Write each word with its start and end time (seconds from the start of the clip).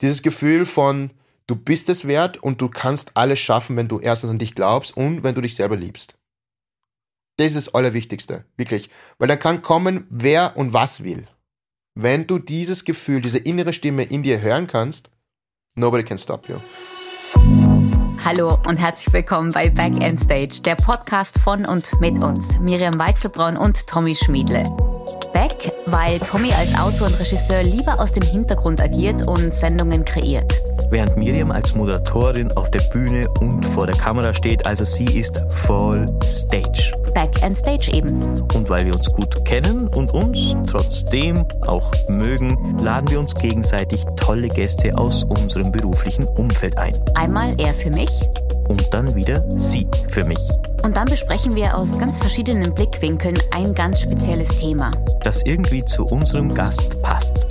Dieses 0.00 0.22
Gefühl 0.22 0.66
von, 0.66 1.10
du 1.46 1.56
bist 1.56 1.88
es 1.88 2.06
wert 2.06 2.42
und 2.42 2.60
du 2.60 2.68
kannst 2.68 3.12
alles 3.14 3.38
schaffen, 3.38 3.76
wenn 3.76 3.88
du 3.88 3.98
erstens 3.98 4.30
an 4.30 4.38
dich 4.38 4.54
glaubst 4.54 4.96
und 4.96 5.22
wenn 5.22 5.34
du 5.34 5.40
dich 5.40 5.54
selber 5.54 5.76
liebst. 5.76 6.16
Das 7.38 7.48
ist 7.48 7.56
das 7.56 7.74
Allerwichtigste, 7.74 8.44
wirklich. 8.56 8.90
Weil 9.18 9.28
dann 9.28 9.38
kann 9.38 9.62
kommen, 9.62 10.06
wer 10.10 10.56
und 10.56 10.72
was 10.72 11.02
will. 11.02 11.26
Wenn 11.94 12.26
du 12.26 12.38
dieses 12.38 12.84
Gefühl, 12.84 13.22
diese 13.22 13.38
innere 13.38 13.72
Stimme 13.72 14.02
in 14.02 14.22
dir 14.22 14.40
hören 14.40 14.66
kannst, 14.66 15.10
nobody 15.76 16.04
can 16.04 16.18
stop 16.18 16.48
you. 16.48 16.56
Hallo 18.24 18.58
und 18.66 18.76
herzlich 18.76 19.12
willkommen 19.14 19.52
bei 19.52 19.70
Back 19.70 20.02
End 20.02 20.20
Stage, 20.20 20.60
der 20.62 20.74
Podcast 20.74 21.38
von 21.38 21.64
und 21.64 21.98
mit 22.00 22.18
uns, 22.18 22.58
Miriam 22.58 22.98
Weichselbraun 22.98 23.56
und 23.56 23.86
Tommy 23.86 24.14
Schmiedle. 24.14 24.85
Back, 25.32 25.72
weil 25.86 26.18
Tommy 26.20 26.52
als 26.52 26.74
Autor 26.78 27.08
und 27.08 27.18
Regisseur 27.18 27.62
lieber 27.62 28.00
aus 28.00 28.12
dem 28.12 28.24
Hintergrund 28.24 28.80
agiert 28.80 29.26
und 29.26 29.52
Sendungen 29.52 30.04
kreiert. 30.04 30.52
Während 30.90 31.16
Miriam 31.16 31.50
als 31.50 31.74
Moderatorin 31.74 32.52
auf 32.52 32.70
der 32.70 32.80
Bühne 32.92 33.28
und 33.40 33.64
vor 33.66 33.86
der 33.86 33.96
Kamera 33.96 34.32
steht, 34.34 34.64
also 34.66 34.84
sie 34.84 35.18
ist 35.18 35.42
voll 35.48 36.08
Stage. 36.24 36.92
Back 37.14 37.42
and 37.42 37.56
Stage 37.56 37.90
eben. 37.92 38.22
Und 38.54 38.68
weil 38.70 38.86
wir 38.86 38.94
uns 38.94 39.10
gut 39.10 39.44
kennen 39.44 39.88
und 39.88 40.12
uns 40.12 40.56
trotzdem 40.70 41.44
auch 41.66 41.92
mögen, 42.08 42.78
laden 42.80 43.10
wir 43.10 43.18
uns 43.18 43.34
gegenseitig 43.34 44.04
tolle 44.16 44.48
Gäste 44.48 44.96
aus 44.96 45.24
unserem 45.24 45.72
beruflichen 45.72 46.26
Umfeld 46.26 46.78
ein. 46.78 46.96
Einmal 47.14 47.54
er 47.58 47.74
für 47.74 47.90
mich 47.90 48.10
und 48.68 48.92
dann 48.92 49.14
wieder 49.14 49.44
sie 49.56 49.86
für 50.08 50.24
mich. 50.24 50.38
Und 50.82 50.96
dann 50.96 51.06
besprechen 51.06 51.56
wir 51.56 51.76
aus 51.76 51.98
ganz 51.98 52.18
verschiedenen 52.18 52.74
Blickwinkeln 52.74 53.38
ein 53.52 53.74
ganz 53.74 54.00
spezielles 54.00 54.56
Thema. 54.56 54.90
Das 55.22 55.42
irgendwie 55.44 55.84
zu 55.84 56.04
unserem 56.04 56.54
Gast 56.54 57.00
passt. 57.02 57.46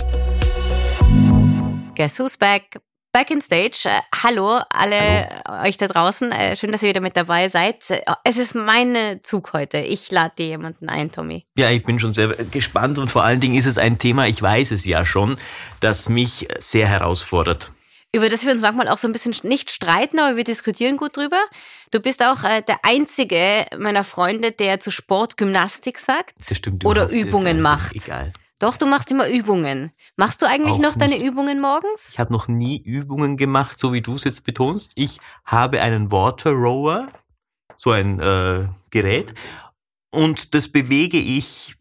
Guess 1.96 2.20
who's 2.20 2.38
back? 2.38 2.80
Back 3.14 3.32
in 3.32 3.40
Stage. 3.40 3.86
Äh, 3.86 4.02
hallo 4.24 4.60
alle 4.70 5.30
hallo. 5.48 5.64
euch 5.66 5.78
da 5.78 5.88
draußen. 5.88 6.34
Äh, 6.34 6.58
schön, 6.58 6.74
dass 6.74 6.84
ihr 6.84 6.90
wieder 6.90 7.00
mit 7.00 7.16
dabei 7.16 7.48
seid. 7.48 7.90
Äh, 7.90 8.02
es 8.26 8.38
ist 8.38 8.56
mein 8.56 9.22
Zug 9.24 9.54
heute. 9.54 9.78
Ich 9.78 10.12
lade 10.12 10.34
dir 10.38 10.48
jemanden 10.48 10.90
ein, 10.90 11.12
Tommy. 11.12 11.46
Ja, 11.58 11.70
ich 11.70 11.84
bin 11.84 11.98
schon 11.98 12.12
sehr 12.12 12.28
gespannt 12.28 13.00
und 13.00 13.10
vor 13.10 13.24
allen 13.24 13.40
Dingen 13.40 13.56
ist 13.56 13.68
es 13.68 13.78
ein 13.78 14.00
Thema, 14.00 14.28
ich 14.28 14.42
weiß 14.42 14.72
es 14.72 14.84
ja 14.86 15.06
schon, 15.06 15.38
das 15.80 16.10
mich 16.10 16.50
sehr 16.60 16.88
herausfordert 16.88 17.72
über 18.16 18.30
das 18.30 18.46
wir 18.46 18.52
uns 18.54 18.62
manchmal 18.62 18.88
auch 18.88 18.98
so 18.98 19.08
ein 19.08 19.12
bisschen 19.12 19.36
nicht 19.44 19.72
streiten, 19.72 20.20
aber 20.20 20.38
wir 20.38 20.46
diskutieren 20.46 20.96
gut 20.96 21.18
drüber. 21.18 21.40
Du 21.92 22.00
bist 22.00 22.24
auch 22.24 22.44
äh, 22.44 22.62
der 22.62 22.80
einzige 22.84 23.66
meiner 23.78 24.06
Freunde, 24.06 24.54
der 24.54 24.80
zu 24.80 24.90
Sport 24.90 25.36
Gymnastik 25.36 26.00
sagt 26.00 26.36
das 26.38 26.58
stimmt 26.58 26.86
oder 26.86 27.10
Übungen 27.10 27.62
macht. 27.62 27.96
Egal. 27.96 28.32
Doch, 28.60 28.78
du 28.78 28.86
machst 28.86 29.12
immer 29.12 29.28
Übungen. 29.28 29.92
Machst 30.16 30.42
du 30.42 30.46
eigentlich 30.46 30.76
Auch 30.76 30.80
noch 30.80 30.96
deine 30.96 31.16
nicht. 31.16 31.26
Übungen 31.26 31.60
morgens? 31.60 32.10
Ich 32.14 32.20
habe 32.20 32.32
noch 32.32 32.48
nie 32.48 32.82
Übungen 32.82 33.36
gemacht, 33.36 33.78
so 33.78 33.92
wie 33.92 34.02
du 34.02 34.14
es 34.14 34.24
jetzt 34.24 34.46
betonst. 34.46 34.94
Ich 34.96 35.20
habe 35.44 35.82
einen 35.82 36.10
Water 36.10 36.52
Rower, 36.52 37.10
so 37.76 37.92
ein 37.92 38.22
äh, 38.22 38.70
Gerät, 38.92 39.34
und 40.10 40.54
das 40.54 40.70
bewege 40.70 41.18
ich 41.18 41.76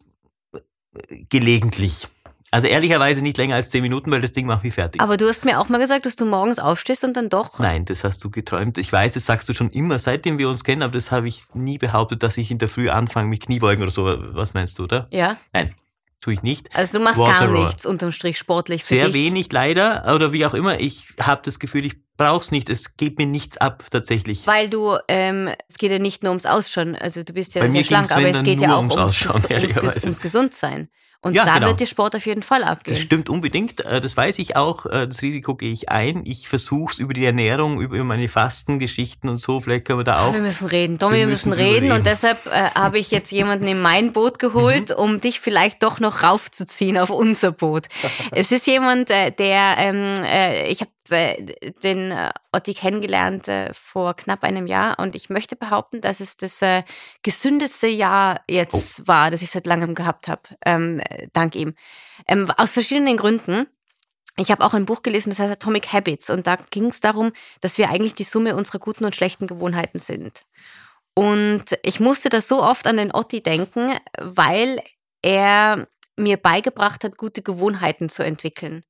gelegentlich. 1.29 2.09
Also 2.55 2.69
ehrlicherweise 2.69 3.21
nicht 3.21 3.37
länger 3.37 3.55
als 3.55 3.69
zehn 3.69 3.81
Minuten, 3.81 4.09
weil 4.11 4.21
das 4.21 4.31
Ding 4.31 4.45
macht 4.45 4.63
mich 4.63 4.73
fertig. 4.73 5.01
Aber 5.01 5.17
du 5.17 5.27
hast 5.27 5.43
mir 5.43 5.59
auch 5.59 5.67
mal 5.67 5.77
gesagt, 5.77 6.05
dass 6.05 6.15
du 6.15 6.25
morgens 6.25 6.57
aufstehst 6.57 7.03
und 7.03 7.17
dann 7.17 7.27
doch. 7.27 7.59
Nein, 7.59 7.83
das 7.83 8.05
hast 8.05 8.23
du 8.23 8.31
geträumt. 8.31 8.77
Ich 8.77 8.93
weiß, 8.93 9.11
das 9.11 9.25
sagst 9.25 9.49
du 9.49 9.53
schon 9.53 9.71
immer, 9.71 9.99
seitdem 9.99 10.37
wir 10.37 10.47
uns 10.47 10.63
kennen, 10.63 10.81
aber 10.81 10.93
das 10.93 11.11
habe 11.11 11.27
ich 11.27 11.43
nie 11.53 11.77
behauptet, 11.77 12.23
dass 12.23 12.37
ich 12.37 12.51
in 12.51 12.57
der 12.57 12.69
Früh 12.69 12.87
anfange 12.87 13.27
mit 13.27 13.41
Kniebeugen 13.41 13.83
oder 13.83 13.91
so. 13.91 14.05
Was 14.33 14.53
meinst 14.53 14.79
du, 14.79 14.85
oder? 14.85 15.09
Ja. 15.11 15.35
Nein, 15.51 15.75
tue 16.21 16.31
ich 16.31 16.43
nicht. 16.43 16.73
Also 16.73 16.97
du 16.97 17.03
machst 17.03 17.19
Water 17.19 17.47
gar 17.47 17.51
nichts 17.51 17.85
unterm 17.85 18.13
Strich 18.13 18.37
sportlich 18.37 18.85
für 18.85 18.95
Sehr 18.95 19.07
dich. 19.07 19.15
wenig 19.15 19.51
leider, 19.51 20.15
oder 20.15 20.31
wie 20.31 20.45
auch 20.45 20.53
immer. 20.53 20.79
Ich 20.79 21.07
habe 21.19 21.41
das 21.43 21.59
Gefühl, 21.59 21.83
ich 21.83 22.04
brauch's 22.17 22.51
nicht. 22.51 22.69
Es 22.69 22.97
geht 22.97 23.17
mir 23.17 23.25
nichts 23.27 23.57
ab 23.57 23.83
tatsächlich. 23.91 24.45
Weil 24.47 24.69
du, 24.69 24.97
ähm, 25.07 25.49
es 25.69 25.77
geht 25.77 25.91
ja 25.91 25.99
nicht 25.99 26.23
nur 26.23 26.31
ums 26.31 26.45
Ausschauen, 26.45 26.95
also 26.95 27.23
du 27.23 27.33
bist 27.33 27.55
ja 27.55 27.61
Bei 27.61 27.69
sehr 27.69 27.83
schlank, 27.83 28.11
aber 28.11 28.27
es 28.29 28.43
geht 28.43 28.61
ja 28.61 28.75
auch 28.75 28.79
ums 28.79 28.95
ums, 28.95 29.25
ums, 29.49 30.03
ums, 30.05 30.21
Gesundsein. 30.21 30.89
Und 31.21 31.33
Ja, 31.33 31.43
da 31.43 31.55
genau. 31.55 31.67
wird 31.67 31.79
dir 31.79 31.87
Sport 31.87 32.15
auf 32.15 32.25
jeden 32.27 32.43
Fall 32.43 32.63
abgehen. 32.63 32.93
Das 32.93 33.01
stimmt 33.01 33.29
unbedingt. 33.29 33.83
äh, 33.83 33.99
Das 33.99 34.15
weiß 34.15 34.37
ich 34.37 34.55
auch. 34.55 34.85
äh, 34.85 35.07
Das 35.07 35.23
Risiko 35.23 35.55
gehe 35.55 35.71
ich 35.71 35.89
ein. 35.89 36.21
Ich 36.23 36.47
versuche 36.47 36.93
es 36.93 36.99
über 36.99 37.15
die 37.15 37.25
Ernährung, 37.25 37.81
über 37.81 37.97
meine 38.03 38.29
Fastengeschichten 38.29 39.27
und 39.29 39.37
so. 39.37 39.59
Vielleicht 39.59 39.85
können 39.85 39.99
wir 39.99 40.03
da 40.03 40.27
auch. 40.27 40.33
Wir 40.33 40.41
müssen 40.41 40.67
reden, 40.67 40.99
Tommy, 40.99 41.13
wir, 41.15 41.19
Wir 41.21 41.27
müssen 41.27 41.49
müssen 41.49 41.61
reden. 41.61 41.91
und 41.93 42.05
deshalb 42.05 42.45
äh, 42.45 42.69
habe 42.75 42.99
ich 42.99 43.09
jetzt 43.09 43.31
jemanden 43.31 43.67
in 43.67 43.81
mein 43.81 44.13
Boot 44.13 44.37
geholt, 44.37 44.89
Mhm. 44.91 44.95
um 45.03 45.21
dich 45.21 45.39
vielleicht 45.39 45.81
doch 45.81 45.99
noch 45.99 46.21
raufzuziehen 46.21 46.97
auf 46.99 47.09
unser 47.09 47.51
Boot. 47.51 47.87
es 48.31 48.51
ist 48.51 48.67
jemand, 48.67 49.09
äh, 49.09 49.31
der, 49.31 49.75
ähm, 49.79 50.15
äh, 50.23 50.67
ich 50.69 50.81
habe 50.81 50.91
den 51.09 52.11
äh, 52.11 52.31
Otti 52.51 52.73
kennengelernt 52.73 53.47
äh, 53.47 53.73
vor 53.73 54.15
knapp 54.15 54.43
einem 54.43 54.67
Jahr 54.67 54.99
und 54.99 55.15
ich 55.15 55.29
möchte 55.29 55.55
behaupten, 55.55 56.01
dass 56.01 56.19
es 56.19 56.37
das 56.37 56.61
äh, 56.61 56.83
gesündeste 57.23 57.87
Jahr 57.87 58.41
jetzt 58.49 59.01
Oh. 59.01 59.07
war, 59.07 59.31
das 59.31 59.41
ich 59.41 59.51
seit 59.51 59.67
langem 59.67 59.95
gehabt 59.95 60.27
habe, 60.27 60.41
ähm, 60.65 60.99
äh, 60.99 61.27
dank 61.33 61.55
ihm. 61.55 61.75
Ähm, 62.27 62.49
aus 62.51 62.71
verschiedenen 62.71 63.17
Gründen. 63.17 63.67
Ich 64.37 64.51
habe 64.51 64.65
auch 64.65 64.73
ein 64.73 64.85
Buch 64.85 65.01
gelesen, 65.01 65.29
das 65.29 65.39
heißt 65.39 65.51
Atomic 65.51 65.93
Habits 65.93 66.29
und 66.29 66.45
da 66.45 66.57
ging 66.69 66.87
es 66.87 66.99
darum, 66.99 67.31
dass 67.61 67.77
wir 67.77 67.89
eigentlich 67.89 68.15
die 68.15 68.25
Summe 68.25 68.55
unserer 68.55 68.79
guten 68.79 69.05
und 69.05 69.15
schlechten 69.15 69.47
Gewohnheiten 69.47 69.99
sind. 69.99 70.43
Und 71.13 71.65
ich 71.83 72.01
musste 72.01 72.27
da 72.29 72.41
so 72.41 72.61
oft 72.61 72.87
an 72.87 72.97
den 72.97 73.13
Otti 73.13 73.41
denken, 73.41 73.97
weil 74.19 74.81
er 75.21 75.87
mir 76.17 76.37
beigebracht 76.37 77.03
hat, 77.05 77.17
gute 77.17 77.41
Gewohnheiten 77.41 78.09
zu 78.09 78.23
entwickeln. 78.23 78.83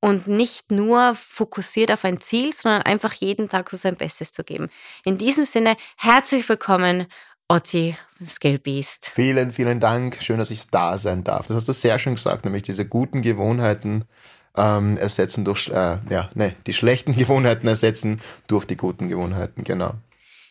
Und 0.00 0.26
nicht 0.26 0.70
nur 0.70 1.14
fokussiert 1.14 1.90
auf 1.90 2.04
ein 2.04 2.20
Ziel, 2.20 2.52
sondern 2.52 2.82
einfach 2.82 3.14
jeden 3.14 3.48
Tag 3.48 3.70
so 3.70 3.76
sein 3.78 3.96
Bestes 3.96 4.32
zu 4.32 4.44
geben. 4.44 4.68
In 5.06 5.16
diesem 5.16 5.46
Sinne, 5.46 5.76
herzlich 5.96 6.46
willkommen, 6.48 7.06
Otti 7.48 7.96
Skill 8.24 8.58
Beast. 8.58 9.10
Vielen, 9.14 9.52
vielen 9.52 9.80
Dank. 9.80 10.18
Schön, 10.20 10.38
dass 10.38 10.50
ich 10.50 10.68
da 10.70 10.98
sein 10.98 11.24
darf. 11.24 11.46
Das 11.46 11.56
hast 11.56 11.68
du 11.68 11.72
sehr 11.72 11.98
schön 11.98 12.16
gesagt, 12.16 12.44
nämlich 12.44 12.62
diese 12.64 12.86
guten 12.86 13.22
Gewohnheiten 13.22 14.04
ähm, 14.56 14.96
ersetzen 14.98 15.44
durch, 15.44 15.68
äh, 15.68 15.98
ja, 16.10 16.30
ne, 16.34 16.54
die 16.66 16.72
schlechten 16.74 17.16
Gewohnheiten 17.16 17.66
ersetzen 17.66 18.20
durch 18.46 18.66
die 18.66 18.76
guten 18.76 19.08
Gewohnheiten, 19.08 19.64
genau. 19.64 19.94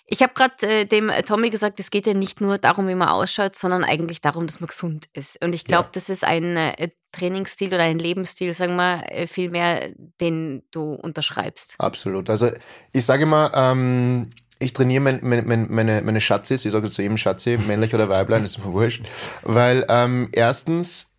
Ich 0.06 0.22
habe 0.22 0.34
gerade 0.34 0.68
äh, 0.68 0.86
dem 0.86 1.10
äh, 1.10 1.24
Tommy 1.24 1.50
gesagt, 1.50 1.80
es 1.80 1.90
geht 1.90 2.06
ja 2.06 2.14
nicht 2.14 2.42
nur 2.42 2.58
darum, 2.58 2.88
wie 2.88 2.96
man 2.96 3.08
ausschaut, 3.10 3.56
sondern 3.56 3.84
eigentlich 3.84 4.20
darum, 4.22 4.46
dass 4.46 4.60
man 4.60 4.68
gesund 4.68 5.08
ist. 5.14 5.44
Und 5.44 5.54
ich 5.56 5.64
glaube, 5.64 5.86
Ja. 5.86 5.90
das 5.94 6.10
ist 6.10 6.24
ein 6.24 6.58
äh, 6.58 6.90
Trainingsstil 7.14 7.70
oder 7.70 7.84
ein 7.84 8.00
Lebensstil, 8.00 8.54
sagen 8.54 8.76
wir, 8.76 9.04
äh, 9.10 9.28
vielmehr, 9.28 9.92
den 10.20 10.64
du 10.72 10.94
unterschreibst. 10.94 11.76
Absolut. 11.78 12.30
Also 12.30 12.50
ich 12.92 13.06
sage 13.06 13.24
immer, 13.24 13.52
ähm, 13.56 14.32
ich 14.60 14.74
trainiere 14.74 15.02
mein, 15.02 15.20
mein, 15.22 15.48
mein, 15.48 15.68
meine, 15.70 16.02
meine 16.02 16.22
Schatzis, 16.22 16.66
ich 16.66 16.72
sage 16.72 16.90
zu 16.90 17.02
jedem 17.02 17.18
Schatzi, 17.18 17.58
männlich 17.68 17.94
oder 17.94 18.10
weiblein, 18.10 18.44
ist 18.44 18.58
mir 18.58 18.72
wurscht. 18.72 19.06
Weil 19.44 19.86
ähm, 19.90 20.30
erstens, 20.32 21.12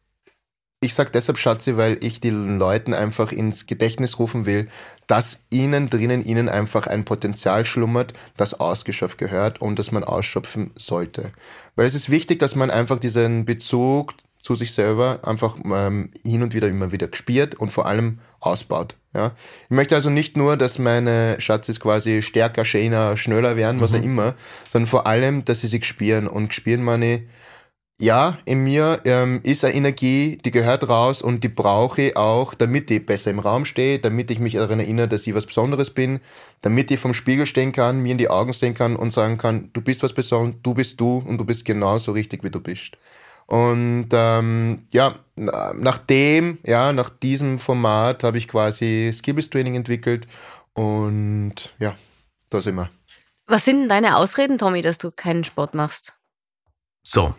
ich 0.80 0.94
sage 0.94 1.10
deshalb 1.12 1.38
Schatzi, 1.38 1.76
weil 1.76 2.02
ich 2.02 2.20
den 2.20 2.58
Leuten 2.58 2.92
einfach 2.94 3.32
ins 3.32 3.66
Gedächtnis 3.66 4.18
rufen 4.18 4.46
will, 4.46 4.68
dass 5.06 5.46
ihnen 5.50 5.88
drinnen 5.88 6.24
ihnen 6.24 6.48
einfach 6.48 6.86
ein 6.86 7.04
Potenzial 7.04 7.64
schlummert, 7.64 8.12
das 8.36 8.58
ausgeschöpft 8.58 9.18
gehört 9.18 9.60
und 9.60 9.78
das 9.78 9.92
man 9.92 10.04
ausschöpfen 10.04 10.72
sollte. 10.76 11.32
Weil 11.76 11.86
es 11.86 11.94
ist 11.94 12.10
wichtig, 12.10 12.38
dass 12.38 12.54
man 12.54 12.70
einfach 12.70 12.98
diesen 12.98 13.44
Bezug 13.44 14.14
zu 14.44 14.54
sich 14.54 14.72
selber 14.72 15.20
einfach 15.24 15.56
ähm, 15.64 16.10
hin 16.22 16.42
und 16.42 16.52
wieder 16.52 16.68
immer 16.68 16.92
wieder 16.92 17.08
gespielt 17.08 17.54
und 17.54 17.72
vor 17.72 17.86
allem 17.86 18.18
ausbaut. 18.40 18.96
Ja? 19.14 19.32
Ich 19.64 19.70
möchte 19.70 19.94
also 19.94 20.10
nicht 20.10 20.36
nur, 20.36 20.58
dass 20.58 20.78
meine 20.78 21.36
Schatzis 21.40 21.80
quasi 21.80 22.20
stärker, 22.20 22.66
schöner, 22.66 23.16
schneller 23.16 23.56
werden, 23.56 23.80
was 23.80 23.94
auch 23.94 24.02
immer, 24.02 24.34
sondern 24.70 24.86
vor 24.86 25.06
allem, 25.06 25.46
dass 25.46 25.62
sie 25.62 25.66
sich 25.66 25.86
spielen 25.86 26.28
und 26.28 26.52
spielen 26.52 26.84
meine 26.84 27.22
ja, 28.00 28.38
in 28.44 28.64
mir 28.64 29.00
ähm, 29.04 29.40
ist 29.44 29.64
eine 29.64 29.74
Energie, 29.74 30.38
die 30.44 30.50
gehört 30.50 30.88
raus 30.88 31.22
und 31.22 31.44
die 31.44 31.48
brauche 31.48 32.02
ich 32.02 32.16
auch, 32.16 32.52
damit 32.52 32.90
ich 32.90 33.06
besser 33.06 33.30
im 33.30 33.38
Raum 33.38 33.64
stehe, 33.64 34.00
damit 34.00 34.32
ich 34.32 34.40
mich 34.40 34.54
daran 34.54 34.80
erinnere, 34.80 35.06
dass 35.06 35.28
ich 35.28 35.34
was 35.34 35.46
Besonderes 35.46 35.90
bin, 35.90 36.18
damit 36.60 36.90
ich 36.90 36.98
vom 36.98 37.14
Spiegel 37.14 37.46
stehen 37.46 37.70
kann, 37.70 38.02
mir 38.02 38.10
in 38.10 38.18
die 38.18 38.28
Augen 38.28 38.52
sehen 38.52 38.74
kann 38.74 38.96
und 38.96 39.12
sagen 39.12 39.38
kann, 39.38 39.70
du 39.74 39.80
bist 39.80 40.02
was 40.02 40.12
Besonderes, 40.12 40.60
du 40.64 40.74
bist 40.74 41.00
du 41.00 41.18
und 41.18 41.38
du 41.38 41.44
bist 41.44 41.64
genauso 41.64 42.10
richtig, 42.10 42.42
wie 42.42 42.50
du 42.50 42.58
bist. 42.58 42.96
Und 43.46 44.08
ähm, 44.12 44.86
ja, 44.90 45.16
na- 45.36 45.74
nach 45.74 45.98
dem, 45.98 46.58
ja, 46.64 46.92
nach 46.92 47.10
diesem 47.10 47.58
Format 47.58 48.24
habe 48.24 48.38
ich 48.38 48.48
quasi 48.48 49.10
Skills 49.12 49.50
Training 49.50 49.74
entwickelt 49.74 50.26
und 50.72 51.54
ja, 51.78 51.94
da 52.50 52.60
sind 52.60 52.76
wir. 52.76 52.90
Was 53.46 53.64
sind 53.64 53.80
denn 53.80 53.88
deine 53.88 54.16
Ausreden, 54.16 54.58
Tommy, 54.58 54.80
dass 54.80 54.98
du 54.98 55.10
keinen 55.10 55.44
Sport 55.44 55.74
machst? 55.74 56.16
So. 57.02 57.34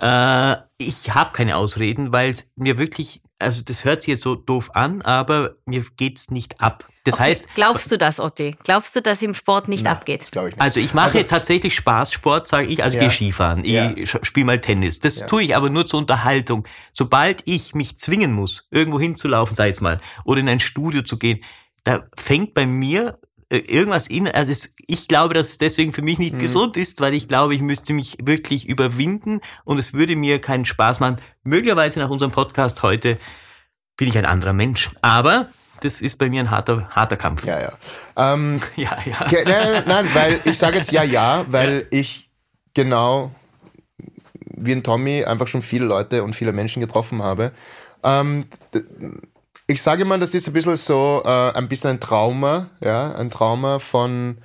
Äh, 0.00 0.56
ich 0.78 1.14
habe 1.14 1.32
keine 1.32 1.56
Ausreden, 1.56 2.12
weil 2.12 2.30
es 2.30 2.46
mir 2.56 2.78
wirklich, 2.78 3.22
also 3.42 3.62
das 3.64 3.84
hört 3.84 4.02
sich 4.04 4.12
jetzt 4.12 4.22
so 4.22 4.34
doof 4.34 4.70
an, 4.74 5.02
aber 5.02 5.56
mir 5.66 5.84
geht's 5.96 6.30
nicht 6.30 6.60
ab. 6.60 6.86
Das 7.04 7.14
Okay, 7.14 7.24
heißt, 7.24 7.48
glaubst 7.56 7.90
du 7.90 7.98
das, 7.98 8.20
Otti? 8.20 8.54
Glaubst 8.62 8.94
du, 8.94 9.02
dass 9.02 9.20
im 9.22 9.34
Sport 9.34 9.66
nicht 9.68 9.82
Nein, 9.84 9.92
abgeht? 9.96 10.22
Das 10.22 10.30
glaube 10.30 10.50
ich 10.50 10.54
nicht. 10.54 10.62
also 10.62 10.78
ich 10.78 10.94
mache 10.94 11.18
Also- 11.18 11.22
tatsächlich 11.24 11.74
Spaßsport, 11.74 12.46
sage 12.46 12.68
ich, 12.68 12.82
also 12.82 12.96
Ja. 12.96 13.02
gehe 13.02 13.10
Skifahren, 13.10 13.64
ich 13.64 13.72
Ja. 13.72 13.92
spiele 14.22 14.46
mal 14.46 14.60
Tennis. 14.60 15.00
Das 15.00 15.16
Ja. 15.16 15.26
tue 15.26 15.42
ich 15.42 15.56
aber 15.56 15.68
nur 15.68 15.84
zur 15.86 15.98
Unterhaltung. 15.98 16.66
Sobald 16.92 17.42
ich 17.46 17.74
mich 17.74 17.98
zwingen 17.98 18.32
muss, 18.32 18.68
irgendwo 18.70 19.00
hinzulaufen, 19.00 19.56
sei 19.56 19.68
es 19.70 19.80
mal, 19.80 20.00
oder 20.24 20.40
in 20.40 20.48
ein 20.48 20.60
Studio 20.60 21.02
zu 21.02 21.18
gehen, 21.18 21.40
da 21.84 22.04
fängt 22.16 22.54
bei 22.54 22.66
mir 22.66 23.18
irgendwas 23.56 24.06
in, 24.06 24.28
also 24.28 24.50
es, 24.52 24.74
ich 24.86 25.08
glaube, 25.08 25.34
dass 25.34 25.50
es 25.50 25.58
deswegen 25.58 25.92
für 25.92 26.02
mich 26.02 26.18
Mhm. 26.18 26.24
nicht 26.24 26.38
gesund 26.38 26.76
ist, 26.76 27.00
weil 27.00 27.14
ich 27.14 27.28
glaube, 27.28 27.54
ich 27.54 27.60
müsste 27.60 27.92
mich 27.92 28.16
wirklich 28.22 28.68
überwinden 28.68 29.40
und 29.64 29.78
es 29.78 29.92
würde 29.92 30.16
mir 30.16 30.40
keinen 30.40 30.64
Spaß 30.64 31.00
machen. 31.00 31.16
Möglicherweise 31.42 32.00
nach 32.00 32.10
unserem 32.10 32.32
Podcast 32.32 32.82
heute 32.82 33.18
bin 33.96 34.08
ich 34.08 34.16
ein 34.18 34.24
anderer 34.24 34.52
Mensch. 34.52 34.90
Aber 35.02 35.48
das 35.80 36.00
ist 36.00 36.16
bei 36.18 36.30
mir 36.30 36.40
ein 36.40 36.50
harter, 36.50 36.88
harter 36.90 37.16
Kampf. 37.16 37.44
Ja, 37.44 37.60
ja. 37.60 37.72
Ähm, 38.16 38.60
ja. 38.76 38.96
ja. 39.04 39.26
Nein, 39.30 39.44
nein, 39.44 39.84
nein, 39.86 40.08
weil 40.14 40.40
ich 40.44 40.58
sage 40.58 40.78
jetzt 40.78 40.92
ja, 40.92 41.02
ja, 41.02 41.44
weil 41.48 41.86
ich 41.90 42.30
genau 42.74 43.32
wie 44.54 44.72
ein 44.72 44.82
Tommy 44.82 45.24
einfach 45.24 45.48
schon 45.48 45.62
viele 45.62 45.86
Leute 45.86 46.22
und 46.22 46.36
viele 46.36 46.52
Menschen 46.52 46.80
getroffen 46.80 47.22
habe. 47.22 47.52
Ähm, 48.04 48.46
ich 49.72 49.82
sage 49.82 50.04
mal, 50.04 50.18
das 50.18 50.34
ist 50.34 50.46
ein 50.46 50.52
bisschen 50.52 50.76
so, 50.76 51.22
äh, 51.24 51.52
ein 51.52 51.66
bisschen 51.66 51.90
ein 51.90 52.00
Trauma, 52.00 52.66
ja, 52.80 53.12
ein 53.14 53.30
Trauma 53.30 53.78
von 53.78 54.36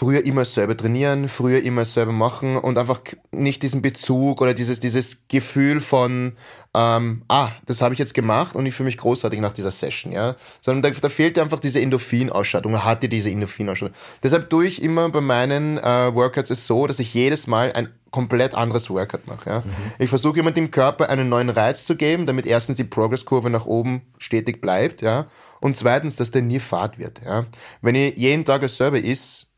früher 0.00 0.24
immer 0.24 0.46
selber 0.46 0.74
trainieren, 0.74 1.28
früher 1.28 1.62
immer 1.62 1.84
selber 1.84 2.12
machen 2.12 2.56
und 2.56 2.78
einfach 2.78 3.02
nicht 3.32 3.62
diesen 3.62 3.82
Bezug 3.82 4.40
oder 4.40 4.54
dieses, 4.54 4.80
dieses 4.80 5.28
Gefühl 5.28 5.78
von, 5.78 6.32
ähm, 6.74 7.22
ah, 7.28 7.50
das 7.66 7.82
habe 7.82 7.92
ich 7.92 8.00
jetzt 8.00 8.14
gemacht 8.14 8.56
und 8.56 8.64
ich 8.64 8.74
fühle 8.74 8.86
mich 8.86 8.96
großartig 8.96 9.40
nach 9.40 9.52
dieser 9.52 9.70
Session, 9.70 10.10
ja. 10.14 10.36
Sondern 10.62 10.90
da, 10.90 10.98
da 10.98 11.10
fehlt 11.10 11.38
einfach 11.38 11.60
diese 11.60 11.82
Endorphinausstattung, 11.82 12.82
hatte 12.82 13.10
diese 13.10 13.28
Endorphinausstattung. 13.28 13.94
Deshalb 14.22 14.48
tue 14.48 14.64
ich 14.64 14.82
immer 14.82 15.10
bei 15.10 15.20
meinen 15.20 15.76
äh, 15.76 16.14
Workouts 16.14 16.48
es 16.48 16.66
so, 16.66 16.86
dass 16.86 16.98
ich 16.98 17.12
jedes 17.12 17.46
Mal 17.46 17.70
ein 17.74 17.90
komplett 18.10 18.54
anderes 18.54 18.88
Workout 18.88 19.26
mache. 19.26 19.50
Ja. 19.50 19.62
Ich 19.98 20.08
versuche 20.08 20.40
immer 20.40 20.50
dem 20.50 20.70
Körper 20.70 21.10
einen 21.10 21.28
neuen 21.28 21.50
Reiz 21.50 21.84
zu 21.84 21.96
geben, 21.96 22.24
damit 22.24 22.46
erstens 22.46 22.78
die 22.78 22.84
Progresskurve 22.84 23.50
nach 23.50 23.66
oben 23.66 24.00
stetig 24.16 24.62
bleibt, 24.62 25.02
ja, 25.02 25.26
und 25.60 25.76
zweitens, 25.76 26.16
dass 26.16 26.30
der 26.30 26.40
nie 26.40 26.58
fad 26.58 26.98
wird. 26.98 27.20
Ja. 27.22 27.44
Wenn 27.82 27.96
ich 27.96 28.16
jeden 28.16 28.46
Tag 28.46 28.62
dasselbe 28.62 28.98
ist, 28.98 29.49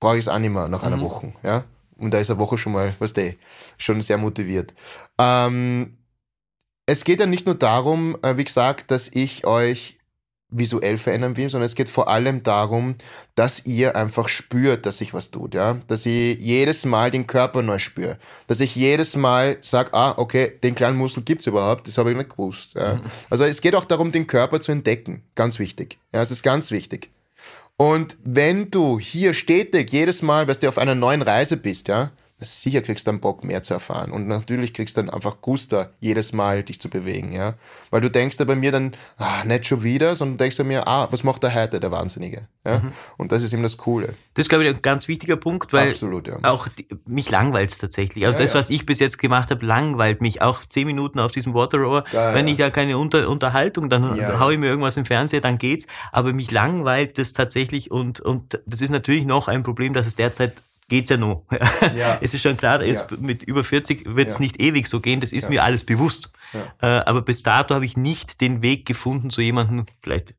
brauche 0.00 0.16
ich 0.16 0.24
es 0.24 0.28
auch 0.28 0.38
nicht 0.38 0.52
mehr 0.52 0.68
nach 0.68 0.82
einer 0.82 1.00
Woche. 1.00 1.32
Ja? 1.42 1.64
Und 1.98 2.12
da 2.12 2.18
ist 2.18 2.30
eine 2.30 2.38
Woche 2.38 2.58
schon 2.58 2.72
mal, 2.72 2.92
was 2.98 3.12
du, 3.12 3.34
schon 3.78 4.00
sehr 4.00 4.18
motiviert. 4.18 4.74
Ähm, 5.18 5.96
es 6.86 7.04
geht 7.04 7.20
ja 7.20 7.26
nicht 7.26 7.46
nur 7.46 7.54
darum, 7.54 8.16
äh, 8.22 8.36
wie 8.36 8.44
gesagt, 8.44 8.90
dass 8.90 9.08
ich 9.08 9.46
euch 9.46 9.98
visuell 10.48 10.96
verändern 10.96 11.36
will, 11.36 11.48
sondern 11.48 11.66
es 11.66 11.74
geht 11.74 11.88
vor 11.88 12.08
allem 12.08 12.42
darum, 12.42 12.94
dass 13.34 13.66
ihr 13.66 13.96
einfach 13.96 14.28
spürt, 14.28 14.86
dass 14.86 14.98
sich 14.98 15.12
was 15.12 15.32
tut, 15.32 15.54
ja, 15.54 15.74
dass 15.88 16.06
ich 16.06 16.38
jedes 16.38 16.84
Mal 16.84 17.10
den 17.10 17.26
Körper 17.26 17.62
neu 17.62 17.78
spüre, 17.78 18.16
dass 18.46 18.60
ich 18.60 18.76
jedes 18.76 19.16
Mal 19.16 19.58
sage, 19.60 19.92
ah, 19.92 20.14
okay, 20.16 20.52
den 20.62 20.76
kleinen 20.76 20.96
Muskel 20.96 21.24
gibt's 21.24 21.48
überhaupt, 21.48 21.88
das 21.88 21.98
habe 21.98 22.12
ich 22.12 22.16
nicht 22.16 22.30
gewusst. 22.30 22.74
Ja. 22.74 23.00
Also 23.28 23.44
es 23.44 23.60
geht 23.60 23.74
auch 23.74 23.84
darum, 23.84 24.12
den 24.12 24.28
Körper 24.28 24.60
zu 24.60 24.70
entdecken, 24.70 25.24
ganz 25.34 25.58
wichtig. 25.58 25.98
Ja, 26.12 26.22
es 26.22 26.30
ist 26.30 26.44
ganz 26.44 26.70
wichtig. 26.70 27.10
Und 27.78 28.16
wenn 28.24 28.70
du 28.70 28.98
hier 28.98 29.34
stetig 29.34 29.92
jedes 29.92 30.22
Mal, 30.22 30.46
dass 30.46 30.60
du 30.60 30.68
auf 30.68 30.78
einer 30.78 30.94
neuen 30.94 31.22
Reise 31.22 31.58
bist, 31.58 31.88
ja, 31.88 32.10
sicher 32.38 32.82
kriegst 32.82 33.06
du 33.06 33.12
dann 33.12 33.20
Bock 33.20 33.44
mehr 33.44 33.62
zu 33.62 33.74
erfahren. 33.74 34.12
Und 34.12 34.28
natürlich 34.28 34.74
kriegst 34.74 34.96
du 34.96 35.02
dann 35.02 35.10
einfach 35.10 35.40
Guster, 35.40 35.90
jedes 36.00 36.32
Mal 36.32 36.62
dich 36.62 36.80
zu 36.80 36.90
bewegen, 36.90 37.32
ja. 37.32 37.54
Weil 37.90 38.02
du 38.02 38.10
denkst 38.10 38.36
da 38.36 38.44
bei 38.44 38.56
mir 38.56 38.72
dann, 38.72 38.92
ah, 39.16 39.44
nicht 39.44 39.66
schon 39.66 39.82
wieder, 39.82 40.14
sondern 40.16 40.36
denkst 40.38 40.56
du 40.56 40.64
mir, 40.64 40.86
ah, 40.86 41.08
was 41.10 41.24
macht 41.24 41.42
der 41.42 41.54
heute, 41.54 41.80
der 41.80 41.90
Wahnsinnige, 41.90 42.48
ja. 42.64 42.82
Und 43.16 43.32
das 43.32 43.42
ist 43.42 43.52
eben 43.52 43.62
das 43.62 43.76
Coole. 43.78 44.14
Das 44.34 44.44
ist, 44.44 44.48
glaube 44.48 44.64
ich, 44.64 44.74
ein 44.74 44.82
ganz 44.82 45.08
wichtiger 45.08 45.36
Punkt, 45.36 45.72
weil 45.72 45.90
Absolut, 45.90 46.28
ja. 46.28 46.38
auch 46.42 46.68
die, 46.68 46.86
mich 47.06 47.30
langweilt 47.30 47.78
tatsächlich. 47.78 48.26
Also 48.26 48.36
Ja, 48.36 48.42
das, 48.42 48.52
ja. 48.52 48.58
was 48.58 48.70
ich 48.70 48.84
bis 48.84 48.98
jetzt 48.98 49.18
gemacht 49.18 49.50
habe, 49.50 49.64
langweilt 49.64 50.20
mich. 50.20 50.42
Auch 50.42 50.60
zehn 50.64 50.86
Minuten 50.86 51.18
auf 51.18 51.32
diesem 51.32 51.54
Water 51.54 51.78
Rower. 51.78 52.04
Ja, 52.12 52.34
Wenn 52.34 52.46
ja. 52.46 52.52
ich 52.52 52.58
da 52.58 52.70
keine 52.70 52.98
Unter 52.98 53.28
Unterhaltung, 53.28 53.88
dann 53.88 54.16
Ja, 54.16 54.38
haue 54.38 54.52
ich 54.52 54.58
mir 54.58 54.66
irgendwas 54.66 54.96
im 54.96 55.06
Fernseher, 55.06 55.40
dann 55.40 55.58
geht's. 55.58 55.86
Aber 56.12 56.32
mich 56.32 56.50
langweilt 56.50 57.18
das 57.18 57.32
tatsächlich 57.32 57.90
und, 57.90 58.20
und 58.20 58.60
das 58.66 58.80
ist 58.82 58.90
natürlich 58.90 59.24
noch 59.24 59.48
ein 59.48 59.62
Problem, 59.62 59.94
dass 59.94 60.06
es 60.06 60.14
derzeit 60.14 60.52
geht's 60.88 61.10
ja 61.10 61.16
noch. 61.16 61.44
Ja. 61.96 62.18
Es 62.20 62.34
ist 62.34 62.42
schon 62.42 62.56
klar, 62.56 62.80
es, 62.80 62.98
Ja. 62.98 63.06
mit 63.20 63.42
über 63.42 63.64
40 63.64 64.16
wird's 64.16 64.34
Ja. 64.34 64.40
nicht 64.40 64.60
ewig 64.60 64.86
so 64.88 65.00
gehen, 65.00 65.20
das 65.20 65.32
ist 65.32 65.48
mir 65.50 65.62
alles 65.64 65.84
bewusst. 65.84 66.30
Äh, 66.80 66.86
aber 66.86 67.22
bis 67.22 67.42
dato 67.42 67.74
habe 67.74 67.84
ich 67.84 67.96
nicht 67.96 68.40
den 68.40 68.62
Weg 68.62 68.86
gefunden 68.86 69.30
zu 69.30 69.40
jemandem, 69.40 69.86
vielleicht, 70.02 70.34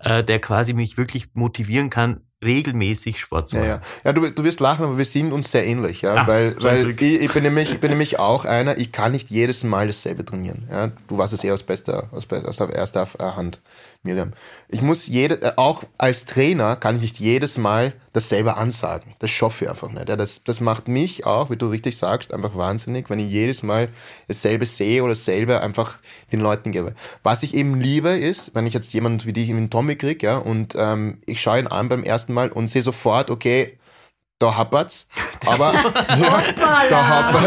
äh, 0.00 0.22
der 0.22 0.40
quasi 0.40 0.72
mich 0.74 0.96
wirklich 0.98 1.26
motivieren 1.34 1.90
kann, 1.90 2.20
regelmäßig 2.44 3.18
Sport 3.18 3.48
zu 3.48 3.56
machen. 3.56 3.68
ja. 3.68 3.80
ja 4.04 4.12
du, 4.12 4.30
du 4.30 4.44
wirst 4.44 4.60
lachen, 4.60 4.84
aber 4.84 4.96
wir 4.98 5.04
sind 5.04 5.32
uns 5.32 5.50
sehr 5.50 5.66
ähnlich, 5.66 6.02
ja, 6.02 6.14
Ah, 6.14 6.26
weil, 6.28 6.54
weil 6.62 6.90
ich, 6.90 7.02
ich, 7.02 7.32
bin 7.32 7.42
nämlich, 7.42 7.72
ich 7.72 7.80
bin 7.80 7.90
nämlich 7.90 8.20
auch 8.20 8.44
einer, 8.44 8.78
ich 8.78 8.92
kann 8.92 9.10
nicht 9.10 9.30
jedes 9.30 9.64
Mal 9.64 9.88
dasselbe 9.88 10.24
trainieren, 10.24 10.68
ja. 10.70 10.92
Du 11.08 11.18
warst 11.18 11.32
es 11.32 11.42
eher 11.42 11.54
aus 11.54 11.64
bester, 11.64 12.08
aus, 12.12 12.28
aus 12.30 12.60
erster 12.60 13.08
Hand, 13.18 13.60
Miriam. 14.04 14.32
Ich 14.68 14.80
muss 14.80 15.06
jede, 15.08 15.42
äh, 15.42 15.52
auch 15.56 15.82
als 15.98 16.24
Trainer 16.24 16.76
kann 16.76 16.96
ich 16.96 17.02
nicht 17.02 17.18
jedes 17.18 17.58
Mal 17.58 17.92
dasselbe 18.12 18.56
ansagen. 18.56 19.14
Das 19.18 19.30
schaffe 19.30 19.64
ich 19.64 19.70
einfach 19.70 19.90
nicht. 19.90 20.08
Ja. 20.08 20.16
Das, 20.16 20.44
das 20.44 20.60
macht 20.60 20.86
mich 20.86 21.26
auch, 21.26 21.50
wie 21.50 21.56
du 21.56 21.68
richtig 21.68 21.98
sagst, 21.98 22.32
einfach 22.32 22.56
wahnsinnig, 22.56 23.10
wenn 23.10 23.18
ich 23.18 23.30
jedes 23.30 23.62
Mal 23.62 23.88
dasselbe 24.28 24.66
sehe 24.66 25.02
oder 25.02 25.12
dasselbe 25.12 25.60
einfach 25.60 25.98
den 26.32 26.40
Leuten 26.40 26.70
gebe. 26.70 26.94
Was 27.22 27.42
ich 27.42 27.54
eben 27.54 27.80
liebe 27.80 28.10
ist, 28.10 28.54
wenn 28.54 28.66
ich 28.66 28.74
jetzt 28.74 28.92
jemand 28.92 29.26
wie 29.26 29.32
dich 29.32 29.50
in 29.50 29.56
den 29.56 29.70
Tommy 29.70 29.96
krieg, 29.96 30.22
ja, 30.22 30.38
und 30.38 30.74
ähm, 30.76 31.20
ich 31.26 31.42
schaue 31.42 31.58
ihn 31.58 31.66
an 31.66 31.88
beim 31.88 32.04
ersten 32.04 32.32
Mal 32.32 32.50
und 32.50 32.68
sehe 32.68 32.82
sofort, 32.82 33.30
okay, 33.30 33.78
da 34.38 34.56
happert's, 34.56 35.08
aber 35.46 35.72
ja, 35.74 36.42
da, 36.90 37.08
happer, 37.08 37.40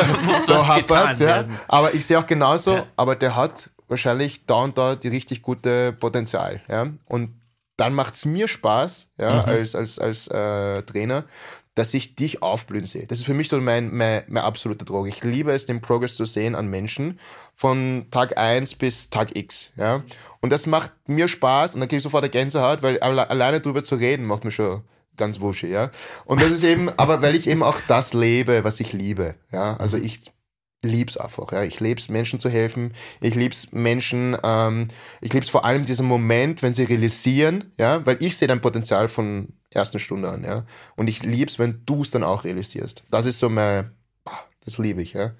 da 0.45 0.67
happert's, 0.67 1.19
ja. 1.19 1.27
werden. 1.27 1.59
Aber 1.67 1.93
ich 1.93 2.05
sehe 2.05 2.19
auch 2.19 2.27
genauso, 2.27 2.85
aber 2.97 3.15
der 3.15 3.35
hat 3.35 3.70
wahrscheinlich 3.91 4.45
da 4.47 4.63
und 4.63 4.77
da 4.77 4.95
die 4.95 5.09
richtig 5.09 5.43
gute 5.43 5.93
Potenzial, 5.93 6.61
ja. 6.67 6.87
Und 7.05 7.39
dann 7.77 7.93
macht's 7.93 8.25
mir 8.25 8.47
Spaß, 8.47 9.09
ja, 9.19 9.43
als, 9.43 9.75
als, 9.75 9.99
als 9.99 10.27
äh, 10.27 10.81
Trainer, 10.83 11.23
dass 11.75 11.93
ich 11.93 12.15
dich 12.15 12.41
aufblühen 12.41 12.85
sehe. 12.85 13.07
Das 13.07 13.19
ist 13.19 13.25
für 13.25 13.33
mich 13.33 13.49
so 13.49 13.59
mein, 13.59 13.93
mein, 13.93 14.23
mein 14.27 14.43
absoluter 14.43 14.85
Droge. 14.85 15.09
Ich 15.09 15.23
liebe 15.23 15.51
es, 15.51 15.65
den 15.65 15.81
Progress 15.81 16.15
zu 16.15 16.25
sehen 16.25 16.55
an 16.55 16.67
Menschen 16.67 17.19
von 17.53 18.07
Tag 18.11 18.37
1 18.37 18.75
bis 18.75 19.09
Tag 19.09 19.35
X, 19.35 19.71
ja. 19.75 20.03
Und 20.39 20.51
das 20.51 20.67
macht 20.67 20.91
mir 21.07 21.27
Spaß 21.27 21.73
und 21.73 21.81
dann 21.81 21.89
kriege 21.89 21.97
ich 21.97 22.03
sofort 22.03 22.23
eine 22.23 22.31
Gänsehaut, 22.31 22.83
weil 22.83 22.99
alle, 22.99 23.29
alleine 23.29 23.59
drüber 23.59 23.83
zu 23.83 23.95
reden 23.95 24.25
macht 24.25 24.45
mir 24.45 24.51
schon 24.51 24.83
ganz 25.17 25.41
wuschig, 25.41 25.71
ja. 25.71 25.91
Und 26.25 26.41
das 26.41 26.51
ist 26.51 26.63
eben, 26.63 26.89
aber 26.97 27.21
weil 27.21 27.35
ich 27.35 27.47
eben 27.47 27.63
auch 27.63 27.79
das 27.87 28.13
lebe, 28.13 28.63
was 28.63 28.79
ich 28.79 28.93
liebe, 28.93 29.35
ja. 29.51 29.75
Also 29.77 29.97
ich 29.97 30.31
lieb's 30.83 31.17
einfach, 31.17 31.51
ja. 31.51 31.63
Ich 31.63 31.79
lieb's, 31.79 32.09
Menschen 32.09 32.39
zu 32.39 32.49
helfen. 32.49 32.93
Ich 33.19 33.35
lieb's 33.35 33.71
Menschen, 33.71 34.35
ähm, 34.43 34.87
ich 35.21 35.33
lieb's 35.33 35.49
vor 35.49 35.65
allem 35.65 35.85
diesen 35.85 36.07
Moment, 36.07 36.63
wenn 36.63 36.73
sie 36.73 36.83
realisieren, 36.83 37.71
ja, 37.77 38.05
weil 38.05 38.17
ich 38.21 38.37
sehe 38.37 38.47
dein 38.47 38.61
Potenzial 38.61 39.07
von 39.07 39.53
ersten 39.71 39.99
Stunde 39.99 40.29
an, 40.29 40.43
ja. 40.43 40.63
Und 40.95 41.07
ich 41.07 41.23
lieb's, 41.23 41.59
wenn 41.59 41.83
du 41.85 42.01
es 42.01 42.11
dann 42.11 42.23
auch 42.23 42.43
realisierst. 42.43 43.03
Das 43.11 43.25
ist 43.25 43.39
so 43.39 43.49
mein, 43.49 43.91
ah, 44.25 44.39
das 44.65 44.77
liebe 44.77 45.01
ich, 45.01 45.13
ja. 45.13 45.31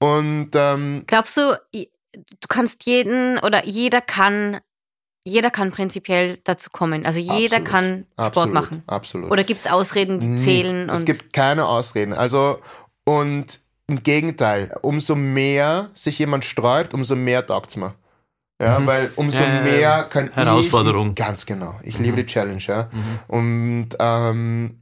Und 0.00 0.50
ähm, 0.54 1.04
Glaubst 1.06 1.36
du, 1.36 1.58
du 1.72 2.48
kannst 2.48 2.84
jeden 2.84 3.38
oder 3.38 3.66
jeder 3.66 4.00
kann, 4.00 4.58
jeder 5.24 5.50
kann 5.50 5.72
prinzipiell 5.72 6.38
dazu 6.44 6.70
kommen. 6.70 7.04
Also 7.04 7.20
jeder 7.20 7.58
absolut, 7.58 7.64
kann 7.64 8.06
Sport 8.12 8.26
absolut, 8.26 8.54
machen. 8.54 8.82
Absolut. 8.86 9.30
Oder 9.30 9.44
gibt 9.44 9.60
es 9.60 9.66
Ausreden, 9.66 10.20
die 10.20 10.36
zählen 10.36 10.88
Es 10.88 11.00
und 11.00 11.04
gibt 11.06 11.32
keine 11.32 11.66
Ausreden. 11.66 12.12
Also, 12.12 12.60
und 13.04 13.60
im 13.88 14.02
Gegenteil, 14.02 14.76
umso 14.82 15.14
mehr 15.16 15.88
sich 15.94 16.18
jemand 16.18 16.44
sträubt, 16.44 16.94
umso 16.94 17.16
mehr 17.16 17.44
taugt's 17.44 17.76
mir. 17.76 17.94
Ja, 18.60 18.84
weil 18.86 19.10
umso 19.16 19.42
Äh, 19.42 19.62
mehr 19.62 20.04
kann 20.10 20.30
Herausforderung. 20.32 21.10
ich. 21.10 21.14
Ganz 21.14 21.46
genau. 21.46 21.78
Ich 21.84 21.98
liebe 21.98 22.16
die 22.16 22.26
Challenge, 22.26 22.62
ja. 22.66 22.88
Und 23.28 23.90
ähm, 24.00 24.80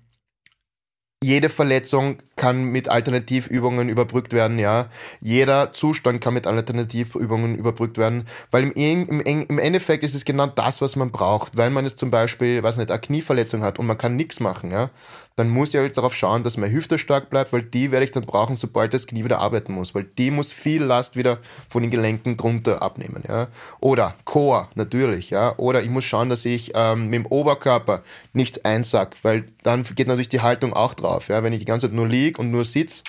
jede 1.23 1.49
Verletzung 1.51 2.19
kann 2.37 2.65
mit 2.65 2.89
Alternativübungen 2.89 3.89
überbrückt 3.89 4.33
werden, 4.33 4.59
ja. 4.59 4.87
Jeder 5.21 5.73
Zustand 5.73 6.21
kann 6.21 6.35
mit 6.35 6.47
Alternativübungen 6.47 7.55
überbrückt 7.57 7.99
werden, 7.99 8.25
weil 8.51 8.65
im, 8.71 9.21
im, 9.21 9.21
im 9.21 9.59
Endeffekt 9.59 10.05
ist 10.05 10.15
es 10.15 10.25
genau 10.25 10.47
das, 10.47 10.81
was 10.81 10.97
man 10.97 11.11
braucht. 11.13 11.57
Wenn 11.57 11.73
man 11.73 11.85
jetzt 11.85 11.99
zum 11.99 12.11
Beispiel, 12.11 12.63
weiß 12.63 12.77
nicht, 12.79 12.91
eine 12.91 13.01
Knieverletzung 13.01 13.63
hat 13.63 13.79
und 13.79 13.87
man 13.87 13.99
kann 13.99 14.17
nichts 14.17 14.41
machen, 14.41 14.71
ja, 14.73 14.91
dann 15.37 15.50
muss 15.50 15.75
ich 15.75 15.81
halt 15.81 15.97
darauf 15.97 16.14
schauen, 16.14 16.45
dass 16.45 16.57
meine 16.57 16.73
Hüfte 16.73 16.99
stark 16.99 17.28
bleibt, 17.28 17.52
weil 17.52 17.62
die 17.62 17.90
werde 17.90 18.05
ich 18.05 18.11
dann 18.11 18.25
brauchen, 18.25 18.57
sobald 18.57 18.95
das 18.95 19.07
Knie 19.07 19.23
wieder 19.23 19.38
arbeiten 19.38 19.75
muss, 19.75 19.95
weil 19.95 20.05
die 20.05 20.31
muss 20.31 20.50
viel 20.50 20.83
Last 20.83 21.14
wieder 21.14 21.38
von 21.69 21.83
den 21.83 21.90
Gelenken 21.90 22.38
drunter 22.38 22.81
abnehmen, 22.81 23.23
ja. 23.28 23.49
Oder 23.81 24.14
Core, 24.25 24.69
natürlich, 24.75 25.28
ja. 25.28 25.55
Oder 25.59 25.83
ich 25.83 25.90
muss 25.90 26.05
schauen, 26.05 26.31
dass 26.31 26.47
ich 26.47 26.73
ähm, 26.75 27.11
mit 27.11 27.14
dem 27.14 27.26
Oberkörper 27.26 28.02
nicht 28.33 28.64
einsack, 28.64 29.16
weil 29.23 29.52
dann 29.62 29.85
geht 29.85 30.09
natürlich 30.09 30.31
die 30.31 30.40
Haltung 30.40 30.73
auch 30.73 30.95
drauf, 30.95 31.28
ja. 31.28 31.43
Wenn 31.43 31.52
ich 31.52 31.61
die 31.61 31.66
ganze 31.66 31.88
Zeit 31.88 31.95
nur 31.95 32.09
lieg 32.09 32.38
und 32.38 32.50
nur 32.50 32.64
sitz, 32.64 33.02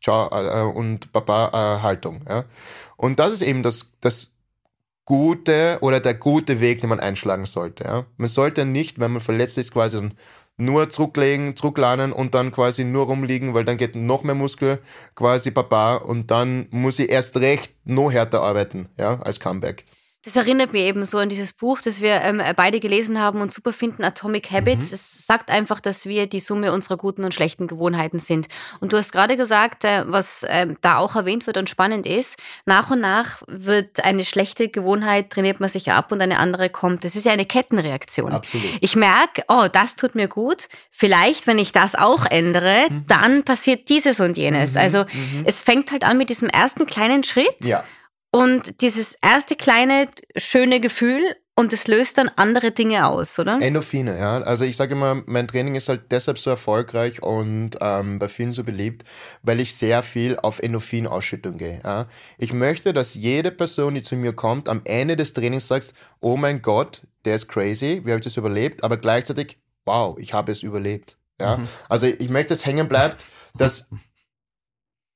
ciao, 0.00 0.30
äh, 0.30 0.62
und 0.62 1.12
Papa 1.12 1.48
äh, 1.48 1.82
Haltung, 1.82 2.20
ja. 2.28 2.44
Und 2.96 3.18
das 3.18 3.32
ist 3.32 3.42
eben 3.42 3.64
das, 3.64 3.92
das, 4.00 4.32
gute 5.08 5.78
oder 5.80 6.00
der 6.00 6.12
gute 6.12 6.60
Weg, 6.60 6.82
den 6.82 6.90
man 6.90 7.00
einschlagen 7.00 7.46
sollte. 7.46 7.84
Ja? 7.84 8.04
Man 8.18 8.28
sollte 8.28 8.66
nicht, 8.66 9.00
wenn 9.00 9.12
man 9.12 9.22
verletzt 9.22 9.56
ist, 9.56 9.72
quasi 9.72 10.10
nur 10.58 10.90
zurücklegen, 10.90 11.56
zurücklernen 11.56 12.12
und 12.12 12.34
dann 12.34 12.50
quasi 12.50 12.84
nur 12.84 13.06
rumliegen, 13.06 13.54
weil 13.54 13.64
dann 13.64 13.78
geht 13.78 13.96
noch 13.96 14.24
mehr 14.24 14.34
Muskel 14.34 14.78
quasi 15.14 15.50
Papa 15.50 15.96
und 15.96 16.30
dann 16.30 16.66
muss 16.70 16.98
ich 16.98 17.10
erst 17.10 17.38
recht 17.38 17.74
noch 17.84 18.12
härter 18.12 18.42
arbeiten, 18.42 18.88
ja, 18.98 19.20
als 19.20 19.40
Comeback. 19.40 19.84
Das 20.24 20.34
erinnert 20.34 20.72
mich 20.72 20.82
eben 20.82 21.04
so 21.04 21.18
an 21.18 21.28
dieses 21.28 21.52
Buch, 21.52 21.80
das 21.80 22.00
wir 22.00 22.20
ähm, 22.22 22.42
beide 22.56 22.80
gelesen 22.80 23.20
haben 23.20 23.40
und 23.40 23.52
super 23.52 23.72
finden, 23.72 24.02
Atomic 24.02 24.50
Habits. 24.50 24.90
Mhm. 24.90 24.94
Es 24.94 25.26
sagt 25.26 25.48
einfach, 25.48 25.78
dass 25.78 26.06
wir 26.06 26.26
die 26.26 26.40
Summe 26.40 26.72
unserer 26.72 26.96
guten 26.96 27.22
und 27.24 27.32
schlechten 27.32 27.68
Gewohnheiten 27.68 28.18
sind. 28.18 28.48
Und 28.80 28.92
du 28.92 28.96
hast 28.96 29.12
gerade 29.12 29.36
gesagt, 29.36 29.84
äh, 29.84 30.02
was 30.08 30.42
äh, 30.42 30.66
da 30.80 30.96
auch 30.96 31.14
erwähnt 31.14 31.46
wird 31.46 31.56
und 31.56 31.70
spannend 31.70 32.04
ist, 32.04 32.36
nach 32.66 32.90
und 32.90 33.00
nach 33.00 33.42
wird 33.46 34.04
eine 34.04 34.24
schlechte 34.24 34.68
Gewohnheit, 34.68 35.30
trainiert 35.30 35.60
man 35.60 35.68
sich 35.68 35.92
ab 35.92 36.10
und 36.10 36.20
eine 36.20 36.38
andere 36.38 36.68
kommt. 36.68 37.04
Das 37.04 37.14
ist 37.14 37.24
ja 37.24 37.30
eine 37.30 37.46
Kettenreaktion. 37.46 38.32
Absolut. 38.32 38.66
Ich 38.80 38.96
merke, 38.96 39.44
oh, 39.46 39.68
das 39.72 39.94
tut 39.94 40.16
mir 40.16 40.26
gut. 40.26 40.68
Vielleicht, 40.90 41.46
wenn 41.46 41.60
ich 41.60 41.70
das 41.70 41.94
auch 41.94 42.26
ändere, 42.26 42.88
mhm. 42.90 43.04
dann 43.06 43.44
passiert 43.44 43.88
dieses 43.88 44.18
und 44.18 44.36
jenes. 44.36 44.74
Mhm. 44.74 44.80
Also 44.80 45.04
mhm. 45.04 45.44
es 45.44 45.62
fängt 45.62 45.92
halt 45.92 46.02
an 46.02 46.18
mit 46.18 46.28
diesem 46.28 46.48
ersten 46.48 46.86
kleinen 46.86 47.22
Schritt. 47.22 47.64
Ja. 47.64 47.84
Und 48.30 48.82
dieses 48.82 49.14
erste 49.22 49.56
kleine, 49.56 50.08
schöne 50.36 50.80
Gefühl 50.80 51.22
und 51.58 51.72
es 51.72 51.88
löst 51.88 52.18
dann 52.18 52.30
andere 52.36 52.70
Dinge 52.70 53.08
aus, 53.08 53.36
oder? 53.38 53.60
Endorphine, 53.60 54.16
ja. 54.16 54.40
Also 54.42 54.64
ich 54.64 54.76
sage 54.76 54.92
immer, 54.92 55.22
mein 55.26 55.48
Training 55.48 55.74
ist 55.74 55.88
halt 55.88 56.12
deshalb 56.12 56.38
so 56.38 56.50
erfolgreich 56.50 57.20
und 57.20 57.70
ähm, 57.80 58.20
bei 58.20 58.28
vielen 58.28 58.52
so 58.52 58.62
beliebt, 58.62 59.02
weil 59.42 59.58
ich 59.58 59.74
sehr 59.74 60.04
viel 60.04 60.38
auf 60.38 60.60
Endorphinausschüttung 60.60 61.56
gehe. 61.56 61.80
Ja. 61.82 62.06
Ich 62.36 62.52
möchte, 62.52 62.92
dass 62.92 63.14
jede 63.14 63.50
Person, 63.50 63.96
die 63.96 64.02
zu 64.02 64.14
mir 64.14 64.34
kommt, 64.34 64.68
am 64.68 64.82
Ende 64.84 65.16
des 65.16 65.32
Trainings 65.32 65.66
sagt, 65.66 65.94
oh 66.20 66.36
mein 66.36 66.62
Gott, 66.62 67.02
der 67.24 67.34
ist 67.34 67.48
crazy, 67.48 68.02
wie 68.04 68.10
habe 68.10 68.20
ich 68.20 68.24
das 68.24 68.36
überlebt? 68.36 68.84
Aber 68.84 68.96
gleichzeitig, 68.96 69.58
wow, 69.84 70.16
ich 70.18 70.34
habe 70.34 70.52
es 70.52 70.62
überlebt. 70.62 71.16
Ja. 71.40 71.56
Mhm. 71.56 71.68
Also 71.88 72.06
ich 72.06 72.28
möchte, 72.28 72.50
dass 72.50 72.66
hängen 72.66 72.88
bleibt, 72.88 73.24
dass 73.56 73.88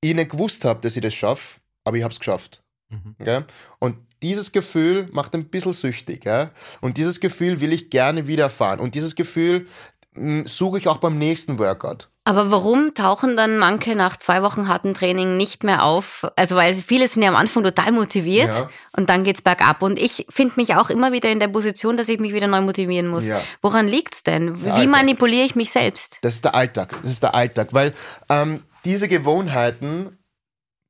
ich 0.00 0.14
nicht 0.14 0.30
gewusst 0.30 0.64
habe, 0.64 0.80
dass 0.80 0.96
ich 0.96 1.02
das 1.02 1.14
schaffe, 1.14 1.60
aber 1.84 1.96
ich 1.98 2.02
habe 2.02 2.12
es 2.12 2.18
geschafft. 2.18 2.61
Mhm. 2.92 3.16
Gell? 3.18 3.44
Und 3.78 3.96
dieses 4.22 4.52
Gefühl 4.52 5.08
macht 5.12 5.34
ein 5.34 5.46
bisschen 5.46 5.72
süchtig. 5.72 6.22
Gell? 6.22 6.50
Und 6.80 6.96
dieses 6.96 7.20
Gefühl 7.20 7.60
will 7.60 7.72
ich 7.72 7.90
gerne 7.90 8.26
wieder 8.26 8.44
erfahren. 8.44 8.80
Und 8.80 8.94
dieses 8.94 9.14
Gefühl 9.14 9.66
hm, 10.14 10.46
suche 10.46 10.78
ich 10.78 10.88
auch 10.88 10.98
beim 10.98 11.18
nächsten 11.18 11.58
Workout. 11.58 12.08
Aber 12.24 12.52
warum 12.52 12.94
tauchen 12.94 13.36
dann 13.36 13.58
manche 13.58 13.96
nach 13.96 14.16
zwei 14.16 14.42
Wochen 14.42 14.68
harten 14.68 14.94
Training 14.94 15.36
nicht 15.36 15.64
mehr 15.64 15.82
auf? 15.82 16.24
Also 16.36 16.54
weil 16.54 16.72
viele 16.72 17.08
sind 17.08 17.22
ja 17.22 17.30
am 17.30 17.34
Anfang 17.34 17.64
total 17.64 17.90
motiviert 17.90 18.54
ja. 18.54 18.70
und 18.96 19.10
dann 19.10 19.24
geht's 19.24 19.42
bergab. 19.42 19.82
Und 19.82 19.98
ich 19.98 20.26
finde 20.28 20.54
mich 20.56 20.76
auch 20.76 20.88
immer 20.88 21.10
wieder 21.10 21.32
in 21.32 21.40
der 21.40 21.48
Position, 21.48 21.96
dass 21.96 22.08
ich 22.08 22.20
mich 22.20 22.32
wieder 22.32 22.46
neu 22.46 22.60
motivieren 22.60 23.08
muss. 23.08 23.26
Ja. 23.26 23.40
Woran 23.60 23.88
liegt's 23.88 24.22
denn? 24.22 24.46
Der 24.46 24.62
Wie 24.62 24.70
Alltag. 24.70 24.90
manipuliere 24.90 25.44
ich 25.44 25.56
mich 25.56 25.72
selbst? 25.72 26.18
Das 26.22 26.34
ist 26.34 26.44
der 26.44 26.54
Alltag. 26.54 26.94
Das 27.02 27.10
ist 27.10 27.24
der 27.24 27.34
Alltag, 27.34 27.68
weil 27.72 27.92
ähm, 28.28 28.62
diese 28.84 29.08
Gewohnheiten 29.08 30.16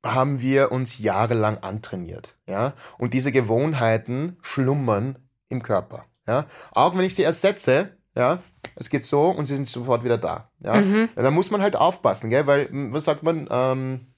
haben 0.05 0.41
wir 0.41 0.71
uns 0.71 0.99
jahrelang 0.99 1.57
antrainiert, 1.59 2.35
ja. 2.47 2.73
Und 2.97 3.13
diese 3.13 3.31
Gewohnheiten 3.31 4.37
schlummern 4.41 5.17
im 5.49 5.63
Körper, 5.63 6.05
ja. 6.27 6.45
Auch 6.71 6.95
wenn 6.95 7.05
ich 7.05 7.15
sie 7.15 7.23
ersetze, 7.23 7.97
ja, 8.15 8.39
es 8.75 8.89
geht 8.89 9.05
so 9.05 9.29
und 9.29 9.45
sie 9.45 9.55
sind 9.55 9.67
sofort 9.67 10.03
wieder 10.03 10.17
da, 10.17 10.51
ja. 10.59 10.75
Mhm. 10.75 11.09
Da 11.15 11.31
muss 11.31 11.51
man 11.51 11.61
halt 11.61 11.75
aufpassen, 11.75 12.29
gell, 12.29 12.47
weil, 12.47 12.69
was 12.71 13.05
sagt 13.05 13.23
man, 13.23 13.47
ähm, 13.49 14.13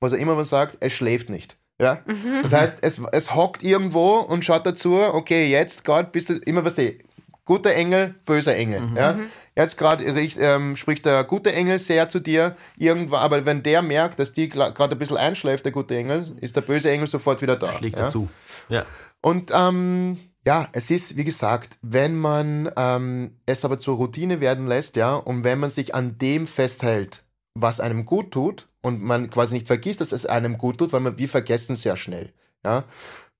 was 0.00 0.12
er 0.12 0.18
immer 0.18 0.34
man 0.34 0.44
sagt, 0.44 0.78
es 0.80 0.92
schläft 0.92 1.30
nicht. 1.30 1.58
Ja? 1.78 2.00
Mhm. 2.06 2.42
Das 2.42 2.52
heißt, 2.52 2.78
es, 2.82 3.00
es 3.12 3.34
hockt 3.34 3.62
irgendwo 3.62 4.16
und 4.16 4.44
schaut 4.44 4.66
dazu, 4.66 4.94
okay, 4.94 5.48
jetzt 5.48 5.84
gerade 5.84 6.10
bist 6.10 6.28
du 6.28 6.34
immer 6.34 6.64
was 6.64 6.74
die 6.74 6.98
guter 7.46 7.72
Engel, 7.72 8.14
böser 8.26 8.54
Engel. 8.54 8.80
Mhm. 8.82 8.96
Ja? 8.96 9.18
Jetzt 9.56 9.78
gerade 9.78 10.04
ähm, 10.04 10.76
spricht 10.76 11.06
der 11.06 11.24
gute 11.24 11.52
Engel 11.52 11.78
sehr 11.78 12.10
zu 12.10 12.20
dir, 12.20 12.54
irgendwann, 12.76 13.20
aber 13.20 13.46
wenn 13.46 13.62
der 13.62 13.80
merkt, 13.80 14.18
dass 14.18 14.34
die 14.34 14.50
gerade 14.50 14.92
ein 14.92 14.98
bisschen 14.98 15.16
einschläft, 15.16 15.64
der 15.64 15.72
gute 15.72 15.96
Engel, 15.96 16.36
ist 16.42 16.56
der 16.56 16.60
böse 16.60 16.90
Engel 16.90 17.06
sofort 17.06 17.40
wieder 17.40 17.56
da. 17.56 17.72
Schlägt 17.72 17.96
ja? 17.96 18.02
dazu. 18.02 18.28
Ja. 18.68 18.84
Und 19.22 19.50
ähm, 19.54 20.18
ja, 20.44 20.68
es 20.72 20.90
ist, 20.90 21.16
wie 21.16 21.24
gesagt, 21.24 21.78
wenn 21.82 22.18
man 22.18 22.70
ähm, 22.76 23.36
es 23.46 23.64
aber 23.64 23.80
zur 23.80 23.96
Routine 23.96 24.40
werden 24.40 24.66
lässt, 24.66 24.96
ja, 24.96 25.14
und 25.14 25.42
wenn 25.42 25.58
man 25.58 25.70
sich 25.70 25.94
an 25.94 26.18
dem 26.18 26.46
festhält, 26.46 27.22
was 27.54 27.80
einem 27.80 28.04
gut 28.04 28.32
tut, 28.32 28.68
und 28.82 29.02
man 29.02 29.30
quasi 29.30 29.54
nicht 29.54 29.66
vergisst, 29.66 30.00
dass 30.00 30.12
es 30.12 30.26
einem 30.26 30.58
gut 30.58 30.78
tut, 30.78 30.92
weil 30.92 31.00
man, 31.00 31.18
wir 31.18 31.28
vergessen 31.28 31.76
sehr 31.76 31.96
schnell, 31.96 32.32
ja. 32.64 32.84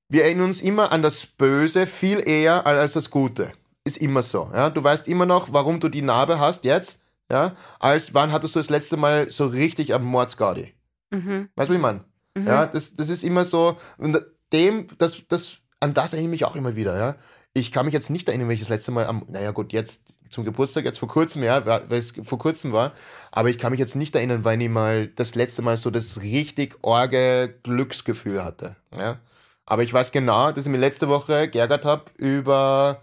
Wir 0.08 0.24
erinnern 0.24 0.46
uns 0.46 0.60
immer 0.60 0.92
an 0.92 1.02
das 1.02 1.26
Böse 1.26 1.88
viel 1.88 2.26
eher 2.28 2.64
als 2.64 2.92
das 2.92 3.10
Gute 3.10 3.52
ist 3.86 3.96
immer 3.98 4.22
so. 4.22 4.50
Ja? 4.52 4.70
Du 4.70 4.82
weißt 4.82 5.08
immer 5.08 5.26
noch, 5.26 5.52
warum 5.52 5.80
du 5.80 5.88
die 5.88 6.02
Narbe 6.02 6.38
hast 6.38 6.64
jetzt, 6.64 7.02
ja, 7.30 7.54
als 7.80 8.14
wann 8.14 8.32
hattest 8.32 8.54
du 8.54 8.60
das 8.60 8.70
letzte 8.70 8.96
Mal 8.96 9.30
so 9.30 9.46
richtig 9.46 9.94
am 9.94 10.04
Mordsgaudi. 10.04 10.74
Mhm. 11.10 11.48
Weißt 11.56 11.70
du, 11.70 11.74
wie 11.74 11.78
man? 11.78 12.04
Mhm. 12.34 12.46
Ja, 12.46 12.66
das, 12.66 12.94
das 12.94 13.08
ist 13.08 13.24
immer 13.24 13.44
so, 13.44 13.76
und 13.98 14.18
dem, 14.52 14.86
das, 14.98 15.22
das, 15.28 15.58
an 15.80 15.94
das 15.94 16.12
erinnere 16.12 16.34
ich 16.34 16.40
mich 16.40 16.44
auch 16.44 16.56
immer 16.56 16.76
wieder, 16.76 16.98
ja. 16.98 17.16
Ich 17.52 17.72
kann 17.72 17.86
mich 17.86 17.94
jetzt 17.94 18.10
nicht 18.10 18.28
erinnern, 18.28 18.48
welches 18.48 18.68
letzte 18.68 18.90
Mal 18.90 19.06
am, 19.06 19.24
naja 19.28 19.50
gut, 19.50 19.72
jetzt 19.72 20.12
zum 20.28 20.44
Geburtstag, 20.44 20.84
jetzt 20.84 20.98
vor 20.98 21.08
kurzem, 21.08 21.42
ja, 21.42 21.64
weil 21.64 21.98
es 21.98 22.12
vor 22.22 22.38
kurzem 22.38 22.72
war, 22.72 22.92
aber 23.30 23.48
ich 23.48 23.58
kann 23.58 23.70
mich 23.70 23.80
jetzt 23.80 23.96
nicht 23.96 24.14
erinnern, 24.14 24.44
weil 24.44 24.60
ich 24.60 24.68
mal 24.68 25.08
das 25.08 25.34
letzte 25.34 25.62
Mal 25.62 25.76
so 25.76 25.90
das 25.90 26.20
richtig 26.20 26.76
orge 26.82 27.54
Glücksgefühl 27.62 28.44
hatte, 28.44 28.76
ja. 28.96 29.18
Aber 29.64 29.82
ich 29.82 29.92
weiß 29.92 30.12
genau, 30.12 30.52
dass 30.52 30.66
ich 30.66 30.70
mir 30.70 30.78
letzte 30.78 31.08
Woche 31.08 31.48
geärgert 31.48 31.84
habe 31.84 32.04
über 32.18 33.02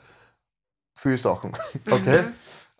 viele 0.93 1.17
Sachen. 1.17 1.51
Okay? 1.89 2.23
Mhm. 2.23 2.33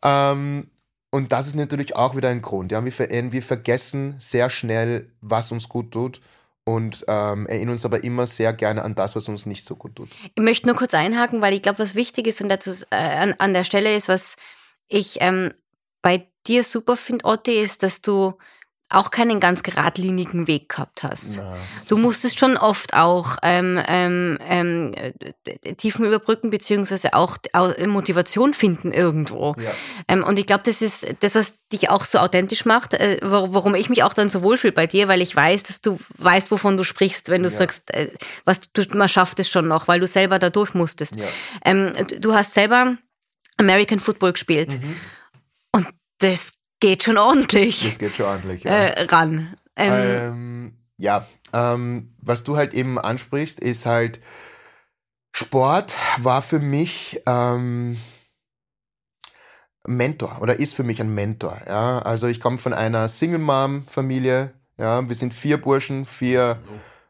Ähm, 0.03 0.67
und 1.11 1.31
das 1.31 1.47
ist 1.47 1.55
natürlich 1.55 1.95
auch 1.95 2.15
wieder 2.15 2.29
ein 2.29 2.41
Grund. 2.41 2.71
Ja? 2.71 2.83
Wir, 2.83 2.91
ver 2.91 3.09
wir 3.09 3.43
vergessen 3.43 4.15
sehr 4.19 4.49
schnell, 4.49 5.11
was 5.21 5.51
uns 5.51 5.69
gut 5.69 5.91
tut 5.91 6.21
und 6.65 7.03
ähm, 7.07 7.45
erinnern 7.47 7.73
uns 7.73 7.85
aber 7.85 8.03
immer 8.03 8.25
sehr 8.25 8.53
gerne 8.53 8.83
an 8.83 8.95
das, 8.95 9.15
was 9.15 9.27
uns 9.27 9.45
nicht 9.45 9.65
so 9.65 9.75
gut 9.75 9.95
tut. 9.95 10.09
Ich 10.35 10.41
möchte 10.41 10.67
nur 10.67 10.75
kurz 10.75 10.93
einhaken, 10.93 11.41
weil 11.41 11.53
ich 11.53 11.61
glaube, 11.61 11.79
was 11.79 11.95
wichtig 11.95 12.27
ist 12.27 12.41
und 12.41 12.49
das, 12.49 12.83
äh, 12.89 12.95
an, 12.95 13.35
an 13.37 13.53
der 13.53 13.63
Stelle 13.63 13.95
ist, 13.95 14.07
was 14.07 14.37
ich 14.87 15.17
ähm, 15.21 15.53
bei 16.01 16.27
dir 16.47 16.63
super 16.63 16.97
finde, 16.97 17.25
Otti, 17.25 17.61
ist, 17.61 17.83
dass 17.83 18.01
du 18.01 18.33
auch 18.89 19.11
keinen 19.11 19.39
ganz 19.39 19.63
geradlinigen 19.63 20.47
Weg 20.47 20.69
gehabt 20.69 21.03
hast. 21.03 21.37
Na. 21.37 21.57
Du 21.87 21.97
musstest 21.97 22.39
schon 22.39 22.57
oft 22.57 22.93
auch 22.93 23.37
ähm, 23.41 23.81
ähm, 23.87 24.37
ähm, 24.47 24.93
Tiefen 25.77 26.05
überbrücken, 26.05 26.49
beziehungsweise 26.49 27.13
auch 27.13 27.37
Motivation 27.87 28.53
finden 28.53 28.91
irgendwo. 28.91 29.55
Ja. 29.57 29.71
Ähm, 30.07 30.23
und 30.23 30.37
ich 30.37 30.45
glaube, 30.45 30.63
das 30.65 30.81
ist 30.81 31.07
das, 31.21 31.35
was 31.35 31.59
dich 31.71 31.89
auch 31.89 32.05
so 32.05 32.19
authentisch 32.19 32.65
macht, 32.65 32.93
äh, 32.93 33.19
warum 33.23 33.73
ich 33.73 33.89
mich 33.89 34.03
auch 34.03 34.13
dann 34.13 34.29
so 34.29 34.43
wohlfühle 34.43 34.73
bei 34.73 34.85
dir, 34.85 35.07
weil 35.07 35.21
ich 35.21 35.35
weiß, 35.35 35.63
dass 35.63 35.81
du 35.81 35.99
weißt, 36.17 36.51
wovon 36.51 36.77
du 36.77 36.83
sprichst, 36.83 37.29
wenn 37.29 37.41
du 37.41 37.49
ja. 37.49 37.55
sagst, 37.55 37.93
äh, 37.93 38.09
was 38.45 38.61
du, 38.71 38.83
man 38.95 39.09
schafft 39.09 39.39
es 39.39 39.49
schon 39.49 39.67
noch, 39.67 39.87
weil 39.87 39.99
du 39.99 40.07
selber 40.07 40.39
da 40.39 40.49
durch 40.49 40.73
musstest. 40.75 41.15
Ja. 41.15 41.25
Ähm, 41.65 41.93
du 42.19 42.33
hast 42.35 42.53
selber 42.53 42.97
American 43.57 43.99
Football 43.99 44.33
gespielt. 44.33 44.79
Mhm. 44.81 44.95
Und 45.71 45.87
das 46.19 46.53
geht 46.83 47.03
schon 47.03 47.17
ordentlich. 47.17 47.81
Das 47.85 47.97
geht 47.97 48.13
schon 48.13 48.25
ordentlich, 48.25 48.65
ja. 48.65 48.71
Äh, 48.71 49.03
ran. 49.05 49.55
Ähm, 49.77 49.93
ähm, 49.93 50.73
ja, 50.97 51.25
ähm, 51.53 52.13
was 52.21 52.43
du 52.43 52.57
halt 52.57 52.73
eben 52.73 52.99
ansprichst, 52.99 53.61
ist 53.61 53.85
halt, 53.85 54.19
Sport 55.33 55.95
war 56.17 56.41
für 56.41 56.59
mich 56.59 57.21
ähm, 57.25 57.97
Mentor 59.87 60.39
oder 60.41 60.59
ist 60.59 60.75
für 60.75 60.83
mich 60.83 60.99
ein 60.99 61.15
Mentor. 61.15 61.57
Ja? 61.65 61.99
Also 61.99 62.27
ich 62.27 62.41
komme 62.41 62.57
von 62.57 62.73
einer 62.73 63.07
Single-Mom-Familie. 63.07 64.53
Ja? 64.77 65.07
Wir 65.07 65.15
sind 65.15 65.33
vier 65.33 65.61
Burschen, 65.61 66.05
vier 66.05 66.59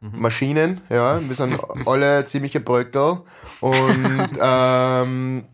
mhm. 0.02 0.22
Maschinen. 0.22 0.82
Ja? 0.90 1.20
Wir 1.28 1.36
sind 1.36 1.60
alle 1.88 2.26
ziemliche 2.26 2.60
Bröckel. 2.60 3.22
Und 3.60 4.30
ähm, 4.40 5.46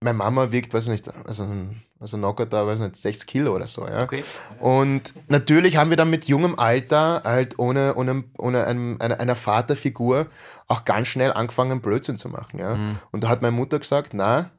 meine 0.00 0.18
Mama 0.18 0.52
wiegt, 0.52 0.74
weiß 0.74 0.84
ich 0.84 0.90
nicht, 0.90 1.14
also 1.26 1.44
ein 1.44 1.82
also 2.00 2.16
knockert 2.16 2.52
da, 2.52 2.66
weiß 2.66 2.78
nicht, 2.78 2.96
60 2.96 3.26
Kilo 3.26 3.54
oder 3.54 3.66
so, 3.66 3.86
ja. 3.86 4.04
Okay. 4.04 4.22
Und 4.60 5.14
natürlich 5.28 5.76
haben 5.76 5.90
wir 5.90 5.96
dann 5.96 6.10
mit 6.10 6.26
jungem 6.26 6.56
Alter 6.58 7.22
halt 7.24 7.58
ohne, 7.58 7.94
ohne, 7.96 8.24
ohne 8.38 8.66
einem, 8.66 8.98
einer, 9.00 9.18
einer 9.18 9.34
Vaterfigur 9.34 10.28
auch 10.68 10.84
ganz 10.84 11.08
schnell 11.08 11.32
angefangen, 11.32 11.80
Blödsinn 11.80 12.16
zu 12.16 12.28
machen, 12.28 12.60
ja. 12.60 12.76
Mhm. 12.76 12.98
Und 13.10 13.24
da 13.24 13.28
hat 13.28 13.42
meine 13.42 13.56
Mutter 13.56 13.80
gesagt, 13.80 14.14
na, 14.14 14.50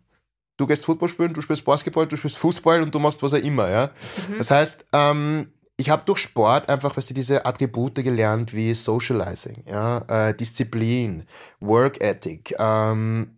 du 0.58 0.68
gehst 0.68 0.86
Football 0.86 1.08
spielen, 1.08 1.34
du 1.34 1.42
spielst 1.42 1.64
Basketball, 1.64 2.08
du 2.08 2.18
spielst 2.18 2.38
Fußball 2.38 2.82
und 2.82 2.94
du 2.94 3.00
machst 3.00 3.24
was 3.24 3.34
auch 3.34 3.38
immer, 3.38 3.70
ja. 3.70 3.92
Mhm. 4.28 4.38
Das 4.38 4.52
heißt, 4.52 4.88
ähm, 4.92 5.54
ich 5.78 5.90
habe 5.90 6.04
durch 6.06 6.20
Sport 6.20 6.68
einfach, 6.68 6.98
weißt 6.98 7.12
du, 7.12 7.14
diese 7.14 7.46
Attribute 7.46 7.96
gelernt 7.96 8.54
wie 8.54 8.74
Socializing, 8.74 9.64
ja, 9.66 10.00
äh, 10.10 10.34
Disziplin, 10.34 11.24
Work 11.62 12.04
Ethic, 12.04 12.54
ähm, 12.60 13.38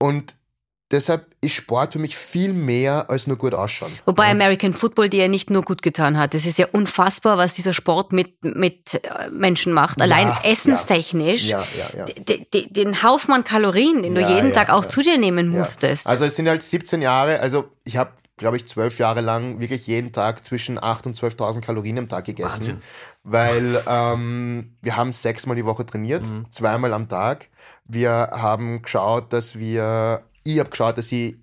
und 0.00 0.34
deshalb 0.90 1.26
ist 1.40 1.54
Sport 1.54 1.92
für 1.94 1.98
mich 1.98 2.16
viel 2.16 2.52
mehr 2.52 3.10
als 3.10 3.26
nur 3.26 3.36
gut 3.36 3.54
ausschauen. 3.54 3.92
Wobei 4.06 4.30
American 4.30 4.74
Football 4.74 5.08
dir 5.08 5.22
ja 5.22 5.28
nicht 5.28 5.50
nur 5.50 5.62
gut 5.62 5.82
getan 5.82 6.16
hat. 6.18 6.34
Es 6.34 6.46
ist 6.46 6.58
ja 6.58 6.66
unfassbar, 6.72 7.36
was 7.38 7.54
dieser 7.54 7.72
Sport 7.74 8.12
mit, 8.12 8.42
mit 8.44 8.94
äh, 9.04 9.30
Menschen 9.30 9.72
macht. 9.72 10.00
Allein 10.00 10.28
Ja, 10.28 10.40
essenstechnisch. 10.44 11.48
Ja, 11.48 11.64
ja, 11.96 12.06
ja. 12.06 12.64
Den 12.70 13.02
Haufen 13.02 13.44
Kalorien, 13.44 14.02
den 14.02 14.14
du 14.14 14.20
jeden 14.20 14.48
ja, 14.48 14.54
Tag 14.54 14.70
auch 14.70 14.84
ja. 14.84 14.88
zu 14.88 15.02
dir 15.02 15.18
nehmen 15.18 15.52
Ja. 15.52 15.58
musstest. 15.58 16.06
Also 16.06 16.24
es 16.24 16.36
sind 16.36 16.48
halt 16.48 16.62
17 16.62 17.02
Jahre, 17.02 17.40
also 17.40 17.68
ich 17.84 17.96
habe, 17.96 18.12
glaube 18.36 18.56
ich, 18.56 18.66
zwölf 18.66 18.98
Jahre 18.98 19.20
lang 19.20 19.60
wirklich 19.60 19.86
jeden 19.86 20.12
Tag 20.12 20.44
zwischen 20.44 20.78
8.000 20.78 21.06
und 21.06 21.16
12.000 21.16 21.60
Kalorien 21.60 21.98
am 21.98 22.08
Tag 22.08 22.24
gegessen. 22.24 22.58
Wahnsinn. 22.60 22.82
Weil 23.22 23.82
ähm, 23.88 24.76
wir 24.82 24.96
haben 24.96 25.12
sechsmal 25.12 25.56
die 25.56 25.64
Woche 25.64 25.86
trainiert, 25.86 26.28
Mhm. 26.28 26.46
zweimal 26.50 26.92
am 26.92 27.08
Tag. 27.08 27.48
Wir 27.84 28.30
haben 28.32 28.82
geschaut, 28.82 29.32
dass 29.32 29.58
wir, 29.58 30.22
ich 30.44 30.58
habe 30.60 30.70
geschaut, 30.70 30.98
dass 30.98 31.10
ich 31.12 31.36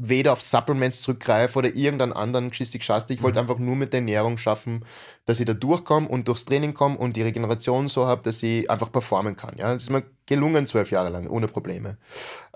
weder 0.00 0.32
auf 0.32 0.40
Supplements 0.40 1.02
zurückgreife 1.02 1.58
oder 1.58 1.74
irgendeinen 1.74 2.12
anderen 2.12 2.50
Geschichte 2.50 2.78
geschaste. 2.78 3.12
Ich 3.12 3.18
Mhm. 3.18 3.24
wollte 3.24 3.40
einfach 3.40 3.58
nur 3.58 3.74
mit 3.74 3.92
der 3.92 3.98
Ernährung 3.98 4.38
schaffen, 4.38 4.84
dass 5.26 5.40
ich 5.40 5.46
da 5.46 5.54
durchkomme 5.54 6.06
und 6.06 6.28
durchs 6.28 6.44
Training 6.44 6.72
komme 6.72 6.96
und 6.96 7.16
die 7.16 7.22
Regeneration 7.22 7.88
so 7.88 8.06
habe, 8.06 8.22
dass 8.22 8.40
ich 8.44 8.70
einfach 8.70 8.92
performen 8.92 9.34
kann. 9.36 9.56
Ja, 9.58 9.72
das 9.72 9.82
ist 9.84 9.90
mir 9.90 10.04
gelungen 10.26 10.68
zwölf 10.68 10.92
Jahre 10.92 11.08
lang, 11.08 11.28
ohne 11.28 11.48
Probleme. 11.48 11.96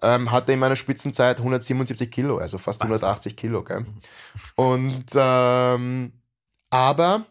Ähm, 0.02 0.30
hatte 0.30 0.52
in 0.52 0.60
meiner 0.60 0.76
Spitzenzeit 0.76 1.38
177 1.38 2.12
Kilo, 2.12 2.38
also 2.38 2.58
fast 2.58 2.80
180 2.82 3.36
Kilo. 3.36 3.64
Gell? 3.64 3.86
Und 4.54 5.06
ähm, 5.16 6.12
aber 6.70 7.26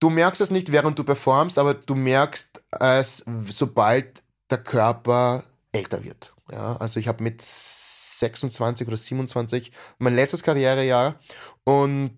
du 0.00 0.08
merkst 0.08 0.40
es 0.40 0.50
nicht, 0.50 0.72
während 0.72 0.98
du 0.98 1.04
performst, 1.04 1.58
aber 1.58 1.74
du 1.74 1.94
merkst 1.94 2.62
es, 2.80 3.24
sobald 3.50 4.22
der 4.50 4.58
Körper 4.58 5.44
älter 5.72 6.02
wird. 6.02 6.31
Ja, 6.50 6.76
also 6.76 6.98
ich 6.98 7.08
habe 7.08 7.22
mit 7.22 7.40
26 7.42 8.86
oder 8.86 8.96
27 8.96 9.72
mein 9.98 10.14
letztes 10.14 10.42
Karrierejahr 10.42 11.16
und 11.64 12.16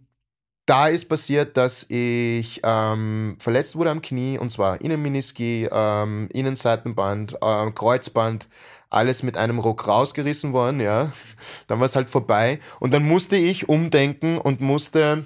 da 0.66 0.88
ist 0.88 1.10
passiert, 1.10 1.56
dass 1.58 1.84
ich 1.90 2.60
ähm, 2.64 3.36
verletzt 3.38 3.76
wurde 3.76 3.90
am 3.90 4.00
Knie 4.00 4.38
und 4.38 4.50
zwar 4.50 4.80
Innenmeniski, 4.80 5.68
ähm, 5.70 6.28
Innenseitenband, 6.32 7.36
ähm, 7.42 7.74
Kreuzband, 7.74 8.48
alles 8.88 9.22
mit 9.22 9.36
einem 9.36 9.58
Ruck 9.58 9.86
rausgerissen 9.86 10.52
worden, 10.54 10.80
ja. 10.80 11.12
Dann 11.66 11.80
war 11.80 11.86
es 11.86 11.96
halt 11.96 12.08
vorbei 12.08 12.60
und 12.80 12.94
dann 12.94 13.04
musste 13.04 13.36
ich 13.36 13.68
umdenken 13.68 14.38
und 14.38 14.60
musste 14.60 15.24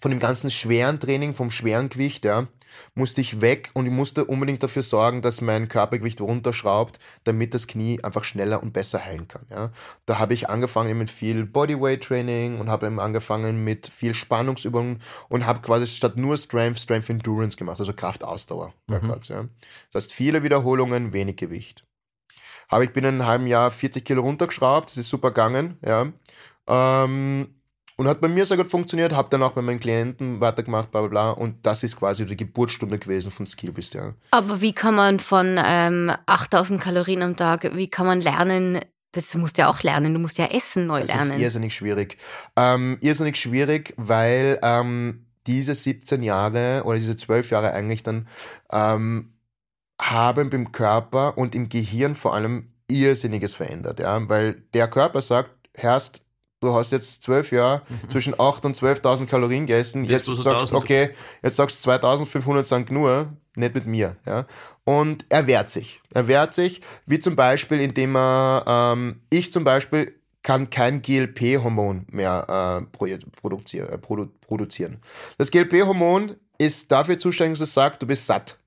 von 0.00 0.10
dem 0.10 0.18
ganzen 0.20 0.50
schweren 0.50 0.98
Training, 0.98 1.34
vom 1.34 1.52
schweren 1.52 1.88
Gewicht, 1.88 2.24
ja, 2.24 2.48
musste 2.94 3.20
ich 3.20 3.40
weg 3.40 3.70
und 3.74 3.86
ich 3.86 3.92
musste 3.92 4.24
unbedingt 4.24 4.62
dafür 4.62 4.82
sorgen, 4.82 5.22
dass 5.22 5.40
mein 5.40 5.68
Körpergewicht 5.68 6.20
runterschraubt, 6.20 6.98
damit 7.24 7.54
das 7.54 7.66
Knie 7.66 8.02
einfach 8.02 8.24
schneller 8.24 8.62
und 8.62 8.72
besser 8.72 9.04
heilen 9.04 9.28
kann. 9.28 9.46
Ja. 9.50 9.70
Da 10.06 10.18
habe 10.18 10.34
ich 10.34 10.48
angefangen 10.48 10.96
mit 10.98 11.10
viel 11.10 11.44
Bodyweight-Training 11.44 12.60
und 12.60 12.68
habe 12.68 12.86
eben 12.86 13.00
angefangen 13.00 13.64
mit 13.64 13.88
viel 13.88 14.14
Spannungsübungen 14.14 15.00
und 15.28 15.46
habe 15.46 15.60
quasi 15.60 15.86
statt 15.86 16.16
nur 16.16 16.36
Strength, 16.36 16.78
Strength 16.78 17.10
Endurance 17.10 17.56
gemacht, 17.56 17.80
also 17.80 17.92
Kraft-Ausdauer. 17.92 18.72
Workouts, 18.86 19.28
Ja. 19.28 19.46
Das 19.90 20.04
heißt, 20.04 20.12
viele 20.12 20.42
Wiederholungen, 20.42 21.12
wenig 21.12 21.36
Gewicht. 21.36 21.84
Habe 22.68 22.84
ich 22.84 22.92
binnen 22.92 23.20
einem 23.20 23.26
halben 23.26 23.46
Jahr 23.46 23.70
40 23.70 24.04
Kilo 24.04 24.22
runtergeschraubt, 24.22 24.90
das 24.90 24.96
ist 24.96 25.10
super 25.10 25.30
gegangen, 25.30 25.78
ja. 25.84 26.12
Ähm, 26.66 27.54
und 28.02 28.08
hat 28.08 28.20
bei 28.20 28.26
mir 28.26 28.44
sehr 28.44 28.56
gut 28.56 28.66
funktioniert, 28.66 29.14
habe 29.14 29.30
dann 29.30 29.44
auch 29.44 29.52
bei 29.52 29.62
meinen 29.62 29.78
Klienten 29.78 30.40
weitergemacht, 30.40 30.90
bla 30.90 31.02
bla 31.02 31.08
bla. 31.08 31.30
Und 31.30 31.64
das 31.64 31.84
ist 31.84 31.96
quasi 31.96 32.26
die 32.26 32.36
Geburtsstunde 32.36 32.98
gewesen 32.98 33.30
von 33.30 33.46
Skillbist, 33.46 33.94
ja. 33.94 34.14
Aber 34.32 34.60
wie 34.60 34.72
kann 34.72 34.96
man 34.96 35.20
von 35.20 35.56
ähm, 35.64 36.10
8000 36.26 36.80
Kalorien 36.80 37.22
am 37.22 37.36
Tag, 37.36 37.76
wie 37.76 37.88
kann 37.88 38.06
man 38.06 38.20
lernen, 38.20 38.80
das 39.12 39.32
musst 39.36 39.56
du 39.56 39.62
ja 39.62 39.70
auch 39.70 39.84
lernen, 39.84 40.14
du 40.14 40.18
musst 40.18 40.36
ja 40.36 40.46
Essen 40.46 40.86
neu 40.86 40.98
ist 40.98 41.14
lernen. 41.14 41.38
irrsinnig 41.38 41.76
schwierig. 41.76 42.16
Ähm, 42.56 42.98
irrsinnig 43.02 43.36
schwierig, 43.36 43.94
weil 43.96 44.58
ähm, 44.64 45.26
diese 45.46 45.76
17 45.76 46.24
Jahre 46.24 46.82
oder 46.84 46.98
diese 46.98 47.14
12 47.14 47.50
Jahre 47.50 47.72
eigentlich 47.72 48.02
dann 48.02 48.26
ähm, 48.72 49.34
haben 50.00 50.50
beim 50.50 50.72
Körper 50.72 51.38
und 51.38 51.54
im 51.54 51.68
Gehirn 51.68 52.16
vor 52.16 52.34
allem 52.34 52.72
irrsinniges 52.88 53.54
verändert, 53.54 54.00
ja, 54.00 54.28
weil 54.28 54.64
der 54.74 54.88
Körper 54.88 55.22
sagt, 55.22 55.50
Herrst, 55.74 56.21
du 56.62 56.72
hast 56.72 56.92
jetzt 56.92 57.22
zwölf 57.22 57.52
Jahre 57.52 57.82
zwischen 58.10 58.34
8.000 58.34 58.66
und 58.66 58.76
12.000 58.76 59.26
Kalorien 59.26 59.66
gegessen, 59.66 60.04
jetzt 60.04 60.26
Jetzt 60.28 60.42
sagst 60.42 60.72
1000. 60.72 60.82
okay, 60.82 61.10
jetzt 61.42 61.56
sagst 61.56 61.84
du 61.84 61.90
2.500 61.90 62.64
sind 62.64 62.90
nur, 62.90 63.32
nicht 63.54 63.74
mit 63.74 63.86
mir, 63.86 64.16
ja, 64.24 64.46
und 64.84 65.26
er 65.28 65.46
wehrt 65.46 65.70
sich, 65.70 66.00
er 66.14 66.28
wehrt 66.28 66.54
sich, 66.54 66.80
wie 67.04 67.20
zum 67.20 67.36
Beispiel, 67.36 67.80
indem 67.80 68.16
er, 68.16 68.64
ähm, 68.66 69.20
ich 69.30 69.52
zum 69.52 69.64
Beispiel 69.64 70.14
kann 70.42 70.70
kein 70.70 71.02
GLP-Hormon 71.02 72.06
mehr 72.10 72.80
äh, 72.92 73.20
produzieren, 73.40 73.88
äh, 73.88 73.98
produ 73.98 74.26
produzieren. 74.40 74.98
Das 75.38 75.50
GLP-Hormon 75.50 76.36
ist 76.58 76.90
dafür 76.90 77.18
zuständig, 77.18 77.58
dass 77.58 77.68
es 77.68 77.74
sagt, 77.74 78.02
du 78.02 78.06
bist 78.06 78.26
satt. 78.26 78.58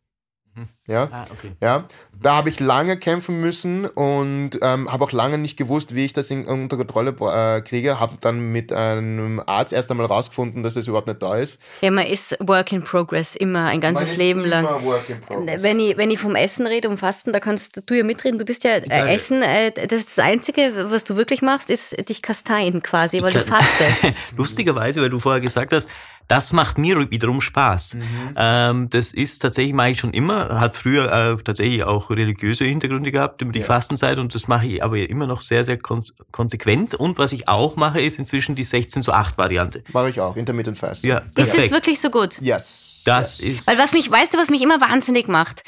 Ja, 0.87 1.09
Ah, 1.11 1.25
okay. 1.31 1.51
ja, 1.61 1.85
da 2.21 2.35
habe 2.35 2.49
ich 2.49 2.59
lange 2.59 2.97
kämpfen 2.97 3.41
müssen 3.41 3.85
und 3.87 4.51
ähm, 4.61 4.91
habe 4.91 5.03
auch 5.03 5.11
lange 5.11 5.37
nicht 5.39 5.57
gewusst, 5.57 5.95
wie 5.95 6.05
ich 6.05 6.13
das 6.13 6.29
in, 6.29 6.45
unter 6.45 6.77
Kontrolle 6.77 7.09
äh, 7.19 7.61
kriege. 7.61 7.99
Habe 7.99 8.17
dann 8.21 8.51
mit 8.51 8.71
einem 8.71 9.41
Arzt 9.45 9.73
erst 9.73 9.89
einmal 9.89 10.05
rausgefunden, 10.05 10.61
dass 10.63 10.75
es 10.75 10.87
überhaupt 10.87 11.07
nicht 11.07 11.21
da 11.23 11.35
ist. 11.37 11.59
Ja, 11.81 11.89
man 11.91 12.05
ist 12.05 12.37
Work 12.39 12.71
in 12.71 12.83
Progress, 12.83 13.35
immer, 13.35 13.65
ein 13.65 13.81
ganzes 13.81 14.05
Man 14.09 14.11
ist 14.13 14.17
Leben 14.17 14.45
lang. 14.45 14.65
immer 14.65 14.83
Work 14.83 15.09
in 15.09 15.19
progress. 15.21 15.63
Wenn 15.63 15.79
ich, 15.79 15.97
wenn 15.97 16.11
ich 16.11 16.19
vom 16.19 16.35
Essen 16.35 16.67
rede, 16.67 16.87
um 16.87 16.97
Fasten, 16.99 17.33
da 17.33 17.39
kannst 17.39 17.81
du 17.85 17.93
ja 17.95 18.03
mitreden. 18.03 18.37
Du 18.37 18.45
bist 18.45 18.63
ja 18.63 18.75
äh, 18.75 19.13
Essen, 19.15 19.41
äh, 19.41 19.71
das 19.71 20.01
ist 20.01 20.17
das 20.17 20.23
Einzige, 20.23 20.87
was 20.91 21.03
du 21.03 21.17
wirklich 21.17 21.41
machst, 21.41 21.69
ist 21.71 22.07
dich 22.07 22.21
kasteien 22.21 22.83
quasi, 22.83 23.23
weil 23.23 23.31
du 23.33 23.41
fastest. 23.41 24.19
Lustigerweise, 24.37 25.01
weil 25.01 25.09
du 25.09 25.17
vorher 25.19 25.41
gesagt 25.41 25.73
hast, 25.73 25.89
das 26.27 26.51
macht 26.51 26.77
mir 26.77 27.11
wiederum 27.11 27.41
Spaß. 27.41 27.97
Ähm, 28.35 28.89
das 28.89 29.13
ist 29.13 29.39
tatsächlich, 29.39 29.73
mache 29.73 29.91
ich 29.91 29.99
schon 29.99 30.13
immer, 30.13 30.59
hat 30.59 30.75
früher 30.75 31.11
äh, 31.11 31.37
tatsächlich 31.43 31.83
auch 31.83 32.09
religiöse 32.09 32.65
Hintergründe 32.65 33.11
gehabt 33.11 33.41
über 33.41 33.51
die 33.51 33.61
Fastenzeit 33.61 34.17
und 34.17 34.33
das 34.33 34.47
mache 34.47 34.67
ich 34.67 34.83
aber 34.83 34.97
immer 34.97 35.27
noch 35.27 35.41
sehr, 35.41 35.63
sehr 35.63 35.77
kon 35.77 36.03
konsequent. 36.31 36.93
Und 36.93 37.17
was 37.17 37.31
ich 37.31 37.47
auch 37.47 37.75
mache, 37.75 38.01
ist 38.01 38.19
inzwischen 38.19 38.55
die 38.55 38.63
16 38.63 39.03
zu 39.03 39.13
8 39.13 39.37
Variante. 39.37 39.83
Mache 39.93 40.09
ich 40.09 40.19
auch, 40.19 40.35
Intermittent 40.35 40.77
Fasting. 40.77 41.09
Ja, 41.09 41.21
ist 41.35 41.55
das 41.55 41.71
wirklich 41.71 41.99
so 41.99 42.09
gut? 42.09 42.41
Yes. 42.41 43.01
Das 43.05 43.39
yes. 43.39 43.59
ist 43.59 43.67
Weil 43.67 43.77
was 43.77 43.93
mich, 43.93 44.09
weißt 44.09 44.33
du, 44.33 44.37
was 44.37 44.49
mich 44.49 44.61
immer 44.61 44.81
wahnsinnig 44.81 45.27
macht? 45.27 45.63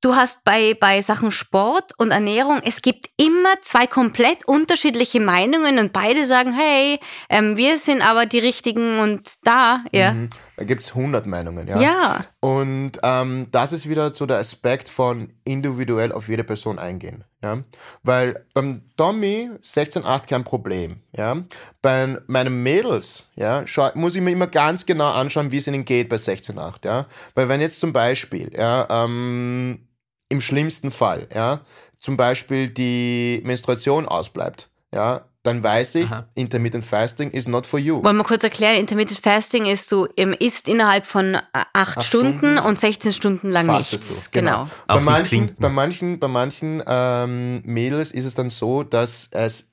Du 0.00 0.14
hast 0.14 0.44
bei, 0.44 0.76
bei 0.78 1.02
Sachen 1.02 1.32
Sport 1.32 1.92
und 1.98 2.12
Ernährung, 2.12 2.60
es 2.64 2.82
gibt 2.82 3.10
immer 3.16 3.60
zwei 3.62 3.88
komplett 3.88 4.46
unterschiedliche 4.46 5.18
Meinungen 5.18 5.80
und 5.80 5.92
beide 5.92 6.24
sagen, 6.24 6.52
hey, 6.52 7.00
ähm, 7.28 7.56
wir 7.56 7.78
sind 7.78 8.00
aber 8.00 8.26
die 8.26 8.38
Richtigen 8.38 9.00
und 9.00 9.28
da, 9.42 9.84
ja. 9.90 10.12
Mhm. 10.12 10.28
Da 10.56 10.64
gibt's 10.64 10.90
100 10.90 11.26
Meinungen, 11.26 11.66
ja. 11.66 11.80
Ja. 11.80 12.24
Und 12.38 12.92
ähm, 13.02 13.48
das 13.50 13.72
ist 13.72 13.88
wieder 13.88 14.14
so 14.14 14.26
der 14.26 14.38
Aspekt 14.38 14.88
von 14.88 15.32
individuell 15.44 16.12
auf 16.12 16.28
jede 16.28 16.44
Person 16.44 16.78
eingehen. 16.78 17.24
Ja? 17.42 17.62
Weil 18.02 18.44
beim 18.54 18.82
Tommy 18.96 19.50
16,8 19.62 20.28
kein 20.28 20.44
Problem. 20.44 21.00
Ja? 21.12 21.42
Bei 21.82 22.18
meinen 22.26 22.62
Mädels 22.62 23.26
ja, 23.34 23.66
schau, 23.66 23.90
muss 23.94 24.16
ich 24.16 24.22
mir 24.22 24.32
immer 24.32 24.48
ganz 24.48 24.86
genau 24.86 25.10
anschauen, 25.10 25.50
wie 25.50 25.58
es 25.58 25.66
ihnen 25.66 25.84
geht 25.84 26.08
bei 26.08 26.16
16,8. 26.16 26.84
Ja? 26.84 27.06
Weil 27.34 27.48
wenn 27.48 27.60
jetzt 27.60 27.80
zum 27.80 27.92
Beispiel 27.92 28.50
ja, 28.54 28.86
ähm, 28.90 29.87
im 30.28 30.40
schlimmsten 30.40 30.90
Fall 30.90 31.28
ja, 31.34 31.60
zum 31.98 32.16
Beispiel 32.16 32.68
die 32.68 33.42
Menstruation 33.44 34.06
ausbleibt, 34.06 34.68
ja, 34.94 35.28
dann 35.48 35.62
weiß 35.62 35.94
ich, 35.94 36.06
Aha. 36.06 36.26
Intermittent 36.34 36.84
Fasting 36.84 37.30
is 37.30 37.48
not 37.48 37.64
for 37.64 37.78
you. 37.78 38.02
Wollen 38.02 38.16
wir 38.16 38.24
kurz 38.24 38.44
erklären, 38.44 38.76
Intermittent 38.76 39.18
Fasting 39.20 39.64
ist, 39.64 39.90
du 39.90 40.04
isst 40.04 40.68
innerhalb 40.68 41.06
von 41.06 41.34
äh, 41.34 41.40
acht, 41.72 42.02
Stunden, 42.02 42.38
Stunden 42.38 42.58
und 42.58 42.78
16 42.78 43.12
Stunden 43.12 43.50
lang 43.50 43.66
Fastest 43.66 44.10
nichts. 44.10 44.24
du, 44.24 44.30
genau. 44.32 44.64
Genau. 44.64 44.70
Bei 44.86 45.00
manchen, 45.00 45.54
bei 45.58 45.68
manchen, 45.70 46.18
bei 46.18 46.28
manchen 46.28 46.82
ähm, 46.86 47.62
Mädels 47.64 48.12
ist 48.12 48.24
es 48.24 48.34
dann 48.34 48.50
so, 48.50 48.82
dass 48.82 49.28
es 49.30 49.70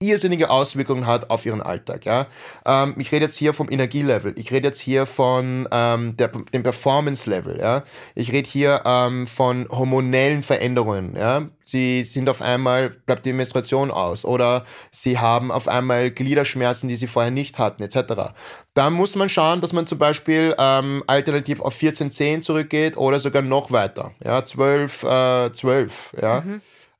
irrsinnige 0.00 0.48
Auswirkungen 0.50 1.06
hat 1.06 1.28
auf 1.30 1.44
ihren 1.44 1.60
Alltag. 1.60 2.04
Ja? 2.04 2.26
Ähm, 2.64 2.94
ich 2.98 3.10
rede 3.10 3.24
jetzt 3.24 3.36
hier 3.36 3.52
vom 3.52 3.68
Energielevel, 3.68 4.32
ich 4.36 4.52
rede 4.52 4.68
jetzt 4.68 4.80
hier 4.80 5.06
von 5.06 5.68
ähm, 5.72 6.16
der, 6.16 6.28
dem 6.28 6.62
Performance-Level, 6.62 7.58
ja? 7.58 7.82
ich 8.14 8.30
rede 8.30 8.48
hier 8.48 8.82
ähm, 8.84 9.26
von 9.26 9.66
hormonellen 9.70 10.44
Veränderungen. 10.44 11.16
Ja? 11.16 11.48
Sie 11.64 12.04
sind 12.04 12.28
auf 12.28 12.40
einmal, 12.40 12.90
bleibt 12.90 13.26
die 13.26 13.32
Menstruation 13.32 13.90
aus 13.90 14.24
oder 14.24 14.64
sie 14.92 15.18
haben 15.18 15.50
auf 15.50 15.66
einmal 15.66 16.12
Gliederschmerzen, 16.12 16.88
die 16.88 16.96
sie 16.96 17.08
vorher 17.08 17.32
nicht 17.32 17.58
hatten, 17.58 17.82
etc. 17.82 18.32
Da 18.74 18.90
muss 18.90 19.16
man 19.16 19.28
schauen, 19.28 19.60
dass 19.60 19.72
man 19.72 19.88
zum 19.88 19.98
Beispiel 19.98 20.54
ähm, 20.58 21.02
alternativ 21.08 21.60
auf 21.60 21.76
14,10 21.76 22.42
zurückgeht 22.42 22.96
oder 22.96 23.18
sogar 23.18 23.42
noch 23.42 23.72
weiter, 23.72 24.12
ja, 24.24 24.46
12, 24.46 25.02
äh, 25.02 25.52
12, 25.52 26.14
ja. 26.22 26.44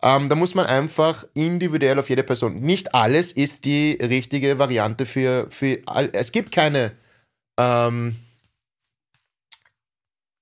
Ähm, 0.00 0.28
da 0.28 0.36
muss 0.36 0.54
man 0.54 0.66
einfach 0.66 1.24
individuell 1.34 1.98
auf 1.98 2.08
jede 2.08 2.22
Person. 2.22 2.60
Nicht 2.60 2.94
alles 2.94 3.32
ist 3.32 3.64
die 3.64 3.98
richtige 4.00 4.58
Variante 4.58 5.06
für, 5.06 5.48
für 5.50 5.80
all, 5.86 6.10
es 6.12 6.30
gibt 6.30 6.52
keine, 6.52 6.92
ähm, 7.58 8.16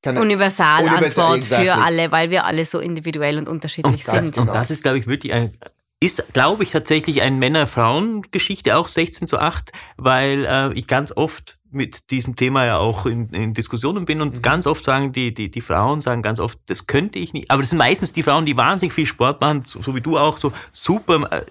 keine 0.03 0.21
Universalantwort 0.21 0.99
Universal- 0.99 1.37
exactly. 1.38 1.66
für 1.66 1.75
alle, 1.75 2.12
weil 2.12 2.31
wir 2.31 2.45
alle 2.45 2.66
so 2.66 2.81
individuell 2.81 3.38
und 3.38 3.49
unterschiedlich 3.49 4.07
Und 4.07 4.14
das, 4.14 4.27
sind. 4.27 4.38
und 4.38 4.49
das 4.49 4.71
ist, 4.71 4.83
glaube 4.83 4.99
ich, 4.99 5.07
wirklich 5.07 5.33
ein, 5.33 5.57
ist, 6.01 6.35
glaube 6.35 6.62
ich, 6.62 6.71
tatsächlich 6.71 7.23
ein 7.23 7.38
Männer-Frauen-Geschichte, 7.38 8.77
auch 8.77 8.88
16 8.88 9.27
zu 9.27 9.38
8, 9.38 9.73
weil 9.97 10.45
äh, 10.45 10.73
ich 10.75 10.87
ganz 10.87 11.12
oft 11.16 11.59
mit 11.76 12.10
diesem 12.10 12.34
Thema 12.34 12.64
ja 12.64 12.78
auch 12.78 13.06
in, 13.06 13.28
in 13.28 13.54
Diskussionen 13.54 14.04
bin 14.04 14.20
und 14.20 14.36
mhm. 14.36 14.42
ganz 14.42 14.66
oft 14.66 14.84
sagen 14.84 15.12
die, 15.12 15.32
die, 15.32 15.50
die 15.50 15.60
Frauen 15.60 16.00
sagen 16.00 16.22
ganz 16.22 16.40
oft, 16.40 16.58
das 16.66 16.86
könnte 16.86 17.18
ich 17.18 17.32
nicht. 17.32 17.50
Aber 17.50 17.62
das 17.62 17.70
sind 17.70 17.78
meistens 17.78 18.12
die 18.12 18.22
Frauen, 18.22 18.46
die 18.46 18.56
wahnsinnig 18.56 18.94
viel 18.94 19.06
Sport 19.06 19.40
machen, 19.40 19.62
so, 19.66 19.80
so 19.82 19.94
wie 19.94 20.00
du 20.00 20.18
auch, 20.18 20.38
so 20.38 20.52
super 20.72 21.30
äh, 21.30 21.44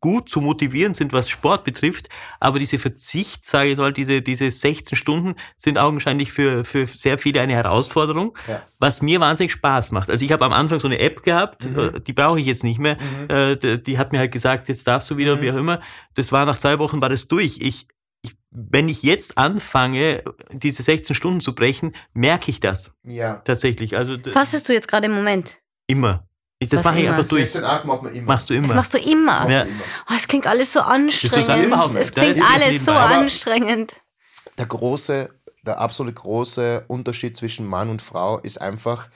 gut 0.00 0.28
zu 0.28 0.40
motivieren 0.40 0.94
sind, 0.94 1.12
was 1.12 1.28
Sport 1.28 1.64
betrifft. 1.64 2.08
Aber 2.40 2.58
diese 2.58 2.78
Verzicht, 2.78 3.44
sage 3.44 3.70
ich 3.70 3.78
mal, 3.78 3.92
diese, 3.92 4.22
diese 4.22 4.50
16 4.50 4.96
Stunden 4.96 5.34
sind 5.56 5.78
augenscheinlich 5.78 6.32
für, 6.32 6.64
für 6.64 6.86
sehr 6.86 7.18
viele 7.18 7.40
eine 7.40 7.52
Herausforderung, 7.52 8.36
ja. 8.48 8.62
was 8.78 9.02
mir 9.02 9.20
wahnsinnig 9.20 9.52
Spaß 9.52 9.90
macht. 9.90 10.10
Also 10.10 10.24
ich 10.24 10.32
habe 10.32 10.44
am 10.44 10.52
Anfang 10.52 10.80
so 10.80 10.88
eine 10.88 10.98
App 10.98 11.22
gehabt, 11.22 11.70
mhm. 11.70 11.78
Äh, 11.78 12.00
die 12.00 12.12
brauche 12.12 12.38
ich 12.40 12.46
jetzt 12.46 12.64
nicht 12.64 12.78
mehr. 12.78 12.96
Mhm. 12.96 13.34
Äh, 13.34 13.78
die 13.78 13.98
hat 13.98 14.12
mir 14.12 14.18
halt 14.18 14.32
gesagt, 14.32 14.68
jetzt 14.68 14.86
darfst 14.86 15.10
du 15.10 15.16
wieder, 15.16 15.36
mhm. 15.36 15.42
wie 15.42 15.50
auch 15.50 15.56
immer. 15.56 15.80
Das 16.14 16.30
war 16.32 16.46
nach 16.46 16.58
zwei 16.58 16.78
Wochen 16.78 17.00
war 17.00 17.08
das 17.08 17.28
durch. 17.28 17.58
Ich 17.60 17.86
ich, 18.22 18.36
wenn 18.50 18.88
ich 18.88 19.02
jetzt 19.02 19.38
anfange, 19.38 20.22
diese 20.50 20.82
16 20.82 21.14
Stunden 21.14 21.40
zu 21.40 21.54
brechen, 21.54 21.94
merke 22.14 22.50
ich 22.50 22.60
das. 22.60 22.92
Ja. 23.04 23.36
Tatsächlich. 23.36 23.96
Also, 23.96 24.16
Fastest 24.32 24.68
du 24.68 24.72
jetzt 24.72 24.88
gerade 24.88 25.06
im 25.06 25.14
Moment? 25.14 25.58
Immer. 25.86 26.26
Das 26.60 26.78
Was 26.78 26.84
mache 26.84 27.00
ich 27.00 27.08
einfach 27.08 27.28
durch. 27.28 27.44
16, 27.44 27.64
8 27.64 27.84
macht 27.84 28.02
man 28.02 28.14
immer. 28.14 28.26
Machst 28.26 28.48
du 28.48 28.54
immer. 28.54 28.68
Das 28.68 28.76
machst 28.76 28.94
du 28.94 28.98
immer. 28.98 29.50
Ja. 29.50 29.66
Oh, 30.08 30.14
es 30.16 30.28
klingt 30.28 30.46
alles 30.46 30.72
so 30.72 30.80
anstrengend. 30.80 31.96
Es 31.96 32.12
klingt 32.12 32.40
alles 32.54 32.84
so 32.84 32.92
anstrengend. 32.92 33.94
Der 34.58 34.66
große, 34.66 35.30
der 35.66 35.80
absolut 35.80 36.14
große 36.14 36.84
Unterschied 36.86 37.36
zwischen 37.36 37.66
Mann 37.66 37.88
und 37.88 38.00
Frau 38.00 38.38
ist 38.38 38.60
einfach 38.60 39.08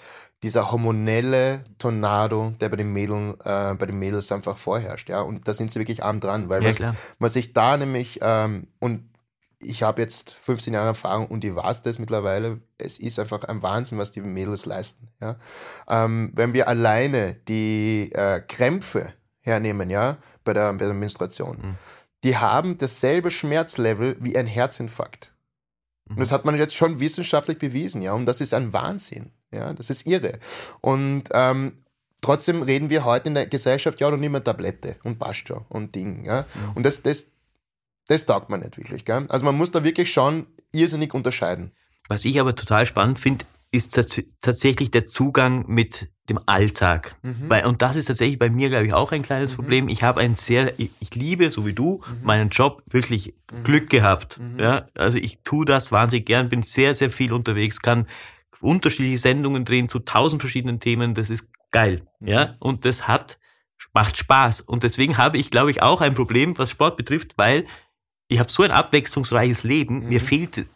dieser 0.43 0.71
hormonelle 0.71 1.65
Tornado, 1.79 2.53
der 2.61 2.69
bei 2.69 2.77
den 2.77 2.93
Mädeln, 2.93 3.35
äh, 3.45 3.75
bei 3.75 3.87
den 3.87 3.99
Mädels 3.99 4.31
einfach 4.33 4.59
vorherrscht, 4.59 5.09
ja. 5.09 5.21
Und 5.23 5.49
da 5.49 5.53
sind 5.53 5.73
sie 5.73 5.79
wirklich 5.79 6.05
arm 6.05 6.21
dran, 6.21 6.49
weil 6.49 6.63
ja, 6.63 6.69
was, 6.69 6.97
was 7.19 7.33
sich 7.33 7.53
da 7.53 7.77
nämlich, 7.77 8.19
ähm, 8.23 8.69
und 8.79 9.09
ich 9.63 9.83
habe 9.83 10.03
jetzt 10.03 10.35
15 10.35 10.75
Jahre 10.75 10.89
Erfahrung 10.89 11.27
und 11.29 11.43
ich 11.45 11.55
weiß 11.55 11.83
das 11.83 11.99
mittlerweile, 11.99 12.61
es 12.77 12.99
ist 12.99 13.19
einfach 13.19 13.45
ein 13.45 13.63
Wahnsinn, 13.63 13.99
was 13.99 14.13
die 14.13 14.21
Mädels 14.21 14.67
leisten, 14.67 15.09
ja. 15.21 15.37
Ähm, 15.89 16.33
wenn 16.35 16.53
wir 16.53 16.69
alleine 16.69 17.35
die 17.35 18.13
äh, 18.13 18.41
Krämpfe 18.41 19.15
hernehmen, 19.41 19.89
ja, 19.89 20.19
bei 20.45 20.53
der, 20.53 20.73
bei 20.75 20.85
der 20.85 20.95
Menstruation, 20.95 21.57
mhm. 21.57 21.77
die 22.25 22.37
haben 22.37 22.77
dasselbe 22.77 23.31
Schmerzlevel 23.31 24.17
wie 24.21 24.37
ein 24.37 24.47
Herzinfarkt. 24.47 25.33
Und 26.09 26.21
das 26.21 26.31
mhm. 26.31 26.35
hat 26.35 26.45
man 26.45 26.57
jetzt 26.57 26.77
schon 26.77 27.01
wissenschaftlich 27.01 27.59
bewiesen, 27.59 28.03
ja. 28.03 28.13
Und 28.13 28.27
das 28.27 28.41
ist 28.41 28.55
ein 28.55 28.73
Wahnsinn. 28.73 29.33
Ja, 29.53 29.73
das 29.73 29.91
ist 29.91 30.07
irre. 30.07 30.39
Und 30.81 31.25
ähm, 31.33 31.85
trotzdem 32.21 32.63
reden 32.63 32.91
wir 32.91 33.05
heute 33.05 33.29
in 33.29 33.35
der 33.35 33.47
Gesellschaft 33.47 34.01
ja 34.01 34.11
noch 34.11 34.19
nicht 34.19 34.31
mehr 34.31 34.43
Tablette 34.43 34.97
und 35.05 35.19
passt 35.19 35.49
schon 35.49 35.65
und 35.69 35.95
Ding. 35.95 36.25
Ja? 36.25 36.45
Und 36.75 36.85
das, 36.85 37.03
das, 37.03 37.31
das 38.09 38.27
taugt 38.27 38.51
man 38.51 38.61
nicht 38.61 38.77
wirklich. 38.77 39.05
Gell? 39.05 39.27
Also 39.29 39.45
man 39.45 39.57
muss 39.57 39.71
da 39.71 39.85
wirklich 39.85 40.13
schon 40.13 40.47
irrsinnig 40.73 41.15
unterscheiden. 41.15 41.73
Was 42.09 42.25
ich 42.25 42.41
aber 42.41 42.55
total 42.55 42.87
spannend 42.87 43.19
finde, 43.19 43.45
ist 43.73 43.95
tatsächlich 44.41 44.91
der 44.91 45.05
Zugang 45.05 45.65
mit 45.67 46.09
dem 46.29 46.41
Alltag. 46.47 47.17
Mhm. 47.23 47.49
Weil, 47.49 47.67
und 47.67 47.83
das 47.83 47.97
ist 47.97 48.07
tatsächlich 48.07 48.39
bei 48.39 48.49
mir, 48.49 48.69
glaube 48.69 48.87
ich, 48.87 48.95
auch 48.95 49.13
ein 49.13 49.23
kleines 49.23 49.53
mhm. 49.53 49.57
Problem. 49.57 49.89
Ich 49.89 50.03
habe 50.03 50.21
ein 50.21 50.35
sehr, 50.35 50.79
ich, 50.79 50.91
ich, 51.01 51.15
liebe, 51.15 51.51
so 51.51 51.67
wie 51.67 51.73
du, 51.73 51.99
mhm. 51.99 52.27
meinen 52.27 52.49
Job 52.49 52.83
wirklich 52.87 53.35
mhm. 53.53 53.65
Glück 53.65 53.91
gehabt. 53.91 54.41
Mhm. 54.41 54.59
Ja, 54.59 54.89
also 54.95 55.19
ich 55.19 55.41
tue 55.43 55.65
das 55.65 55.93
wahnsinnig 55.93 56.27
gern, 56.27 56.49
bin 56.49 56.63
sehr, 56.63 56.95
sehr 56.95 57.11
viel 57.11 57.33
unterwegs, 57.33 57.83
kann 57.83 58.07
unterschiedliche 58.67 59.19
Sendungen 59.19 59.65
drehen 59.65 59.89
zu 59.89 60.01
tausend 60.01 60.43
verschiedenen 60.43 60.81
Themen. 60.81 61.15
Das 61.15 61.31
ist 61.31 61.49
geil. 61.71 62.03
Mhm. 62.21 62.29
Ja, 62.29 62.57
und 62.59 62.85
das 62.85 63.09
hat, 63.09 63.39
macht 63.95 64.17
Spaß. 64.17 64.61
Und 64.63 64.83
deswegen 64.83 65.17
habe 65.19 65.39
ich, 65.39 65.51
glaube 65.51 65.71
ich, 65.71 65.83
auch 65.83 66.01
ein 66.01 66.15
Problem, 66.15 66.57
was 66.59 66.71
Sport 66.71 66.97
betrifft, 66.97 67.33
weil 67.37 67.67
ich 68.29 68.39
habe 68.39 68.51
so 68.51 68.63
ein 68.63 68.71
abwechslungsreiches 68.71 69.63
Leben. 69.63 70.01
Mhm. 70.01 70.09
Mir 70.09 70.21
fehlt 70.21 70.67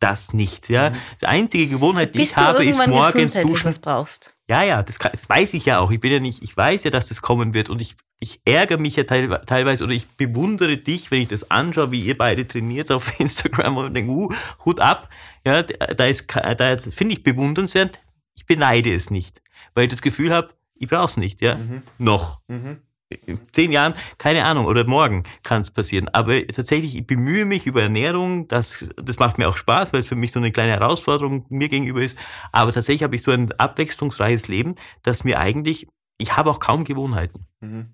das 0.00 0.32
nicht. 0.32 0.68
Ja, 0.68 0.90
mhm. 0.90 0.94
die 1.20 1.26
einzige 1.26 1.68
Gewohnheit, 1.68 2.14
die 2.14 2.22
ich 2.22 2.36
habe, 2.36 2.64
ist 2.64 2.84
morgens 2.86 3.34
duschen. 3.34 3.66
Was 3.66 3.78
brauchst. 3.78 4.34
Ja, 4.50 4.64
ja, 4.64 4.82
das, 4.82 4.98
kann, 4.98 5.12
das, 5.12 5.28
weiß 5.28 5.54
ich 5.54 5.64
ja 5.64 5.78
auch. 5.78 5.92
Ich 5.92 6.00
bin 6.00 6.10
ja 6.10 6.18
nicht, 6.18 6.42
ich 6.42 6.56
weiß 6.56 6.82
ja, 6.82 6.90
dass 6.90 7.06
das 7.06 7.22
kommen 7.22 7.54
wird 7.54 7.70
und 7.70 7.80
ich, 7.80 7.94
ich 8.18 8.40
ärgere 8.44 8.78
mich 8.78 8.96
ja 8.96 9.04
teil, 9.04 9.28
teilweise 9.46 9.84
oder 9.84 9.92
ich 9.92 10.08
bewundere 10.08 10.76
dich, 10.76 11.12
wenn 11.12 11.22
ich 11.22 11.28
das 11.28 11.52
anschaue, 11.52 11.92
wie 11.92 12.00
ihr 12.00 12.18
beide 12.18 12.44
trainiert 12.44 12.90
auf 12.90 13.20
Instagram 13.20 13.76
und 13.76 13.94
denke, 13.94 14.10
uh, 14.10 14.28
Hut 14.64 14.80
ab. 14.80 15.08
Ja, 15.46 15.62
da 15.62 16.04
ist, 16.04 16.26
da 16.34 16.76
finde 16.78 17.14
ich 17.14 17.22
bewundernswert. 17.22 18.00
Ich 18.34 18.44
beneide 18.44 18.92
es 18.92 19.10
nicht, 19.10 19.40
weil 19.74 19.84
ich 19.84 19.90
das 19.90 20.02
Gefühl 20.02 20.34
habe, 20.34 20.50
ich 20.74 20.88
brauche 20.88 21.04
es 21.04 21.16
nicht, 21.16 21.40
ja, 21.42 21.54
mhm. 21.54 21.82
noch. 21.98 22.40
Mhm 22.48 22.78
in 23.26 23.38
zehn 23.52 23.72
Jahren, 23.72 23.94
keine 24.18 24.44
Ahnung, 24.44 24.66
oder 24.66 24.86
morgen 24.86 25.24
kann 25.42 25.62
es 25.62 25.70
passieren. 25.70 26.08
Aber 26.08 26.46
tatsächlich, 26.46 26.96
ich 26.96 27.06
bemühe 27.06 27.44
mich 27.44 27.66
über 27.66 27.82
Ernährung, 27.82 28.46
das, 28.48 28.88
das 28.96 29.18
macht 29.18 29.38
mir 29.38 29.48
auch 29.48 29.56
Spaß, 29.56 29.92
weil 29.92 30.00
es 30.00 30.06
für 30.06 30.16
mich 30.16 30.32
so 30.32 30.38
eine 30.38 30.52
kleine 30.52 30.72
Herausforderung 30.72 31.44
mir 31.48 31.68
gegenüber 31.68 32.00
ist. 32.00 32.16
Aber 32.52 32.72
tatsächlich 32.72 33.02
habe 33.02 33.16
ich 33.16 33.22
so 33.22 33.32
ein 33.32 33.50
abwechslungsreiches 33.52 34.48
Leben, 34.48 34.74
dass 35.02 35.24
mir 35.24 35.40
eigentlich, 35.40 35.88
ich 36.18 36.36
habe 36.36 36.50
auch 36.50 36.60
kaum 36.60 36.84
Gewohnheiten. 36.84 37.46
Mhm. 37.60 37.86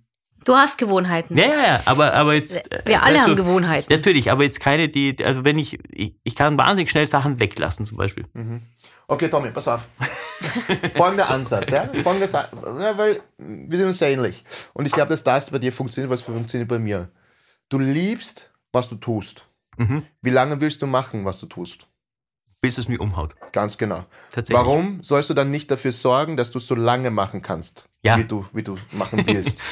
Du 0.44 0.54
hast 0.54 0.78
Gewohnheiten. 0.78 1.36
Ja, 1.36 1.46
ja, 1.46 1.66
ja, 1.66 1.82
aber, 1.86 2.14
aber 2.14 2.34
jetzt. 2.34 2.70
Wir 2.84 3.02
alle 3.02 3.20
haben 3.20 3.34
Gewohnheiten. 3.34 3.92
Natürlich, 3.92 4.30
aber 4.30 4.44
jetzt 4.44 4.60
keine, 4.60 4.88
die, 4.88 5.16
also 5.24 5.44
wenn 5.44 5.58
ich, 5.58 5.78
ich, 5.90 6.14
ich 6.22 6.36
kann 6.36 6.56
wahnsinnig 6.56 6.88
schnell 6.90 7.06
Sachen 7.08 7.40
weglassen, 7.40 7.84
zum 7.84 7.96
Beispiel. 7.98 8.26
Mhm. 8.32 8.62
Okay, 9.08 9.28
Tommy, 9.28 9.50
pass 9.50 9.68
auf. 9.68 9.88
Folgender 10.94 11.30
Ansatz, 11.30 11.70
ja? 11.70 11.88
Folgender, 12.02 12.50
ja, 12.80 12.98
weil 12.98 13.20
wir 13.38 13.78
sind 13.78 13.88
uns 13.88 13.98
sehr 13.98 14.10
ähnlich. 14.10 14.44
Und 14.74 14.86
ich 14.86 14.92
glaube, 14.92 15.10
dass 15.10 15.22
das 15.22 15.50
bei 15.50 15.58
dir 15.58 15.72
funktioniert, 15.72 16.10
was 16.10 16.22
funktioniert 16.22 16.68
bei 16.68 16.78
mir. 16.78 17.08
Du 17.68 17.78
liebst, 17.78 18.50
was 18.72 18.88
du 18.88 18.96
tust. 18.96 19.46
Mhm. 19.76 20.02
Wie 20.22 20.30
lange 20.30 20.60
willst 20.60 20.82
du 20.82 20.86
machen, 20.86 21.24
was 21.24 21.38
du 21.40 21.46
tust? 21.46 21.86
Bis 22.60 22.78
es 22.78 22.88
mir 22.88 23.00
umhaut. 23.00 23.36
Ganz 23.52 23.78
genau. 23.78 24.04
Warum 24.48 25.02
sollst 25.02 25.30
du 25.30 25.34
dann 25.34 25.50
nicht 25.50 25.70
dafür 25.70 25.92
sorgen, 25.92 26.36
dass 26.36 26.50
du 26.50 26.58
es 26.58 26.66
so 26.66 26.74
lange 26.74 27.10
machen 27.10 27.42
kannst, 27.42 27.88
ja. 28.02 28.18
wie, 28.18 28.24
du, 28.24 28.46
wie 28.52 28.62
du 28.62 28.76
machen 28.92 29.24
willst? 29.26 29.62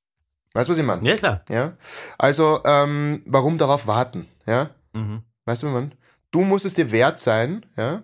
weißt 0.54 0.68
du, 0.68 0.72
was 0.72 0.78
ich 0.78 0.84
meine? 0.84 1.06
Ja, 1.06 1.16
klar. 1.16 1.44
Ja? 1.50 1.76
Also, 2.16 2.62
ähm, 2.64 3.22
warum 3.26 3.58
darauf 3.58 3.86
warten? 3.86 4.26
Ja? 4.46 4.70
Mhm. 4.94 5.22
Weißt 5.44 5.62
du, 5.62 5.66
was 5.66 5.72
ich 5.72 5.80
meine? 5.80 5.90
Du 6.30 6.42
musst 6.42 6.64
es 6.64 6.74
dir 6.74 6.90
wert 6.90 7.18
sein, 7.18 7.66
ja, 7.76 8.02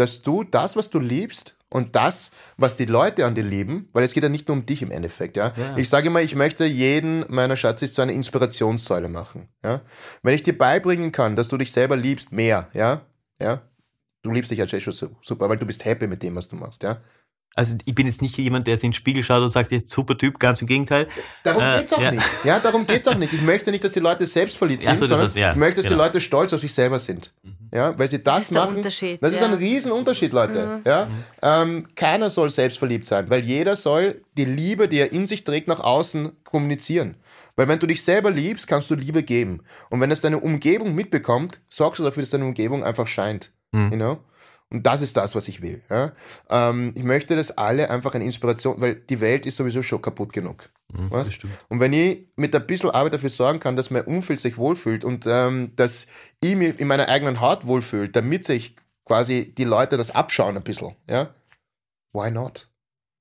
dass 0.00 0.22
du 0.22 0.44
das, 0.44 0.76
was 0.76 0.88
du 0.88 0.98
liebst 0.98 1.56
und 1.68 1.94
das, 1.94 2.30
was 2.56 2.76
die 2.76 2.86
Leute 2.86 3.26
an 3.26 3.34
dir 3.34 3.44
lieben, 3.44 3.88
weil 3.92 4.02
es 4.02 4.14
geht 4.14 4.22
ja 4.22 4.28
nicht 4.30 4.48
nur 4.48 4.56
um 4.56 4.64
dich 4.64 4.80
im 4.80 4.90
Endeffekt, 4.90 5.36
ja. 5.36 5.52
ja. 5.56 5.76
Ich 5.76 5.90
sage 5.90 6.08
immer, 6.08 6.22
ich 6.22 6.34
möchte 6.34 6.64
jeden 6.64 7.26
meiner 7.28 7.56
Schatzis 7.56 7.92
zu 7.92 8.00
einer 8.00 8.12
Inspirationssäule 8.12 9.08
machen, 9.08 9.48
ja. 9.62 9.82
Wenn 10.22 10.34
ich 10.34 10.42
dir 10.42 10.56
beibringen 10.56 11.12
kann, 11.12 11.36
dass 11.36 11.48
du 11.48 11.58
dich 11.58 11.70
selber 11.70 11.96
liebst, 11.96 12.32
mehr, 12.32 12.68
ja, 12.72 13.02
ja. 13.40 13.60
Du 14.22 14.30
liebst 14.30 14.50
dich 14.50 14.60
als 14.60 14.70
schon 14.82 15.10
super, 15.22 15.48
weil 15.48 15.58
du 15.58 15.66
bist 15.66 15.84
happy 15.84 16.06
mit 16.06 16.22
dem, 16.22 16.34
was 16.34 16.48
du 16.48 16.56
machst, 16.56 16.82
ja. 16.82 16.98
Also 17.56 17.74
ich 17.84 17.94
bin 17.94 18.06
jetzt 18.06 18.22
nicht 18.22 18.38
jemand, 18.38 18.66
der 18.68 18.76
sich 18.76 18.84
in 18.84 18.90
den 18.90 18.94
Spiegel 18.94 19.24
schaut 19.24 19.42
und 19.42 19.52
sagt, 19.52 19.72
jetzt 19.72 19.90
super 19.90 20.16
Typ, 20.16 20.38
ganz 20.38 20.60
im 20.60 20.68
Gegenteil. 20.68 21.08
Darum 21.42 21.62
äh, 21.62 21.78
geht's 21.78 21.92
auch 21.92 22.00
ja. 22.00 22.12
nicht. 22.12 22.44
Ja, 22.44 22.60
darum 22.60 22.86
geht's 22.86 23.08
auch 23.08 23.16
nicht. 23.16 23.32
Ich 23.32 23.42
möchte 23.42 23.72
nicht, 23.72 23.82
dass 23.82 23.92
die 23.92 24.00
Leute 24.00 24.24
selbstverliebt 24.24 24.84
sind, 24.84 24.92
ja, 24.92 24.98
so 24.98 25.06
sondern 25.06 25.26
das, 25.26 25.34
ja, 25.34 25.50
ich 25.50 25.56
möchte, 25.56 25.82
dass 25.82 25.90
genau. 25.90 26.04
die 26.04 26.06
Leute 26.06 26.20
stolz 26.20 26.52
auf 26.52 26.60
sich 26.60 26.72
selber 26.72 27.00
sind. 27.00 27.32
Ja, 27.72 27.96
weil 27.98 28.08
sie 28.08 28.22
das, 28.22 28.34
das 28.34 28.44
ist 28.44 28.50
machen. 28.52 28.82
Das 28.82 29.02
ist 29.32 29.42
ein 29.42 29.54
Riesenunterschied, 29.54 30.32
Leute. 30.32 30.66
Mhm. 30.66 30.82
Ja, 30.84 31.08
ähm, 31.42 31.86
keiner 31.94 32.28
soll 32.30 32.50
selbstverliebt 32.50 33.06
sein, 33.06 33.30
weil 33.30 33.44
jeder 33.44 33.76
soll 33.76 34.20
die 34.36 34.44
Liebe, 34.44 34.88
die 34.88 34.98
er 34.98 35.12
in 35.12 35.26
sich 35.26 35.44
trägt, 35.44 35.68
nach 35.68 35.80
außen 35.80 36.32
kommunizieren. 36.44 37.16
Weil 37.56 37.68
wenn 37.68 37.78
du 37.78 37.86
dich 37.86 38.02
selber 38.02 38.30
liebst, 38.30 38.66
kannst 38.66 38.90
du 38.90 38.94
Liebe 38.94 39.22
geben. 39.22 39.62
Und 39.88 40.00
wenn 40.00 40.10
es 40.10 40.20
deine 40.20 40.40
Umgebung 40.40 40.94
mitbekommt, 40.94 41.60
sorgst 41.68 42.00
du 42.00 42.04
dafür, 42.04 42.22
dass 42.22 42.30
deine 42.30 42.44
Umgebung 42.44 42.82
einfach 42.82 43.06
scheint. 43.06 43.52
Mhm. 43.72 43.90
You 43.90 43.96
know? 43.96 44.18
Und 44.70 44.86
das 44.86 45.02
ist 45.02 45.16
das, 45.16 45.34
was 45.34 45.48
ich 45.48 45.62
will. 45.62 45.82
Ja? 45.90 46.12
Ähm, 46.48 46.92
ich 46.96 47.02
möchte, 47.02 47.36
dass 47.36 47.56
alle 47.56 47.90
einfach 47.90 48.14
eine 48.14 48.24
Inspiration, 48.24 48.80
weil 48.80 48.94
die 48.94 49.20
Welt 49.20 49.46
ist 49.46 49.56
sowieso 49.56 49.82
schon 49.82 50.00
kaputt 50.00 50.32
genug. 50.32 50.70
Mhm, 50.92 51.10
was? 51.10 51.30
Und 51.68 51.80
wenn 51.80 51.92
ich 51.92 52.26
mit 52.36 52.54
ein 52.54 52.66
bisschen 52.66 52.90
Arbeit 52.90 53.14
dafür 53.14 53.30
sorgen 53.30 53.60
kann, 53.60 53.76
dass 53.76 53.90
mein 53.90 54.04
Umfeld 54.04 54.40
sich 54.40 54.56
wohlfühlt 54.56 55.04
und 55.04 55.26
ähm, 55.26 55.72
dass 55.76 56.06
ich 56.40 56.56
mich 56.56 56.78
in 56.78 56.88
meiner 56.88 57.08
eigenen 57.08 57.40
Haut 57.40 57.66
wohlfühlt, 57.66 58.14
damit 58.16 58.44
sich 58.44 58.76
quasi 59.04 59.54
die 59.54 59.64
Leute 59.64 59.96
das 59.96 60.10
abschauen 60.10 60.56
ein 60.56 60.62
bisschen, 60.62 60.94
ja, 61.08 61.34
why 62.12 62.30
not? 62.30 62.68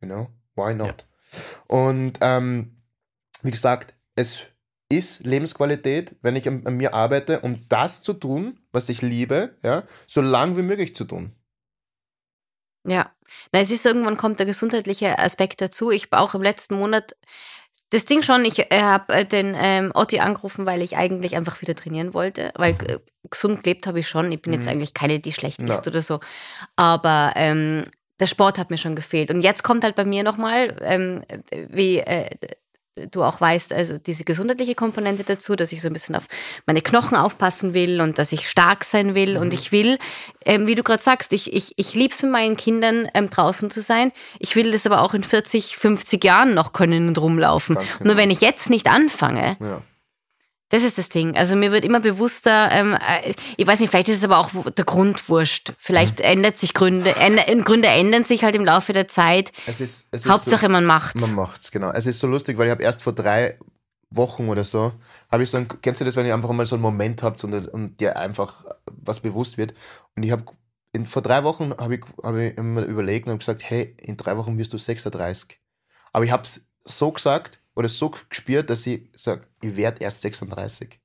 You 0.02 0.08
know, 0.08 0.28
why 0.56 0.74
not? 0.74 1.06
Ja. 1.32 1.40
Und 1.68 2.14
ähm, 2.22 2.78
wie 3.42 3.52
gesagt, 3.52 3.96
es 4.16 4.48
ist 4.90 5.24
Lebensqualität, 5.24 6.16
wenn 6.22 6.36
ich 6.36 6.48
an, 6.48 6.66
an, 6.66 6.78
mir 6.78 6.94
arbeite, 6.94 7.42
um 7.42 7.68
das 7.70 8.02
zu 8.02 8.14
tun, 8.14 8.60
was 8.72 8.90
ich 8.90 9.02
liebe, 9.02 9.56
ja, 9.62 9.84
so 10.08 10.22
lang 10.22 10.58
wie 10.58 10.64
möglich 10.64 10.96
zu 10.96 11.06
tun. 11.06 11.34
Ja, 12.89 13.12
na, 13.52 13.60
es 13.60 13.71
ist 13.71 13.86
irgendwann 13.86 14.17
kommt 14.17 14.39
der 14.39 14.45
gesundheitliche 14.45 15.19
Aspekt 15.19 15.62
dazu. 15.62 15.91
Ich 15.91 16.12
auch 16.12 16.34
im 16.34 16.41
letzten 16.41 16.75
Monat 16.75 17.15
das 17.91 18.06
Ding 18.06 18.21
schon, 18.21 18.45
ich 18.45 18.60
äh, 18.60 18.82
habe 18.82 19.13
äh, 19.13 19.25
den 19.25 19.56
ähm, 19.58 19.91
Otti 19.95 20.19
angerufen, 20.19 20.65
weil 20.65 20.82
ich 20.82 20.95
eigentlich 20.95 21.36
einfach 21.36 21.62
wieder 21.62 21.75
trainieren 21.75 22.13
wollte, 22.13 22.52
weil 22.56 22.73
äh, 22.88 22.99
gesund 23.30 23.63
gelebt 23.63 23.88
habe 23.88 23.99
ich 23.99 24.08
schon. 24.08 24.32
Ich 24.32 24.41
bin 24.41 24.54
mhm. 24.54 24.60
jetzt 24.60 24.69
eigentlich 24.69 24.93
keine, 24.93 25.19
die 25.19 25.34
schlecht 25.34 25.62
ist 25.62 25.86
ja. 25.86 25.91
oder 25.91 26.02
so. 26.02 26.19
Aber 26.75 27.34
ähm, 27.36 27.86
der 28.19 28.28
Sport 28.28 28.60
hat 28.60 28.69
mir 28.69 28.78
schon 28.78 28.95
gefehlt. 28.95 29.32
Und 29.32 29.41
jetzt 29.41 29.63
kommt 29.63 29.84
halt 29.84 29.95
bei 29.95 30.06
mir 30.06 30.23
nochmal, 30.23 30.75
ähm, 30.82 31.23
wie 31.52 31.97
äh, 31.97 32.30
du 33.08 33.24
auch 33.24 33.40
weißt, 33.42 33.74
also 33.74 33.98
diese 33.98 34.24
gesundheitliche 34.24 34.76
Komponente 34.76 35.24
dazu, 35.24 35.56
dass 35.56 35.72
ich 35.72 35.82
so 35.82 35.88
ein 35.88 35.94
bisschen 35.94 36.16
auf 36.16 36.26
meine 36.66 36.82
Knochen 36.82 37.18
aufpassen 37.18 37.74
will 37.74 38.02
und 38.02 38.18
dass 38.18 38.32
ich 38.32 38.50
stark 38.50 38.84
sein 38.84 39.16
will. 39.16 39.36
Mhm. 39.36 39.42
Und 39.42 39.54
ich 39.54 39.72
will, 39.72 39.98
ähm, 40.46 40.68
wie 40.68 40.76
du 40.76 40.84
gerade 40.84 41.02
sagst, 41.02 41.34
ich, 41.34 41.54
ich, 41.54 41.74
ich 41.78 41.94
liebe 41.94 42.14
es 42.14 42.22
mit 42.22 42.32
meinen 42.32 42.58
Kindern 42.58 43.08
ähm, 43.14 43.30
draußen 43.30 43.70
zu 43.70 43.82
sein. 43.82 44.12
Ich 44.40 44.56
will 44.56 44.72
das 44.72 44.86
aber 44.86 45.02
auch 45.02 45.14
in 45.14 45.24
40, 45.24 45.78
50 45.78 46.24
Jahren 46.24 46.54
noch 46.54 46.74
können 46.74 47.08
und 47.08 47.18
rumlaufen. 47.18 47.76
Genau. 47.76 47.88
Nur 48.04 48.18
wenn 48.18 48.30
ich 48.30 48.42
jetzt 48.42 48.70
nicht 48.70 48.88
anfange, 48.88 49.58
ja. 49.60 49.82
Das 50.70 50.84
ist 50.84 50.98
das 51.00 51.10
Ding. 51.10 51.36
Also 51.36 51.56
mir 51.56 51.72
wird 51.72 51.84
immer 51.84 52.00
bewusster, 52.00 52.70
ähm, 52.72 52.94
äh, 52.94 53.34
ich 53.58 53.66
weiß 53.66 53.80
nicht, 53.80 53.90
vielleicht 53.90 54.10
ist 54.10 54.18
es 54.18 54.24
aber 54.24 54.38
auch 54.38 54.52
der 54.70 54.86
Grund 54.86 55.28
wurscht. 55.28 55.74
Vielleicht 55.80 56.20
mhm. 56.20 56.26
ändert 56.26 56.60
sich 56.60 56.74
Gründe, 56.74 57.16
änd 57.16 57.66
Gründe 57.66 57.88
ändern 57.88 58.24
sich 58.24 58.44
halt 58.44 58.56
im 58.56 58.66
Laufe 58.66 58.94
der 58.94 59.08
Zeit. 59.08 59.52
Es 59.66 59.82
ist, 59.82 60.08
es 60.12 60.26
ist 60.26 60.32
Hauptsache 60.32 60.68
so, 60.68 60.72
man 60.72 60.86
macht's. 60.86 61.20
Man 61.20 61.34
macht's, 61.34 61.72
genau. 61.72 61.92
Es 61.92 62.06
ist 62.06 62.20
so 62.20 62.28
lustig, 62.28 62.58
weil 62.58 62.68
ich 62.68 62.72
habe 62.72 62.84
erst 62.84 63.02
vor 63.02 63.14
drei 63.14 63.58
Wochen 64.12 64.50
oder 64.50 64.64
so, 64.64 64.94
habe 65.32 65.44
ich 65.44 65.50
so 65.50 65.58
ein, 65.58 65.68
kennst 65.82 66.02
du 66.02 66.06
das, 66.06 66.16
wenn 66.16 66.26
ihr 66.26 66.34
einfach 66.34 66.52
mal 66.52 66.66
so 66.66 66.76
einen 66.76 66.82
Moment 66.82 67.24
habt 67.24 67.44
und, 67.44 67.68
und 67.70 68.00
dir 68.00 68.18
einfach 68.18 68.66
was 68.86 69.20
bewusst 69.20 69.58
wird? 69.58 69.74
Und 70.16 70.24
ich 70.24 70.32
habe 70.32 70.44
vor 71.06 71.22
drei 71.22 71.44
Wochen 71.44 71.74
habe 71.78 71.96
ich, 71.96 72.02
hab 72.24 72.36
ich 72.36 72.58
immer 72.58 72.84
überlegt 72.84 73.26
und 73.26 73.32
habe 73.32 73.40
gesagt, 73.40 73.64
hey, 73.64 73.96
in 74.02 74.18
drei 74.18 74.38
Wochen 74.38 74.58
wirst 74.58 74.74
du 74.74 74.78
36. 74.78 75.60
Aber 76.14 76.26
ich 76.26 76.32
habe 76.32 76.44
es 76.44 76.62
so 76.86 77.12
gesagt, 77.12 77.60
oder 77.80 77.88
so 77.88 78.12
gespürt, 78.30 78.70
dass 78.70 78.86
ich 78.86 79.04
sage, 79.15 79.44
ich 79.63 79.78
werde 79.78 80.04
erst 80.04 80.22
36. 80.22 81.00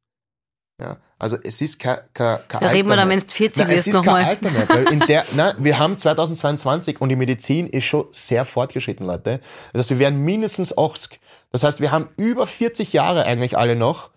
Ja, 0.80 0.96
also 1.20 1.38
es 1.44 1.60
ist 1.60 1.78
kein, 1.78 1.98
kein, 2.12 2.40
kein 2.48 2.60
Da 2.60 2.68
reden 2.68 2.88
wir 2.88 2.96
dann, 2.96 3.08
wenn 3.08 3.20
du 3.20 3.26
40 3.28 3.68
wirst 3.68 3.86
nochmal. 3.92 4.22
Es 4.24 4.32
ist 4.32 4.40
kein 4.42 4.56
Alter 4.56 4.68
weil 4.74 4.92
in 4.92 4.98
der, 5.06 5.24
nein, 5.36 5.54
wir 5.58 5.78
haben 5.78 5.96
2022 5.96 7.00
und 7.00 7.10
die 7.10 7.16
Medizin 7.16 7.68
ist 7.68 7.84
schon 7.84 8.06
sehr 8.10 8.44
fortgeschritten, 8.44 9.06
Leute. 9.06 9.40
Das 9.72 9.82
heißt, 9.82 9.90
wir 9.90 9.98
werden 10.00 10.24
mindestens 10.24 10.76
80. 10.76 11.20
Das 11.52 11.62
heißt, 11.62 11.80
wir 11.80 11.92
haben 11.92 12.08
über 12.16 12.44
40 12.44 12.92
Jahre 12.92 13.24
eigentlich 13.24 13.56
alle 13.56 13.76
noch. 13.76 14.10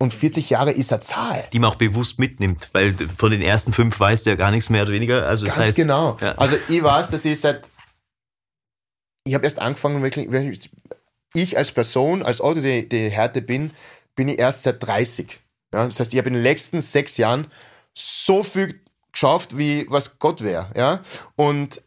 Und 0.00 0.14
40 0.14 0.50
Jahre 0.50 0.70
ist 0.70 0.92
eine 0.92 1.02
Zahl. 1.02 1.48
Die 1.52 1.58
man 1.58 1.72
auch 1.72 1.74
bewusst 1.74 2.20
mitnimmt, 2.20 2.68
weil 2.70 2.94
von 3.16 3.32
den 3.32 3.42
ersten 3.42 3.72
fünf 3.72 3.98
weißt 3.98 4.24
du 4.24 4.30
ja 4.30 4.36
gar 4.36 4.52
nichts 4.52 4.70
mehr 4.70 4.82
oder 4.82 4.92
weniger. 4.92 5.26
Also 5.26 5.46
Ganz 5.46 5.56
das 5.56 5.66
heißt, 5.66 5.76
genau. 5.76 6.16
Ja. 6.20 6.36
Also 6.36 6.56
ich 6.68 6.80
weiß, 6.80 7.10
dass 7.10 7.24
ich 7.24 7.40
seit, 7.40 7.68
ich 9.24 9.34
habe 9.34 9.42
erst 9.42 9.58
angefangen, 9.58 10.00
wirklich, 10.04 10.30
ich 11.34 11.56
als 11.56 11.72
Person, 11.72 12.22
als 12.22 12.40
Auto, 12.40 12.60
die, 12.60 12.88
die 12.88 13.10
Härte 13.10 13.42
bin, 13.42 13.72
bin 14.14 14.28
ich 14.28 14.38
erst 14.38 14.62
seit 14.62 14.82
30. 14.84 15.40
Ja, 15.72 15.84
das 15.84 16.00
heißt, 16.00 16.12
ich 16.12 16.18
habe 16.18 16.28
in 16.28 16.34
den 16.34 16.42
letzten 16.42 16.80
sechs 16.80 17.16
Jahren 17.16 17.46
so 17.94 18.42
viel 18.42 18.80
geschafft, 19.12 19.56
wie 19.56 19.86
was 19.88 20.18
Gott 20.18 20.42
wäre. 20.42 20.68
Ja? 20.74 21.00
Und 21.36 21.82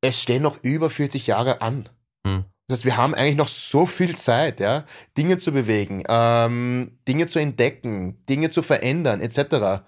es 0.00 0.20
stehen 0.20 0.42
noch 0.42 0.58
über 0.62 0.90
40 0.90 1.26
Jahre 1.26 1.62
an. 1.62 1.88
Hm. 2.26 2.44
Das 2.68 2.78
heißt, 2.78 2.84
wir 2.86 2.96
haben 2.96 3.14
eigentlich 3.14 3.36
noch 3.36 3.48
so 3.48 3.84
viel 3.84 4.16
Zeit, 4.16 4.58
ja, 4.58 4.84
Dinge 5.18 5.38
zu 5.38 5.52
bewegen, 5.52 6.02
ähm, 6.08 6.98
Dinge 7.06 7.26
zu 7.26 7.38
entdecken, 7.38 8.24
Dinge 8.26 8.50
zu 8.50 8.62
verändern, 8.62 9.20
etc. 9.20 9.84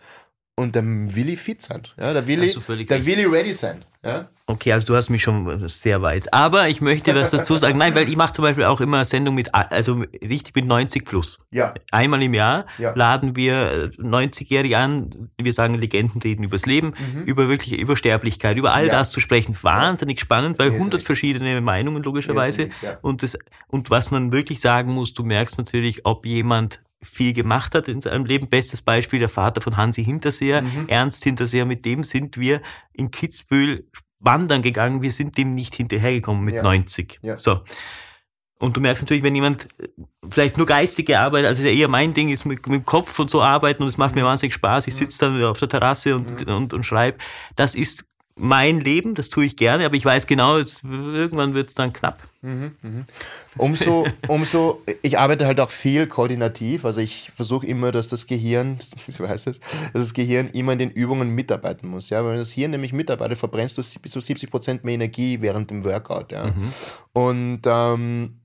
Und 0.59 0.75
dann 0.75 1.15
will 1.15 1.29
ich 1.29 1.39
fit 1.39 1.61
sein. 1.61 1.83
Ja, 2.01 2.15
da 2.15 2.27
will 2.27 2.43
ich, 2.43 2.55
da 2.55 3.07
will 3.07 3.19
ich 3.19 3.31
ready 3.31 3.53
sein. 3.53 3.85
Ja? 4.03 4.29
Okay, 4.47 4.73
also 4.73 4.87
du 4.87 4.97
hast 4.97 5.11
mich 5.11 5.23
schon 5.23 5.69
sehr 5.69 6.01
weit. 6.01 6.33
Aber 6.33 6.69
ich 6.69 6.81
möchte 6.81 7.15
was 7.15 7.31
dazu 7.31 7.59
sagen. 7.59 7.77
Nein, 7.77 7.95
weil 7.95 8.09
ich 8.09 8.17
mache 8.17 8.33
zum 8.33 8.43
Beispiel 8.45 8.65
auch 8.65 8.81
immer 8.81 9.05
Sendung 9.05 9.35
mit, 9.35 9.55
also 9.55 10.03
richtig 10.23 10.55
mit 10.55 10.65
90 10.65 11.05
plus. 11.05 11.39
Ja. 11.51 11.75
Einmal 11.91 12.23
im 12.23 12.33
Jahr 12.33 12.65
ja. 12.79 12.93
laden 12.95 13.37
wir 13.37 13.91
90-Jährige 13.99 14.79
an. 14.79 15.31
Wir 15.39 15.53
sagen, 15.53 15.75
Legenden 15.75 16.23
reden 16.23 16.45
übers 16.45 16.65
Leben, 16.65 16.95
mhm. 17.13 17.25
über 17.25 17.51
wirkliche 17.51 17.77
Übersterblichkeit, 17.77 18.57
über 18.57 18.73
all 18.73 18.87
ja. 18.87 18.93
das 18.93 19.11
zu 19.11 19.21
sprechen. 19.21 19.55
Wahnsinnig 19.61 20.21
spannend, 20.21 20.59
weil 20.59 20.71
100 20.71 21.03
verschiedene 21.03 21.61
Meinungen 21.61 22.03
logischerweise. 22.03 22.71
Ja. 22.81 22.97
Und 23.03 23.23
das, 23.23 23.37
und 23.67 23.91
was 23.91 24.11
man 24.11 24.33
wirklich 24.33 24.61
sagen 24.61 24.93
muss, 24.93 25.13
du 25.13 25.23
merkst 25.23 25.59
natürlich, 25.59 26.07
ob 26.07 26.25
jemand 26.25 26.81
viel 27.03 27.33
gemacht 27.33 27.75
hat 27.75 27.89
in 27.89 28.01
seinem 28.01 28.25
Leben. 28.25 28.49
Bestes 28.49 28.83
Beispiel 28.83 29.19
der 29.19 29.29
Vater 29.29 29.61
von 29.61 29.77
Hansi 29.77 30.05
Hinterseher, 30.05 30.63
mhm. 30.63 30.89
Ernst 30.89 31.25
Hinterseher, 31.25 31.65
mit 31.65 31.85
dem 31.85 32.03
sind 32.03 32.39
wir 32.39 32.61
in 32.93 33.11
Kitzbühel 33.11 33.89
wandern 34.19 34.63
gegangen. 34.63 35.03
Wir 35.03 35.13
sind 35.13 35.37
dem 35.37 35.55
nicht 35.55 35.75
hinterhergekommen 35.75 36.45
mit 36.45 36.55
ja. 36.55 36.63
90. 36.63 37.19
Ja. 37.23 37.39
So. 37.39 37.61
Und 38.59 38.77
du 38.77 38.81
merkst 38.81 39.03
natürlich, 39.03 39.23
wenn 39.23 39.35
jemand 39.35 39.69
äh, 39.79 39.89
vielleicht 40.29 40.57
nur 40.57 40.67
geistige 40.67 41.19
Arbeit, 41.19 41.45
also 41.45 41.63
eher 41.63 41.89
mein 41.89 42.15
Ding 42.15 42.31
ist 42.31 42.47
mit, 42.47 42.67
mit 42.67 42.81
dem 42.81 42.87
Kopf 42.87 43.19
und 43.19 43.29
so 43.29 43.43
arbeiten 43.43 43.83
und 43.83 43.89
es 43.89 43.99
macht 43.99 44.15
mir 44.15 44.23
mhm. 44.23 44.29
wahnsinnig 44.29 44.55
Spaß. 44.55 44.87
Ich 44.87 44.95
mhm. 44.95 44.99
sitze 44.99 45.19
dann 45.19 45.45
auf 45.45 45.59
der 45.59 45.69
Terrasse 45.69 46.15
und, 46.17 46.47
mhm. 46.47 46.55
und, 46.55 46.75
und 46.75 46.85
schreibe. 46.85 47.19
Das 47.55 47.75
ist 47.75 48.07
mein 48.39 48.81
Leben, 48.81 49.15
das 49.15 49.31
tue 49.31 49.47
ich 49.47 49.57
gerne, 49.57 49.87
aber 49.87 49.95
ich 49.95 50.05
weiß 50.05 50.27
genau, 50.27 50.59
es, 50.59 50.85
irgendwann 50.85 51.55
wird 51.55 51.69
es 51.69 51.75
dann 51.75 51.95
knapp. 51.95 52.23
Mhm, 52.43 52.77
mh. 52.83 53.05
Umso, 53.57 54.07
umso, 54.29 54.83
ich 55.03 55.19
arbeite 55.19 55.47
halt 55.47 55.59
auch 55.59 55.71
viel 55.71 56.07
koordinativ, 56.07 56.85
also 56.85 57.01
ich 57.01 57.31
versuche 57.35 57.67
immer, 57.67 57.93
dass 57.93 58.09
das 58.09 58.27
Gehirn, 58.27 58.79
so 59.09 59.27
heißt 59.27 59.47
es, 59.47 59.61
dass 59.61 59.93
das 59.93 60.15
Gehirn 60.15 60.49
immer 60.49 60.73
in 60.73 60.79
den 60.79 60.91
Übungen 60.91 61.31
mitarbeiten 61.35 61.89
muss, 61.89 62.11
ja, 62.11 62.25
wenn 62.27 62.37
das 62.37 62.53
Hirn 62.53 62.73
nämlich 62.73 62.93
mitarbeitet, 62.93 63.39
verbrennst 63.39 63.79
du 63.79 63.83
bis 64.03 64.13
zu 64.13 64.21
70 64.21 64.51
Prozent 64.51 64.85
mehr 64.85 64.95
Energie 64.95 65.41
während 65.41 65.71
dem 65.71 65.83
Workout, 65.85 66.31
ja. 66.31 66.47
Mhm. 66.49 66.73
Und, 67.15 67.61
ähm, 67.65 68.41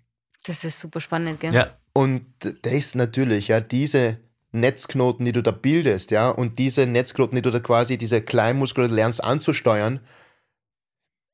Das 0.45 0.63
ist 0.63 0.79
super 0.79 1.01
spannend, 1.01 1.41
gell? 1.41 1.53
Ja. 1.53 1.67
Und 1.93 2.25
das 2.61 2.95
natürlich, 2.95 3.49
ja, 3.49 3.59
diese, 3.59 4.19
Netzknoten, 4.51 5.25
die 5.25 5.31
du 5.31 5.41
da 5.41 5.51
bildest, 5.51 6.11
ja, 6.11 6.29
und 6.29 6.59
diese 6.59 6.85
Netzknoten, 6.85 7.35
die 7.35 7.41
du 7.41 7.51
da 7.51 7.59
quasi, 7.59 7.97
diese 7.97 8.21
Kleinmuskulatur 8.21 8.95
lernst 8.95 9.23
anzusteuern, 9.23 10.01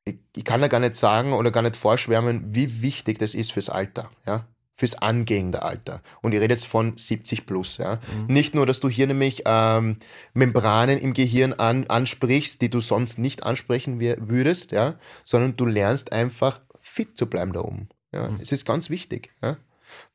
ich, 0.06 0.20
ich, 0.36 0.46
kann 0.46 0.62
da 0.62 0.68
gar 0.68 0.80
nicht 0.80 0.96
sagen 0.96 1.34
oder 1.34 1.52
gar 1.52 1.64
nicht 1.64 1.76
vorschwärmen, 1.76 2.44
wie 2.56 2.82
wichtig 2.82 3.20
das 3.20 3.34
ist 3.34 3.52
fürs 3.52 3.70
Alter, 3.70 4.10
ja, 4.26 4.48
fürs 4.74 4.96
angehende 4.96 5.64
Alter. 5.64 6.02
Und 6.22 6.34
ich 6.34 6.40
rede 6.40 6.54
jetzt 6.54 6.68
von 6.68 6.96
70 6.96 7.46
plus, 7.46 7.78
ja. 7.78 7.96
Mhm. 7.96 8.34
Nicht 8.34 8.56
nur, 8.56 8.66
dass 8.66 8.80
du 8.80 8.88
hier 8.88 9.08
nämlich 9.08 9.44
ähm, 9.46 9.98
Membranen 10.34 11.00
im 11.00 11.14
Gehirn 11.14 11.54
an, 11.54 11.88
ansprichst, 11.88 12.62
die 12.62 12.70
du 12.70 12.80
sonst 12.80 13.18
nicht 13.18 13.44
ansprechen 13.44 14.00
würdest, 14.00 14.72
ja, 14.72 14.96
sondern 15.26 15.58
du 15.58 15.66
lernst 15.66 16.14
einfach 16.14 16.62
fit 16.80 17.18
zu 17.18 17.26
bleiben 17.26 17.54
da 17.54 17.62
oben. 17.62 17.90
Ja. 18.14 18.30
Mhm. 18.30 18.40
Es 18.40 18.52
ist 18.52 18.66
ganz 18.66 18.90
wichtig, 18.90 19.32
ja. 19.42 19.58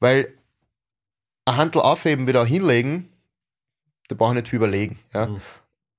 Weil 0.00 0.32
ein 1.44 1.56
Handel 1.56 1.82
aufheben, 1.82 2.26
wieder 2.26 2.44
hinlegen, 2.44 3.08
da 4.08 4.14
brauche 4.14 4.32
ich 4.32 4.36
nicht 4.36 4.48
viel 4.48 4.58
überlegen. 4.58 4.98
Ja. 5.12 5.26
Mhm. 5.26 5.40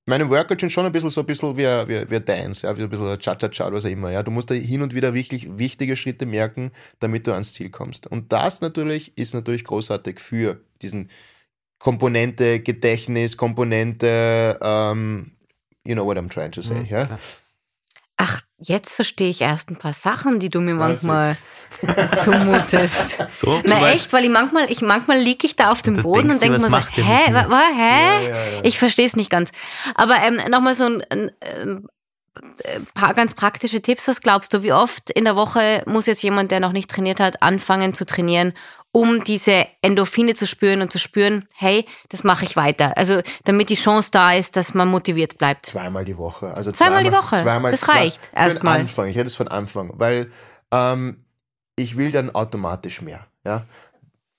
Meine 0.06 0.28
Workouts 0.28 0.60
sind 0.60 0.70
schon 0.70 0.84
ein 0.84 0.92
bisschen 0.92 1.08
so 1.08 1.22
ein 1.22 1.26
bisschen 1.26 1.56
wie, 1.56 1.62
wie, 1.62 2.10
wie 2.10 2.20
Dance, 2.20 2.66
ja, 2.66 2.76
wie 2.76 2.82
ein 2.82 2.90
bisschen 2.90 3.18
Cha-Cha-Cha, 3.18 3.72
was 3.72 3.86
auch 3.86 3.88
immer. 3.88 4.10
Ja. 4.10 4.22
Du 4.22 4.30
musst 4.30 4.50
da 4.50 4.54
hin 4.54 4.82
und 4.82 4.94
wieder 4.94 5.14
wirklich 5.14 5.56
wichtige 5.56 5.96
Schritte 5.96 6.26
merken, 6.26 6.72
damit 7.00 7.26
du 7.26 7.32
ans 7.32 7.54
Ziel 7.54 7.70
kommst. 7.70 8.06
Und 8.06 8.30
das 8.30 8.60
natürlich 8.60 9.16
ist 9.16 9.32
natürlich 9.32 9.64
großartig 9.64 10.20
für 10.20 10.60
diesen 10.82 11.10
Komponente 11.78 12.60
Gedächtnis, 12.60 13.36
Komponente, 13.36 14.58
um, 14.62 15.32
you 15.86 15.94
know 15.94 16.04
what 16.04 16.18
I'm 16.18 16.28
trying 16.28 16.52
to 16.52 16.62
say. 16.62 16.80
Mhm, 16.80 16.86
ja. 16.86 17.18
Ach, 18.26 18.40
jetzt 18.58 18.94
verstehe 18.94 19.28
ich 19.28 19.42
erst 19.42 19.68
ein 19.70 19.76
paar 19.76 19.92
Sachen, 19.92 20.40
die 20.40 20.48
du 20.48 20.62
mir 20.62 20.74
manchmal 20.74 21.36
zumutest. 22.16 23.18
So, 23.34 23.60
Na 23.64 23.90
echt, 23.90 24.12
weil 24.12 24.24
ich 24.24 24.30
manchmal, 24.30 24.70
ich 24.70 24.80
manchmal 24.80 25.18
liege 25.18 25.46
ich 25.46 25.56
da 25.56 25.70
auf 25.70 25.82
dem 25.82 25.96
Boden 25.96 26.30
und 26.30 26.40
denke 26.40 26.58
mir 26.58 26.70
so, 26.70 26.76
hä, 26.76 27.02
hä? 27.02 27.32
Ja, 27.32 27.48
ja, 27.50 28.28
ja. 28.28 28.60
Ich 28.62 28.78
verstehe 28.78 29.04
es 29.04 29.16
nicht 29.16 29.28
ganz. 29.28 29.50
Aber 29.94 30.16
ähm, 30.22 30.40
nochmal 30.50 30.74
so 30.74 30.84
ein, 30.84 31.02
ein, 31.10 31.32
paar 31.42 31.88
ganz 33.14 33.34
praktische 33.34 33.80
Tipps. 33.80 34.08
Was 34.08 34.20
glaubst 34.20 34.52
du, 34.54 34.62
wie 34.62 34.72
oft 34.72 35.10
in 35.10 35.24
der 35.24 35.36
Woche 35.36 35.82
muss 35.86 36.06
jetzt 36.06 36.22
jemand, 36.22 36.50
der 36.50 36.60
noch 36.60 36.72
nicht 36.72 36.90
trainiert 36.90 37.20
hat, 37.20 37.42
anfangen 37.42 37.94
zu 37.94 38.06
trainieren, 38.06 38.52
um 38.92 39.24
diese 39.24 39.66
Endorphine 39.82 40.34
zu 40.34 40.46
spüren 40.46 40.80
und 40.80 40.92
zu 40.92 40.98
spüren, 40.98 41.48
hey, 41.54 41.84
das 42.10 42.22
mache 42.22 42.44
ich 42.44 42.54
weiter. 42.56 42.96
Also 42.96 43.22
damit 43.44 43.68
die 43.68 43.74
Chance 43.74 44.10
da 44.12 44.32
ist, 44.32 44.56
dass 44.56 44.72
man 44.72 44.88
motiviert 44.88 45.36
bleibt. 45.36 45.66
Zweimal 45.66 46.04
die 46.04 46.16
Woche. 46.16 46.54
Also 46.54 46.70
zweimal, 46.70 47.02
zweimal 47.02 47.10
die 47.10 47.16
Woche. 47.16 47.42
Zweimal, 47.42 47.70
das 47.72 47.88
reicht 47.88 48.20
erstmal. 48.34 48.80
Anfang. 48.80 49.08
Ich 49.08 49.16
hätte 49.16 49.26
es 49.26 49.34
von 49.34 49.48
Anfang, 49.48 49.92
weil 49.94 50.28
ähm, 50.70 51.24
ich 51.76 51.96
will 51.96 52.12
dann 52.12 52.34
automatisch 52.34 53.02
mehr. 53.02 53.26
Ja, 53.44 53.64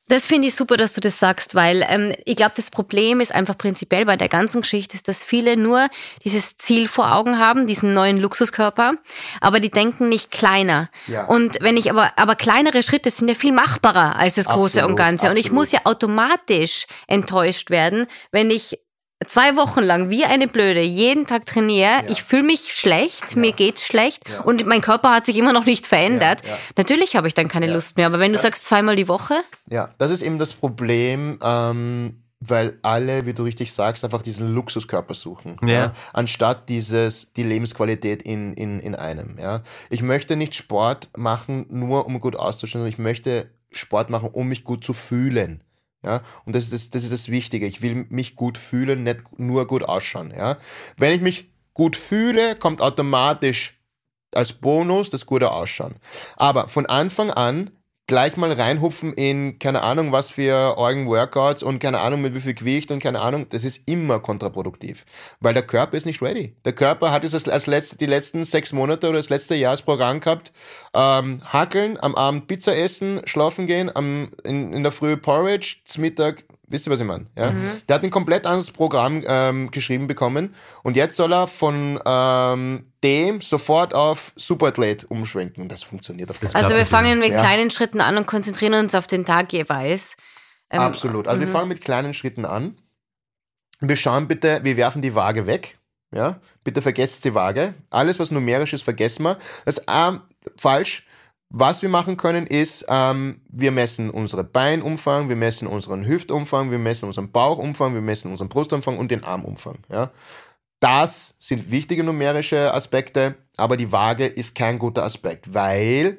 das 0.07 0.25
finde 0.25 0.47
ich 0.47 0.55
super, 0.55 0.77
dass 0.77 0.93
du 0.93 1.01
das 1.01 1.19
sagst, 1.19 1.55
weil 1.55 1.83
ähm, 1.89 2.13
ich 2.25 2.35
glaube, 2.35 2.53
das 2.55 2.69
Problem 2.69 3.19
ist 3.19 3.33
einfach 3.33 3.57
prinzipiell 3.57 4.05
bei 4.05 4.17
der 4.17 4.29
ganzen 4.29 4.61
Geschichte, 4.61 4.95
ist, 4.95 5.07
dass 5.07 5.23
viele 5.23 5.57
nur 5.57 5.87
dieses 6.23 6.57
Ziel 6.57 6.87
vor 6.87 7.13
Augen 7.13 7.39
haben, 7.39 7.65
diesen 7.65 7.93
neuen 7.93 8.19
Luxuskörper, 8.19 8.93
aber 9.41 9.59
die 9.59 9.71
denken 9.71 10.07
nicht 10.09 10.29
kleiner. 10.29 10.89
Ja. 11.07 11.25
Und 11.25 11.57
wenn 11.61 11.75
ich 11.75 11.89
aber, 11.89 12.11
aber 12.17 12.35
kleinere 12.35 12.83
Schritte 12.83 13.09
sind 13.09 13.27
ja 13.27 13.35
viel 13.35 13.51
machbarer 13.51 14.15
als 14.15 14.35
das 14.35 14.45
Große 14.45 14.79
absolut, 14.79 14.89
und 14.89 14.95
Ganze. 14.95 15.27
Absolut. 15.27 15.37
Und 15.37 15.45
ich 15.45 15.51
muss 15.51 15.71
ja 15.71 15.79
automatisch 15.85 16.85
enttäuscht 17.07 17.71
werden, 17.71 18.05
wenn 18.31 18.51
ich 18.51 18.79
zwei 19.25 19.55
Wochen 19.55 19.81
lang 19.81 20.09
wie 20.09 20.25
eine 20.25 20.47
Blöde 20.47 20.81
jeden 20.81 21.25
Tag 21.25 21.45
trainiere, 21.45 21.89
ja. 21.89 22.03
ich 22.09 22.23
fühle 22.23 22.43
mich 22.43 22.73
schlecht, 22.73 23.35
ja. 23.35 23.39
mir 23.39 23.53
geht's 23.53 23.85
schlecht 23.85 24.29
ja. 24.29 24.41
und 24.41 24.65
mein 24.65 24.81
Körper 24.81 25.13
hat 25.13 25.25
sich 25.25 25.37
immer 25.37 25.53
noch 25.53 25.65
nicht 25.65 25.85
verändert. 25.85 26.41
Natürlich 26.77 27.15
habe 27.15 27.27
ich 27.27 27.33
dann 27.33 27.47
keine 27.47 27.71
Lust 27.71 27.97
mehr. 27.97 28.07
Aber 28.07 28.19
wenn 28.19 28.31
du 28.31 28.37
das, 28.37 28.43
sagst 28.43 28.65
zweimal 28.65 28.95
die 28.95 29.07
Woche? 29.07 29.35
Ja, 29.69 29.91
das 29.97 30.11
ist 30.11 30.21
eben 30.21 30.37
das 30.37 30.53
Problem. 30.53 31.39
Ähm, 31.41 32.21
weil 32.41 32.77
alle, 32.81 33.25
wie 33.25 33.33
du 33.33 33.43
richtig 33.43 33.73
sagst, 33.73 34.03
einfach 34.03 34.21
diesen 34.21 34.53
Luxuskörper 34.53 35.13
suchen, 35.13 35.57
ja. 35.63 35.67
ja. 35.67 35.91
anstatt 36.13 36.69
dieses 36.69 37.33
die 37.33 37.43
Lebensqualität 37.43 38.21
in, 38.23 38.53
in, 38.53 38.79
in 38.79 38.93
einem. 38.95 39.37
Ja. 39.39 39.61
Ich 39.89 40.01
möchte 40.01 40.35
nicht 40.35 40.53
Sport 40.53 41.09
machen, 41.17 41.65
nur 41.69 42.05
um 42.05 42.19
gut 42.19 42.35
auszuschauen, 42.35 42.85
ich 42.87 42.97
möchte 42.97 43.49
Sport 43.71 44.09
machen, 44.09 44.29
um 44.31 44.47
mich 44.47 44.63
gut 44.63 44.83
zu 44.83 44.93
fühlen. 44.93 45.63
Ja, 46.05 46.21
und 46.45 46.55
das 46.55 46.65
ist 46.65 46.73
das, 46.73 46.89
das 46.91 47.03
ist 47.03 47.11
das 47.11 47.29
Wichtige. 47.29 47.65
Ich 47.65 47.81
will 47.81 48.05
mich 48.09 48.35
gut 48.35 48.57
fühlen, 48.59 49.03
nicht 49.03 49.39
nur 49.39 49.65
gut 49.65 49.83
ausschauen. 49.83 50.31
Ja, 50.31 50.57
wenn 50.97 51.13
ich 51.13 51.21
mich 51.21 51.49
gut 51.73 51.95
fühle, 51.95 52.55
kommt 52.55 52.81
automatisch 52.81 53.81
als 54.33 54.53
Bonus 54.53 55.09
das 55.09 55.25
gute 55.25 55.51
Ausschauen. 55.51 55.95
Aber 56.35 56.67
von 56.67 56.85
Anfang 56.85 57.31
an 57.31 57.71
gleich 58.07 58.37
mal 58.37 58.51
reinhupfen 58.51 59.13
in 59.13 59.57
keine 59.57 59.81
Ahnung 59.81 60.11
was 60.11 60.29
für 60.29 60.77
Orgen 60.77 61.07
Workouts 61.07 61.63
und 61.63 61.79
keine 61.79 61.99
Ahnung 61.99 62.21
mit 62.21 62.35
wie 62.35 62.39
viel 62.39 62.53
Gewicht 62.53 62.91
und 62.91 62.99
keine 62.99 63.19
Ahnung, 63.21 63.47
das 63.49 63.63
ist 63.63 63.87
immer 63.87 64.19
kontraproduktiv, 64.19 65.05
weil 65.39 65.53
der 65.53 65.63
Körper 65.63 65.97
ist 65.97 66.05
nicht 66.05 66.21
ready. 66.21 66.55
Der 66.65 66.73
Körper 66.73 67.11
hat 67.11 67.23
jetzt 67.23 67.49
als 67.49 67.67
letzte, 67.67 67.97
die 67.97 68.05
letzten 68.05 68.43
sechs 68.43 68.73
Monate 68.73 69.09
oder 69.09 69.17
das 69.17 69.29
letzte 69.29 69.55
Jahr 69.55 69.73
das 69.73 69.81
Programm 69.81 70.19
gehabt, 70.19 70.51
ähm, 70.93 71.39
hackeln, 71.51 71.97
am 72.01 72.15
Abend 72.15 72.47
Pizza 72.47 72.75
essen, 72.75 73.21
schlafen 73.25 73.65
gehen, 73.65 73.95
am, 73.95 74.29
in, 74.43 74.73
in 74.73 74.83
der 74.83 74.91
Früh 74.91 75.17
Porridge, 75.17 75.77
zum 75.85 76.01
Mittag 76.01 76.43
Wisst 76.67 76.87
ihr, 76.87 76.91
was 76.91 76.99
ich 76.99 77.05
meine? 77.05 77.27
Ja? 77.35 77.51
Mhm. 77.51 77.81
Der 77.87 77.95
hat 77.95 78.03
ein 78.03 78.09
komplett 78.09 78.45
anderes 78.45 78.71
Programm 78.71 79.23
ähm, 79.27 79.69
geschrieben 79.71 80.07
bekommen 80.07 80.55
und 80.83 80.97
jetzt 80.97 81.15
soll 81.15 81.33
er 81.33 81.47
von 81.47 81.99
ähm, 82.05 82.91
dem 83.03 83.41
sofort 83.41 83.93
auf 83.93 84.33
Superathlet 84.35 85.05
umschwenken 85.09 85.61
und 85.61 85.71
das 85.71 85.83
funktioniert 85.83 86.31
auf 86.31 86.39
keinen 86.39 86.55
Also 86.55 86.75
wir 86.75 86.85
fangen 86.85 87.19
mit 87.19 87.31
ja. 87.31 87.39
kleinen 87.39 87.69
Schritten 87.69 88.01
an 88.01 88.17
und 88.17 88.25
konzentrieren 88.25 88.73
uns 88.73 88.95
auf 88.95 89.05
den 89.05 89.25
Tag 89.25 89.53
jeweils. 89.53 90.17
Ähm, 90.71 90.79
Absolut. 90.79 91.27
Also 91.27 91.39
wir 91.39 91.47
mhm. 91.47 91.51
fangen 91.51 91.67
mit 91.67 91.81
kleinen 91.81 92.13
Schritten 92.13 92.45
an. 92.45 92.77
Wir 93.79 93.95
schauen 93.95 94.27
bitte, 94.27 94.61
wir 94.63 94.77
werfen 94.77 95.01
die 95.01 95.13
Waage 95.13 95.45
weg. 95.45 95.77
Ja, 96.11 96.39
bitte 96.63 96.81
vergesst 96.81 97.25
die 97.25 97.33
Waage. 97.33 97.73
Alles, 97.89 98.19
was 98.19 98.31
numerisch 98.31 98.73
ist, 98.73 98.83
vergessen 98.83 99.23
wir. 99.23 99.37
Das 99.65 99.79
ist 99.79 99.85
ähm, 99.91 100.21
falsch. 100.55 101.05
Was 101.49 101.81
wir 101.81 101.89
machen 101.89 102.17
können, 102.17 102.47
ist, 102.47 102.85
ähm, 102.89 103.41
wir 103.49 103.71
messen 103.71 104.09
unseren 104.09 104.51
Beinumfang, 104.51 105.29
wir 105.29 105.35
messen 105.35 105.67
unseren 105.67 106.05
Hüftumfang, 106.05 106.71
wir 106.71 106.79
messen 106.79 107.05
unseren 107.05 107.31
Bauchumfang, 107.31 107.93
wir 107.93 108.01
messen 108.01 108.31
unseren 108.31 108.49
Brustumfang 108.49 108.97
und 108.97 109.11
den 109.11 109.23
Armumfang. 109.23 109.77
Ja? 109.89 110.11
Das 110.79 111.35
sind 111.39 111.71
wichtige 111.71 112.03
numerische 112.03 112.73
Aspekte, 112.73 113.35
aber 113.57 113.77
die 113.77 113.91
Waage 113.91 114.25
ist 114.25 114.55
kein 114.55 114.79
guter 114.79 115.03
Aspekt, 115.03 115.53
weil 115.53 116.17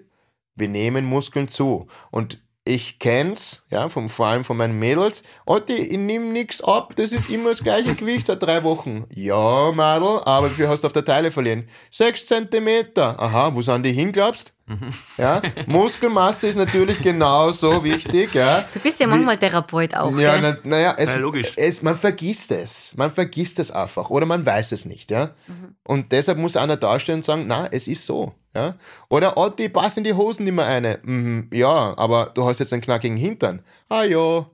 wir 0.55 0.69
nehmen 0.69 1.05
Muskeln 1.05 1.49
zu. 1.49 1.87
Und 2.11 2.43
ich 2.67 2.99
kenn's, 2.99 3.63
ja, 3.71 3.89
vom, 3.89 4.11
vor 4.11 4.27
allem 4.27 4.45
von 4.45 4.57
meinen 4.57 4.79
Mädels. 4.79 5.23
Otti, 5.47 5.75
ich 5.75 5.99
nimm 5.99 6.33
nix 6.33 6.61
ab, 6.61 6.95
das 6.97 7.13
ist 7.13 7.31
immer 7.31 7.51
das 7.51 7.63
gleiche 7.63 7.95
Gewicht 7.95 8.27
seit 8.27 8.43
drei 8.43 8.65
Wochen. 8.65 9.07
Ja, 9.15 9.71
Madel, 9.73 10.21
aber 10.25 10.51
wie 10.51 10.55
viel 10.55 10.69
hast 10.69 10.83
du 10.83 10.87
auf 10.87 10.93
der 10.93 11.05
Teile 11.05 11.31
verlieren? 11.31 11.69
Sechs 11.91 12.27
Zentimeter. 12.27 13.19
Aha, 13.21 13.55
wo 13.55 13.63
sind 13.63 13.85
die 13.85 13.93
hin, 13.93 14.11
glaubst? 14.11 14.53
Mhm. 14.67 14.93
Ja, 15.17 15.43
Muskelmasse 15.69 16.49
ist 16.49 16.57
natürlich 16.57 17.01
genauso 17.01 17.85
wichtig. 17.85 18.35
Ja. 18.35 18.65
Du 18.75 18.81
bist 18.81 18.99
ja 18.99 19.07
manchmal 19.07 19.39
Therapeut 19.39 19.95
auch. 19.95 20.11
Ja, 20.19 20.39
naja, 20.39 20.57
na 20.65 20.95
es, 20.99 21.13
ja, 21.13 21.19
logisch. 21.19 21.53
Es, 21.55 21.83
man 21.83 21.97
vergisst 21.97 22.51
es. 22.51 22.93
Man 22.97 23.13
vergisst 23.13 23.61
es 23.61 23.71
einfach 23.71 24.11
oder 24.11 24.27
man 24.27 24.45
weiß 24.45 24.73
es 24.73 24.85
nicht. 24.85 25.13
Ja. 25.13 25.31
Mhm. 25.47 25.77
Und 25.85 26.11
deshalb 26.11 26.39
muss 26.39 26.57
einer 26.57 26.77
dastehen 26.77 27.17
und 27.17 27.25
sagen, 27.25 27.45
na, 27.47 27.69
es 27.71 27.87
ist 27.87 28.07
so. 28.07 28.35
Ja? 28.57 28.75
Oder, 29.09 29.37
oh, 29.37 29.49
die 29.49 29.69
passen 29.69 30.03
die 30.03 30.15
Hosen 30.15 30.45
nicht 30.45 30.55
mehr 30.55 30.67
eine. 30.67 30.99
Mhm, 31.03 31.49
ja, 31.53 31.95
aber 31.97 32.31
du 32.35 32.47
hast 32.47 32.59
jetzt 32.59 32.73
einen 32.73 32.83
knackigen 32.83 33.17
Hintern. 33.17 33.63
Ah 33.89 34.05
ja. 34.05 34.47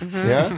Mhm. 0.00 0.28
Ja, 0.28 0.50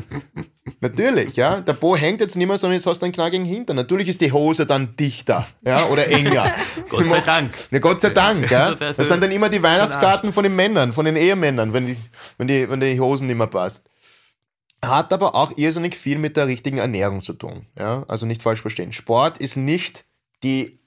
natürlich, 0.81 1.37
ja. 1.37 1.61
Der 1.61 1.75
Po 1.75 1.95
hängt 1.95 2.21
jetzt 2.21 2.37
nicht 2.37 2.47
mehr, 2.47 2.57
sondern 2.57 2.77
jetzt 2.79 2.87
hast 2.87 3.01
du 3.01 3.05
einen 3.05 3.13
knackigen 3.13 3.45
Hintern. 3.45 3.77
Natürlich 3.77 4.09
ist 4.09 4.23
die 4.23 4.33
Hose 4.33 4.65
dann 4.65 4.97
dichter, 4.97 5.47
ja, 5.63 5.85
oder 5.87 6.09
enger. 6.09 6.55
Gott 6.89 7.11
sei 7.11 7.21
Dank. 7.21 7.53
Ja, 7.71 7.79
Gott 7.79 8.01
sei 8.01 8.11
Dank, 8.11 8.51
ja. 8.51 8.75
Das 8.97 9.09
sind 9.09 9.23
dann 9.23 9.31
immer 9.31 9.51
die 9.51 9.63
Weihnachtskarten 9.63 10.33
von 10.33 10.43
den 10.43 10.57
Männern, 10.57 10.93
von 10.93 11.05
den 11.05 11.17
Ehemännern, 11.17 11.73
wenn 11.75 11.87
die, 11.87 11.97
wenn 12.39 12.49
die, 12.49 12.71
wenn 12.71 12.81
die 12.81 12.99
Hosen 12.99 13.27
nicht 13.27 13.37
mehr 13.37 13.47
passt. 13.47 13.91
Hat 14.83 15.13
aber 15.13 15.35
auch 15.35 15.53
irrsinnig 15.57 15.97
viel 15.97 16.19
mit 16.19 16.37
der 16.37 16.47
richtigen 16.47 16.79
Ernährung 16.79 17.21
zu 17.21 17.35
tun, 17.35 17.67
ja. 17.79 18.05
Also 18.09 18.25
nicht 18.25 18.43
falsch 18.43 18.63
verstehen. 18.63 18.93
Sport 18.93 19.37
ist 19.39 19.57
nicht 19.57 20.05
die 20.43 20.79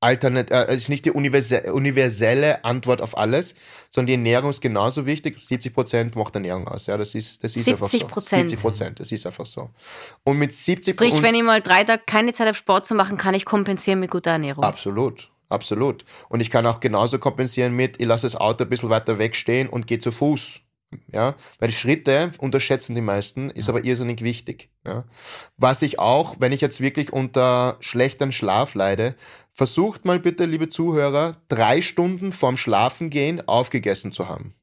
Alternat 0.00 0.50
äh, 0.50 0.72
ist 0.74 0.88
nicht 0.88 1.04
die 1.04 1.10
universelle 1.10 2.64
Antwort 2.64 3.02
auf 3.02 3.18
alles, 3.18 3.54
sondern 3.90 4.06
die 4.06 4.12
Ernährung 4.14 4.50
ist 4.50 4.60
genauso 4.60 5.06
wichtig. 5.06 5.38
70 5.38 5.74
Prozent 5.74 6.16
macht 6.16 6.34
Ernährung 6.34 6.68
aus. 6.68 6.86
Ja, 6.86 6.96
das 6.96 7.14
ist, 7.14 7.42
das 7.42 7.56
ist 7.56 7.68
einfach 7.68 7.88
so. 7.88 7.98
70 7.98 8.60
Prozent, 8.60 9.00
das 9.00 9.10
ist 9.10 9.26
einfach 9.26 9.46
so. 9.46 9.70
Und 10.24 10.38
mit 10.38 10.52
70% 10.52 10.92
Sprich, 10.92 11.22
wenn 11.22 11.34
ich 11.34 11.42
mal 11.42 11.60
drei 11.60 11.84
Tage 11.84 12.02
keine 12.06 12.32
Zeit 12.32 12.46
habe, 12.46 12.56
Sport 12.56 12.86
zu 12.86 12.94
machen, 12.94 13.16
kann 13.16 13.34
ich 13.34 13.44
kompensieren 13.44 13.98
mit 14.00 14.10
guter 14.10 14.30
Ernährung. 14.32 14.62
Absolut. 14.62 15.30
Absolut. 15.48 16.04
Und 16.28 16.40
ich 16.40 16.50
kann 16.50 16.66
auch 16.66 16.78
genauso 16.78 17.18
kompensieren 17.18 17.74
mit, 17.74 18.00
ich 18.00 18.06
lasse 18.06 18.26
das 18.26 18.36
Auto 18.36 18.64
ein 18.64 18.70
bisschen 18.70 18.90
weiter 18.90 19.18
wegstehen 19.18 19.68
und 19.68 19.86
gehe 19.86 19.98
zu 19.98 20.12
Fuß. 20.12 20.60
Ja, 21.08 21.34
weil 21.58 21.70
Schritte 21.70 22.30
unterschätzen 22.38 22.94
die 22.94 23.02
meisten, 23.02 23.50
ist 23.50 23.68
aber 23.68 23.84
irrsinnig 23.84 24.22
wichtig. 24.22 24.70
Ja. 24.86 25.04
Was 25.58 25.82
ich 25.82 25.98
auch, 25.98 26.36
wenn 26.38 26.52
ich 26.52 26.62
jetzt 26.62 26.80
wirklich 26.80 27.12
unter 27.12 27.76
schlechten 27.80 28.32
Schlaf 28.32 28.74
leide, 28.74 29.14
versucht 29.58 30.04
mal 30.04 30.20
bitte, 30.20 30.44
liebe 30.44 30.68
Zuhörer, 30.68 31.36
drei 31.48 31.82
Stunden 31.82 32.30
vorm 32.30 32.56
Schlafengehen 32.56 33.46
aufgegessen 33.48 34.12
zu 34.12 34.28
haben. 34.28 34.54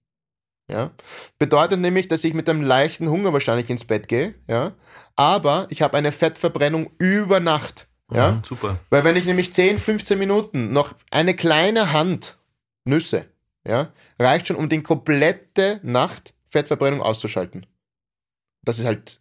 Ja, 0.72 0.92
bedeutet 1.38 1.82
nämlich, 1.82 2.08
dass 2.08 2.24
ich 2.24 2.34
mit 2.34 2.50
einem 2.50 2.62
leichten 2.62 3.10
Hunger 3.10 3.34
wahrscheinlich 3.34 3.70
ins 3.70 3.84
Bett 3.84 4.08
gehe, 4.08 4.34
ja, 4.48 4.72
aber 5.18 5.68
ich 5.70 5.82
habe 5.82 5.98
eine 5.98 6.14
Fettverbrennung 6.14 6.90
über 6.98 7.42
Nacht. 7.42 7.88
Ja, 8.10 8.32
mhm, 8.32 8.44
super. 8.46 8.80
Weil 8.90 9.04
wenn 9.04 9.18
ich 9.18 9.26
nämlich 9.26 9.54
10, 9.54 9.80
15 9.80 10.18
Minuten 10.18 10.72
noch 10.72 10.96
eine 11.12 11.36
kleine 11.36 11.92
Hand 11.92 12.38
Nüsse 12.86 13.26
ja, 13.68 13.92
reicht 14.18 14.48
schon, 14.48 14.56
um 14.56 14.70
den 14.70 14.84
komplette 14.84 15.82
Nacht 15.84 16.36
Fettverbrennung 16.46 17.02
auszuschalten. 17.02 17.66
Das 18.64 18.80
ist 18.80 18.86
halt 18.86 19.20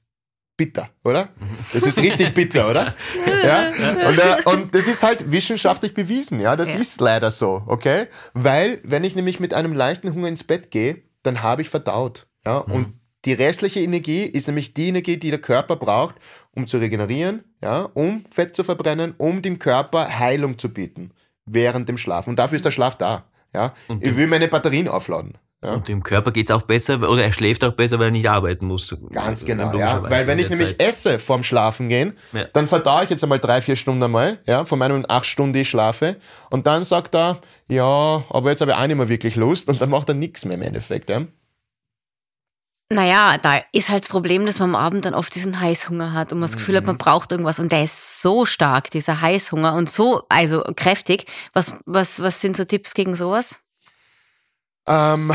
bitter, 0.56 0.88
oder? 1.04 1.28
Das 1.72 1.84
ist 1.84 1.98
richtig 1.98 2.32
bitter, 2.34 2.70
oder? 2.70 2.94
Ja? 3.26 3.68
Und, 4.08 4.18
äh, 4.18 4.36
und 4.44 4.74
das 4.74 4.86
ist 4.86 5.02
halt 5.02 5.30
wissenschaftlich 5.30 5.94
bewiesen, 5.94 6.40
ja. 6.40 6.56
Das 6.56 6.68
ja. 6.68 6.76
ist 6.76 7.00
leider 7.00 7.30
so, 7.30 7.62
okay? 7.66 8.06
Weil, 8.34 8.80
wenn 8.84 9.04
ich 9.04 9.16
nämlich 9.16 9.40
mit 9.40 9.54
einem 9.54 9.74
leichten 9.74 10.12
Hunger 10.14 10.28
ins 10.28 10.44
Bett 10.44 10.70
gehe, 10.70 11.02
dann 11.22 11.42
habe 11.42 11.62
ich 11.62 11.68
verdaut, 11.68 12.26
ja. 12.44 12.64
Mhm. 12.66 12.74
Und 12.74 12.94
die 13.24 13.32
restliche 13.32 13.80
Energie 13.80 14.24
ist 14.24 14.46
nämlich 14.46 14.74
die 14.74 14.88
Energie, 14.88 15.16
die 15.16 15.30
der 15.30 15.40
Körper 15.40 15.76
braucht, 15.76 16.16
um 16.52 16.66
zu 16.66 16.78
regenerieren, 16.78 17.44
ja, 17.62 17.88
um 17.94 18.24
Fett 18.30 18.54
zu 18.54 18.64
verbrennen, 18.64 19.14
um 19.16 19.40
dem 19.40 19.58
Körper 19.58 20.18
Heilung 20.18 20.58
zu 20.58 20.68
bieten 20.68 21.12
während 21.46 21.88
dem 21.88 21.98
Schlafen. 21.98 22.30
Und 22.30 22.38
dafür 22.38 22.56
ist 22.56 22.64
der 22.64 22.70
Schlaf 22.70 22.96
da. 22.96 23.24
Ja? 23.52 23.72
ich 24.00 24.16
will 24.16 24.26
meine 24.26 24.48
Batterien 24.48 24.88
aufladen. 24.88 25.38
Ja? 25.64 25.72
Und 25.72 25.88
dem 25.88 26.02
Körper 26.02 26.30
geht's 26.30 26.50
auch 26.50 26.62
besser, 26.62 27.08
oder 27.08 27.24
er 27.24 27.32
schläft 27.32 27.64
auch 27.64 27.72
besser, 27.72 27.98
weil 27.98 28.08
er 28.08 28.12
nicht 28.12 28.28
arbeiten 28.28 28.66
muss. 28.66 28.94
Ganz 29.10 29.44
genau, 29.44 29.74
ja. 29.76 30.02
Weil 30.02 30.26
wenn 30.26 30.38
ich 30.38 30.50
nämlich 30.50 30.76
Zeit. 30.76 30.82
esse 30.82 31.18
vorm 31.18 31.42
Schlafen 31.42 31.88
gehen, 31.88 32.12
ja. 32.32 32.44
dann 32.52 32.66
verdaue 32.66 33.04
ich 33.04 33.10
jetzt 33.10 33.22
einmal 33.22 33.38
drei, 33.38 33.62
vier 33.62 33.76
Stunden 33.76 34.02
einmal, 34.02 34.38
ja, 34.46 34.66
von 34.66 34.78
meinen 34.78 35.08
acht 35.08 35.26
Stunden, 35.26 35.54
die 35.54 35.60
ich 35.60 35.70
schlafe. 35.70 36.16
Und 36.50 36.66
dann 36.66 36.84
sagt 36.84 37.14
er, 37.14 37.38
ja, 37.68 38.22
aber 38.28 38.50
jetzt 38.50 38.60
habe 38.60 38.72
ich 38.72 38.76
auch 38.76 38.86
nicht 38.86 38.96
mehr 38.96 39.08
wirklich 39.08 39.36
Lust 39.36 39.68
und 39.68 39.80
dann 39.80 39.88
macht 39.88 40.08
er 40.10 40.14
nichts 40.14 40.44
mehr 40.44 40.56
im 40.56 40.62
Endeffekt, 40.62 41.08
ja. 41.08 41.22
Naja, 42.90 43.38
da 43.38 43.62
ist 43.72 43.88
halt 43.88 44.04
das 44.04 44.10
Problem, 44.10 44.44
dass 44.44 44.58
man 44.58 44.74
am 44.74 44.76
Abend 44.76 45.06
dann 45.06 45.14
oft 45.14 45.34
diesen 45.34 45.58
Heißhunger 45.58 46.12
hat 46.12 46.32
und 46.32 46.38
man 46.38 46.48
das 46.48 46.56
Gefühl 46.56 46.76
hat, 46.76 46.84
man 46.84 46.96
mhm. 46.96 46.98
braucht 46.98 47.32
irgendwas. 47.32 47.58
Und 47.58 47.72
der 47.72 47.84
ist 47.84 48.20
so 48.20 48.44
stark, 48.44 48.90
dieser 48.90 49.22
Heißhunger 49.22 49.74
und 49.74 49.88
so, 49.88 50.24
also 50.28 50.62
kräftig. 50.76 51.24
Was, 51.54 51.72
was, 51.86 52.20
was 52.20 52.42
sind 52.42 52.56
so 52.56 52.64
Tipps 52.64 52.92
gegen 52.92 53.14
sowas? 53.14 53.58
Ähm, 54.86 55.32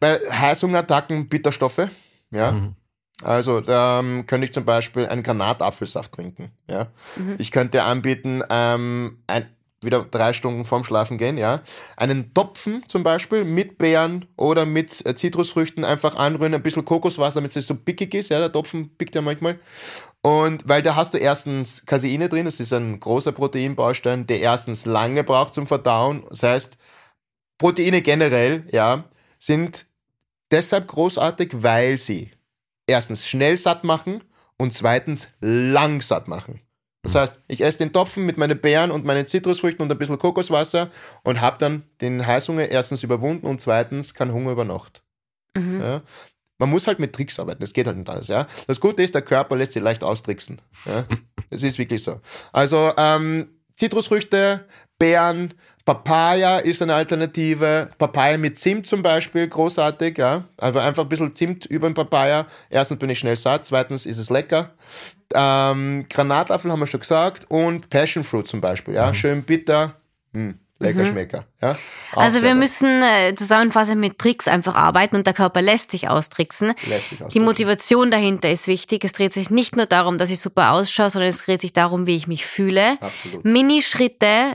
bei 0.00 0.18
Heißhungerattacken 0.30 1.28
Bitterstoffe, 1.28 1.88
ja. 2.30 2.52
Mhm. 2.52 2.74
Also 3.22 3.60
da 3.60 4.00
ähm, 4.00 4.26
könnte 4.26 4.46
ich 4.46 4.52
zum 4.52 4.64
Beispiel 4.64 5.06
einen 5.06 5.22
Granatapfelsaft 5.22 6.12
trinken. 6.12 6.50
Ja? 6.68 6.88
Mhm. 7.16 7.36
Ich 7.38 7.52
könnte 7.52 7.84
anbieten, 7.84 8.42
ähm, 8.50 9.22
ein, 9.26 9.48
wieder 9.80 10.04
drei 10.04 10.32
Stunden 10.32 10.64
vorm 10.64 10.82
Schlafen 10.82 11.16
gehen, 11.16 11.38
ja. 11.38 11.60
Einen 11.96 12.34
Topfen 12.34 12.82
zum 12.88 13.02
Beispiel 13.02 13.44
mit 13.44 13.78
Beeren 13.78 14.26
oder 14.36 14.66
mit 14.66 15.06
äh, 15.06 15.14
Zitrusfrüchten 15.14 15.84
einfach 15.84 16.16
anrühren, 16.16 16.54
ein 16.54 16.62
bisschen 16.62 16.84
Kokoswasser, 16.84 17.36
damit 17.36 17.54
es 17.54 17.66
so 17.66 17.74
pickig 17.74 18.14
ist, 18.14 18.30
ja. 18.30 18.40
Der 18.40 18.50
Topfen 18.50 18.96
pickt 18.96 19.14
ja 19.14 19.22
manchmal. 19.22 19.58
Und 20.22 20.66
weil 20.68 20.82
da 20.82 20.96
hast 20.96 21.14
du 21.14 21.18
erstens 21.18 21.84
Caseine 21.84 22.28
drin, 22.30 22.46
das 22.46 22.58
ist 22.58 22.72
ein 22.72 22.98
großer 22.98 23.32
Proteinbaustein, 23.32 24.26
der 24.26 24.40
erstens 24.40 24.86
lange 24.86 25.22
braucht 25.22 25.54
zum 25.54 25.66
Verdauen. 25.66 26.24
Das 26.30 26.42
heißt, 26.42 26.78
Proteine 27.58 28.02
generell, 28.02 28.66
ja, 28.70 29.04
sind 29.38 29.86
deshalb 30.50 30.88
großartig, 30.88 31.50
weil 31.54 31.98
sie 31.98 32.30
erstens 32.86 33.26
schnell 33.26 33.56
satt 33.56 33.84
machen 33.84 34.22
und 34.56 34.72
zweitens 34.72 35.28
lang 35.40 36.00
satt 36.00 36.28
machen. 36.28 36.60
Das 37.02 37.14
mhm. 37.14 37.18
heißt, 37.18 37.40
ich 37.48 37.60
esse 37.60 37.78
den 37.78 37.92
Topfen 37.92 38.24
mit 38.26 38.38
meinen 38.38 38.60
Beeren 38.60 38.90
und 38.90 39.04
meinen 39.04 39.26
Zitrusfrüchten 39.26 39.82
und 39.82 39.92
ein 39.92 39.98
bisschen 39.98 40.18
Kokoswasser 40.18 40.88
und 41.22 41.40
habe 41.40 41.58
dann 41.58 41.84
den 42.00 42.26
Heißhunger 42.26 42.70
erstens 42.70 43.02
überwunden 43.02 43.46
und 43.46 43.60
zweitens 43.60 44.14
kein 44.14 44.32
Hunger 44.32 44.52
über 44.52 44.64
Nacht. 44.64 45.02
Mhm. 45.54 45.80
Ja? 45.80 46.02
Man 46.58 46.70
muss 46.70 46.86
halt 46.86 46.98
mit 46.98 47.12
Tricks 47.12 47.38
arbeiten, 47.38 47.60
das 47.60 47.72
geht 47.72 47.86
halt 47.86 47.96
nicht 47.96 48.08
alles. 48.08 48.28
Ja? 48.28 48.46
Das 48.66 48.80
Gute 48.80 49.02
ist, 49.02 49.14
der 49.14 49.22
Körper 49.22 49.56
lässt 49.56 49.72
sich 49.72 49.82
leicht 49.82 50.02
austricksen. 50.02 50.60
Ja? 50.86 51.04
Das 51.50 51.62
ist 51.62 51.78
wirklich 51.78 52.02
so. 52.02 52.20
Also 52.52 52.92
ähm, 52.96 53.48
Zitrusfrüchte, 53.74 54.64
Beeren, 54.98 55.52
Papaya 55.84 56.58
ist 56.58 56.80
eine 56.80 56.94
Alternative. 56.94 57.90
Papaya 57.98 58.38
mit 58.38 58.58
Zimt 58.58 58.86
zum 58.86 59.02
Beispiel, 59.02 59.46
großartig, 59.46 60.16
ja. 60.16 60.44
Also 60.56 60.78
einfach 60.78 61.02
ein 61.02 61.08
bisschen 61.08 61.34
Zimt 61.34 61.66
über 61.66 61.88
den 61.88 61.94
Papaya. 61.94 62.46
Erstens 62.70 62.98
bin 62.98 63.10
ich 63.10 63.18
schnell 63.18 63.36
satt, 63.36 63.66
zweitens 63.66 64.06
ist 64.06 64.18
es 64.18 64.30
lecker. 64.30 64.70
Ähm, 65.34 66.06
Granatapfel 66.08 66.70
haben 66.72 66.80
wir 66.80 66.86
schon 66.86 67.00
gesagt 67.00 67.46
und 67.50 67.90
Passion 67.90 68.24
Fruit 68.24 68.48
zum 68.48 68.60
Beispiel, 68.60 68.94
ja. 68.94 69.12
Schön 69.12 69.42
bitter. 69.42 69.94
Hm. 70.32 70.58
Lecker 70.80 71.06
Schmecker. 71.06 71.44
Ja? 71.62 71.76
Also 72.12 72.42
wir 72.42 72.54
müssen 72.54 73.00
äh, 73.02 73.34
zusammenfassend 73.34 74.00
mit 74.00 74.18
Tricks 74.18 74.48
einfach 74.48 74.74
arbeiten 74.74 75.16
und 75.16 75.26
der 75.26 75.34
Körper 75.34 75.62
lässt 75.62 75.92
sich 75.92 76.08
austricksen. 76.08 76.74
Lässt 76.88 77.10
sich 77.10 77.18
Die 77.18 77.24
austricksen. 77.24 77.44
Motivation 77.44 78.10
dahinter 78.10 78.50
ist 78.50 78.66
wichtig. 78.66 79.04
Es 79.04 79.12
dreht 79.12 79.32
sich 79.32 79.50
nicht 79.50 79.76
nur 79.76 79.86
darum, 79.86 80.18
dass 80.18 80.30
ich 80.30 80.40
super 80.40 80.72
ausschaue, 80.72 81.10
sondern 81.10 81.30
es 81.30 81.44
dreht 81.44 81.60
sich 81.60 81.72
darum, 81.72 82.06
wie 82.06 82.16
ich 82.16 82.26
mich 82.26 82.44
fühle. 82.44 82.98
Absolut. 83.00 83.44
Minischritte, 83.44 84.54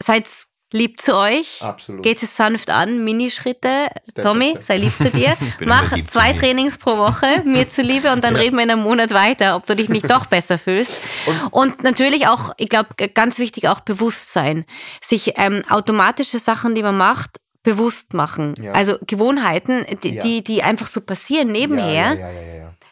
seid 0.00 0.28
lieb 0.72 1.00
zu 1.00 1.16
euch. 1.16 1.62
Absolut. 1.62 2.02
Geht 2.02 2.22
es 2.22 2.36
sanft 2.36 2.70
an, 2.70 3.02
Minischritte. 3.04 3.88
Step 4.08 4.24
Tommy, 4.24 4.50
step. 4.50 4.62
sei 4.62 4.76
lieb 4.78 4.92
zu 4.92 5.10
dir. 5.10 5.34
Mach 5.64 5.92
zwei. 6.04 6.32
Trainings 6.32 6.78
pro 6.78 6.96
Woche, 6.98 7.42
mir 7.44 7.68
zuliebe, 7.68 8.12
und 8.12 8.22
dann 8.22 8.36
reden 8.36 8.56
wir 8.56 8.62
in 8.64 8.70
einem 8.70 8.82
Monat 8.82 9.12
weiter, 9.12 9.56
ob 9.56 9.66
du 9.66 9.74
dich 9.74 9.88
nicht 9.88 10.10
doch 10.10 10.26
besser 10.26 10.58
fühlst. 10.58 11.06
Und, 11.50 11.82
natürlich 11.82 12.26
auch, 12.28 12.52
ich 12.58 12.68
glaube, 12.68 12.88
ganz 13.14 13.38
wichtig 13.38 13.68
auch 13.68 13.80
Bewusstsein. 13.80 14.64
Sich 15.02 15.34
ähm, 15.36 15.62
automatische 15.68 16.38
Sachen, 16.38 16.74
die 16.74 16.82
man 16.82 16.96
macht, 16.96 17.40
bewusst 17.62 18.14
machen. 18.14 18.54
Ja. 18.60 18.72
Also 18.72 18.96
Gewohnheiten, 19.06 19.84
die, 20.02 20.10
Ja. 20.14 20.22
die, 20.22 20.44
die 20.44 20.62
einfach 20.62 20.86
so 20.86 21.00
passieren 21.00 21.50
nebenher. 21.50 22.16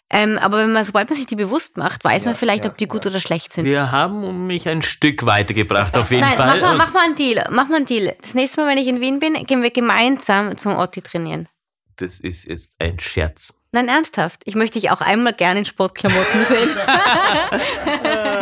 Ähm, 0.09 0.39
aber 0.39 0.59
wenn 0.59 0.73
man, 0.73 0.85
sobald 0.85 1.09
man 1.09 1.17
sich 1.17 1.27
die 1.27 1.35
bewusst 1.35 1.77
macht, 1.77 2.05
weiß 2.05 2.25
man 2.25 2.35
Ja, 2.35 2.39
vielleicht, 2.39 2.65
ja, 2.65 2.71
ob 2.71 2.77
die 2.77 2.87
gut 2.87 3.05
ja. 3.05 3.11
oder 3.11 3.21
schlecht 3.21 3.53
sind. 3.53 3.65
Wir 3.65 3.91
haben 3.91 4.47
mich 4.47 4.69
ein 4.69 4.83
Stück 4.83 5.27
weitergebracht, 5.27 5.97
auf 5.97 6.11
jeden 6.13 6.23
Nein, 6.23 6.37
Fall. 6.37 6.47
mach 6.47 6.61
mal, 6.61 6.77
mach 6.77 6.93
mal 6.93 7.05
einen 7.07 7.17
Deal. 7.17 7.45
Mach 7.51 7.69
mal 7.69 7.77
einen 7.77 7.87
Deal. 7.87 8.15
Das 8.21 8.35
nächste 8.35 8.61
Mal, 8.61 8.69
wenn 8.69 8.79
ich 8.79 8.87
in 8.87 9.01
Wien 9.01 9.19
bin, 9.19 9.35
gehen 9.47 9.63
wir 9.63 9.71
gemeinsam 9.71 10.57
zum 10.57 10.77
Otti 10.77 11.03
trainieren. 11.03 11.49
Das 11.97 12.21
ist 12.21 12.47
jetzt 12.47 12.77
ein 12.79 13.01
Scherz. 13.01 13.55
Nein, 13.73 13.89
ernsthaft. 13.89 14.43
Ich 14.45 14.55
möchte 14.55 14.79
dich 14.79 14.91
auch 14.91 15.01
einmal 15.01 15.33
gerne 15.33 15.61
in 15.61 15.65
Sportklamotten 15.65 16.45
sehen. 16.45 16.69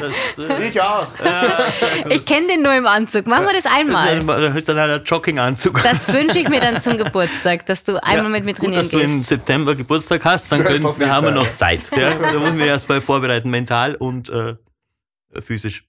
das, 0.00 0.38
äh, 0.38 0.64
Ich 0.68 0.80
auch. 0.80 1.06
ich 2.10 2.24
kenne 2.24 2.46
den 2.48 2.62
nur 2.62 2.74
im 2.74 2.86
Anzug. 2.86 3.26
Machen 3.26 3.46
wir 3.46 3.52
das 3.52 3.66
einmal. 3.66 4.24
Da 4.24 4.46
ist 4.54 4.68
dann 4.68 4.78
halt 4.78 5.00
ein 5.00 5.04
Jogginganzug. 5.04 5.82
Das 5.82 6.12
wünsche 6.12 6.38
ich 6.38 6.48
mir 6.48 6.60
dann 6.60 6.80
zum 6.80 6.96
Geburtstag, 6.96 7.66
dass 7.66 7.84
du 7.84 8.02
einmal 8.02 8.30
mit 8.30 8.44
mir 8.44 8.52
Gut, 8.54 8.60
trainieren 8.60 8.82
dass 8.82 8.90
du 8.90 8.98
im 8.98 9.16
gehst. 9.16 9.28
September 9.28 9.74
Geburtstag 9.74 10.24
hast, 10.24 10.50
dann 10.50 10.64
können, 10.64 10.84
wir 10.98 11.10
haben 11.10 11.26
wir 11.26 11.32
noch 11.32 11.54
Zeit. 11.54 11.82
Ja? 11.96 12.14
Da 12.34 12.38
müssen 12.38 12.58
wir 12.58 12.66
erst 12.66 12.88
mal 12.88 13.00
vorbereiten, 13.00 13.50
mental 13.50 13.94
und 13.94 14.28
äh, 14.30 14.56
physisch. 15.40 15.84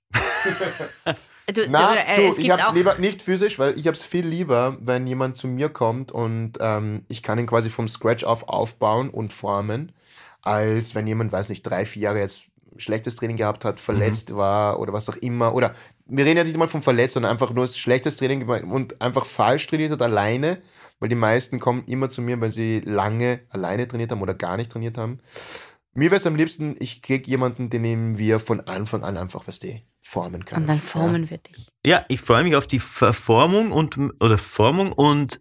Du, 1.53 1.61
Na, 1.69 1.93
du, 1.93 1.99
äh, 1.99 2.15
du, 2.17 2.21
es 2.33 2.37
ich 2.39 2.49
hab's 2.49 2.73
lieber 2.73 2.95
nicht 2.95 3.21
physisch, 3.21 3.59
weil 3.59 3.77
ich 3.77 3.87
hab's 3.87 4.03
viel 4.03 4.25
lieber, 4.25 4.77
wenn 4.81 5.05
jemand 5.05 5.37
zu 5.37 5.47
mir 5.47 5.69
kommt 5.69 6.11
und 6.11 6.53
ähm, 6.59 7.03
ich 7.07 7.21
kann 7.21 7.37
ihn 7.37 7.45
quasi 7.45 7.69
vom 7.69 7.87
Scratch 7.87 8.23
auf 8.23 8.49
aufbauen 8.49 9.09
und 9.11 9.31
formen, 9.31 9.91
als 10.41 10.95
wenn 10.95 11.05
jemand, 11.05 11.31
weiß 11.31 11.49
nicht, 11.49 11.61
drei, 11.63 11.85
vier 11.85 12.03
Jahre 12.03 12.19
jetzt 12.19 12.41
schlechtes 12.77 13.15
Training 13.15 13.37
gehabt 13.37 13.65
hat, 13.65 13.79
verletzt 13.79 14.35
war 14.35 14.79
oder 14.79 14.93
was 14.93 15.09
auch 15.09 15.17
immer. 15.17 15.53
Oder 15.53 15.73
wir 16.05 16.25
reden 16.25 16.37
ja 16.37 16.43
nicht 16.43 16.57
mal 16.57 16.67
vom 16.67 16.81
Verletzt, 16.81 17.13
sondern 17.13 17.31
einfach 17.31 17.53
nur 17.53 17.67
schlechtes 17.67 18.17
Training 18.17 18.47
und 18.47 19.01
einfach 19.01 19.25
falsch 19.25 19.67
trainiert 19.67 19.91
hat 19.91 20.01
alleine, 20.01 20.61
weil 20.99 21.09
die 21.09 21.15
meisten 21.15 21.59
kommen 21.59 21.83
immer 21.85 22.09
zu 22.09 22.21
mir, 22.21 22.39
weil 22.41 22.51
sie 22.51 22.81
lange 22.81 23.41
alleine 23.49 23.87
trainiert 23.87 24.11
haben 24.11 24.21
oder 24.21 24.33
gar 24.33 24.57
nicht 24.57 24.71
trainiert 24.71 24.97
haben. 24.97 25.19
Mir 25.93 26.11
wäre 26.11 26.17
es 26.17 26.27
am 26.27 26.35
liebsten, 26.35 26.75
ich 26.79 27.01
krieg 27.01 27.27
jemanden, 27.27 27.69
den 27.69 28.17
wir 28.17 28.39
von 28.41 28.59
Anfang 28.61 29.03
an 29.03 29.17
einfach, 29.17 29.47
was 29.47 29.59
die 29.59 29.83
formen 30.01 30.45
können. 30.45 30.63
und 30.63 30.67
dann 30.67 30.79
formen 30.79 31.29
wir 31.29 31.37
dich. 31.39 31.67
Ja, 31.85 32.05
ich 32.09 32.21
freue 32.21 32.43
mich 32.43 32.55
auf 32.55 32.67
die 32.67 32.79
Verformung 32.79 33.71
und 33.71 33.97
oder 34.19 34.37
Formung 34.37 34.91
und 34.91 35.39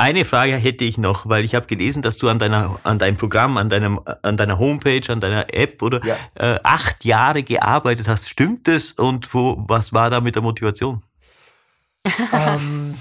eine 0.00 0.24
Frage 0.24 0.56
hätte 0.56 0.84
ich 0.84 0.98
noch, 0.98 1.28
weil 1.28 1.44
ich 1.44 1.54
habe 1.54 1.66
gelesen, 1.66 2.02
dass 2.02 2.18
du 2.18 2.28
an 2.28 2.38
deiner 2.38 2.78
an 2.82 2.98
deinem 2.98 3.16
Programm, 3.16 3.56
an 3.56 3.68
deinem 3.68 4.00
an 4.22 4.36
deiner 4.36 4.58
Homepage, 4.58 5.02
an 5.08 5.20
deiner 5.20 5.52
App 5.54 5.82
oder 5.82 6.04
Ja. 6.04 6.16
äh, 6.34 6.58
acht 6.62 7.04
Jahre 7.04 7.42
gearbeitet 7.42 8.08
hast. 8.08 8.28
Stimmt 8.28 8.66
das? 8.66 8.92
Und 8.92 9.32
wo 9.34 9.62
was 9.68 9.92
war 9.92 10.10
da 10.10 10.20
mit 10.20 10.34
der 10.34 10.42
Motivation? 10.42 11.02
ähm, 12.32 12.94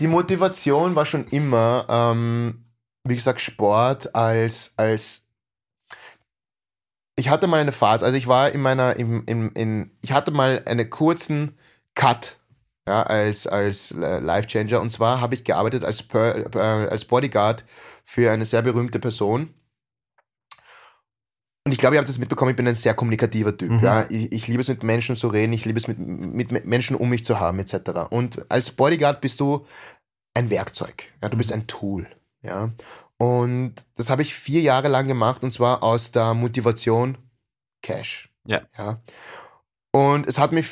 die 0.00 0.06
Motivation 0.08 0.94
war 0.96 1.06
schon 1.06 1.26
immer, 1.28 1.86
ähm, 1.88 2.64
wie 3.04 3.14
gesagt, 3.14 3.40
Sport 3.40 4.14
als, 4.14 4.74
als 4.76 5.22
ich 7.16 7.28
hatte 7.28 7.46
mal 7.46 7.60
eine 7.60 7.72
Phase, 7.72 8.04
also 8.04 8.16
ich 8.16 8.26
war 8.26 8.50
in 8.50 8.62
meiner, 8.62 8.96
im, 8.96 9.22
im, 9.26 9.52
in, 9.54 9.90
ich 10.02 10.12
hatte 10.12 10.30
mal 10.30 10.62
einen 10.66 10.90
kurzen 10.90 11.56
Cut 11.94 12.36
ja, 12.88 13.02
als, 13.04 13.46
als 13.46 13.92
äh, 13.92 14.18
Life-Changer 14.18 14.80
und 14.80 14.90
zwar 14.90 15.20
habe 15.20 15.34
ich 15.34 15.44
gearbeitet 15.44 15.84
als, 15.84 16.02
per, 16.02 16.54
äh, 16.54 16.88
als 16.88 17.04
Bodyguard 17.04 17.64
für 18.04 18.30
eine 18.30 18.44
sehr 18.44 18.62
berühmte 18.62 18.98
Person. 18.98 19.54
Und 21.64 21.70
ich 21.70 21.78
glaube, 21.78 21.94
ihr 21.94 21.98
habt 21.98 22.08
das 22.08 22.18
mitbekommen, 22.18 22.50
ich 22.50 22.56
bin 22.56 22.66
ein 22.66 22.74
sehr 22.74 22.94
kommunikativer 22.94 23.56
Typ. 23.56 23.70
Mhm. 23.70 23.84
Ja? 23.84 24.04
Ich, 24.08 24.32
ich 24.32 24.48
liebe 24.48 24.62
es, 24.62 24.68
mit 24.68 24.82
Menschen 24.82 25.16
zu 25.16 25.28
reden, 25.28 25.52
ich 25.52 25.64
liebe 25.64 25.78
es, 25.78 25.86
mit, 25.86 25.98
mit, 25.98 26.66
Menschen 26.66 26.96
um 26.96 27.08
mich 27.08 27.24
zu 27.24 27.38
haben, 27.38 27.60
etc. 27.60 28.10
Und 28.10 28.50
als 28.50 28.72
Bodyguard 28.72 29.20
bist 29.20 29.38
du 29.38 29.64
ein 30.34 30.50
Werkzeug. 30.50 31.12
Ja? 31.22 31.28
Du 31.28 31.36
bist 31.36 31.52
ein 31.52 31.68
Tool. 31.68 32.08
Ja? 32.42 32.72
Und 33.16 33.74
das 33.96 34.10
habe 34.10 34.22
ich 34.22 34.34
vier 34.34 34.60
Jahre 34.60 34.88
lang 34.88 35.06
gemacht 35.06 35.44
und 35.44 35.52
zwar 35.52 35.84
aus 35.84 36.10
der 36.10 36.34
Motivation 36.34 37.16
Cash. 37.80 38.28
Ja. 38.44 38.62
ja? 38.76 39.00
Und 39.92 40.26
es 40.26 40.38
hat 40.38 40.50
mich, 40.50 40.66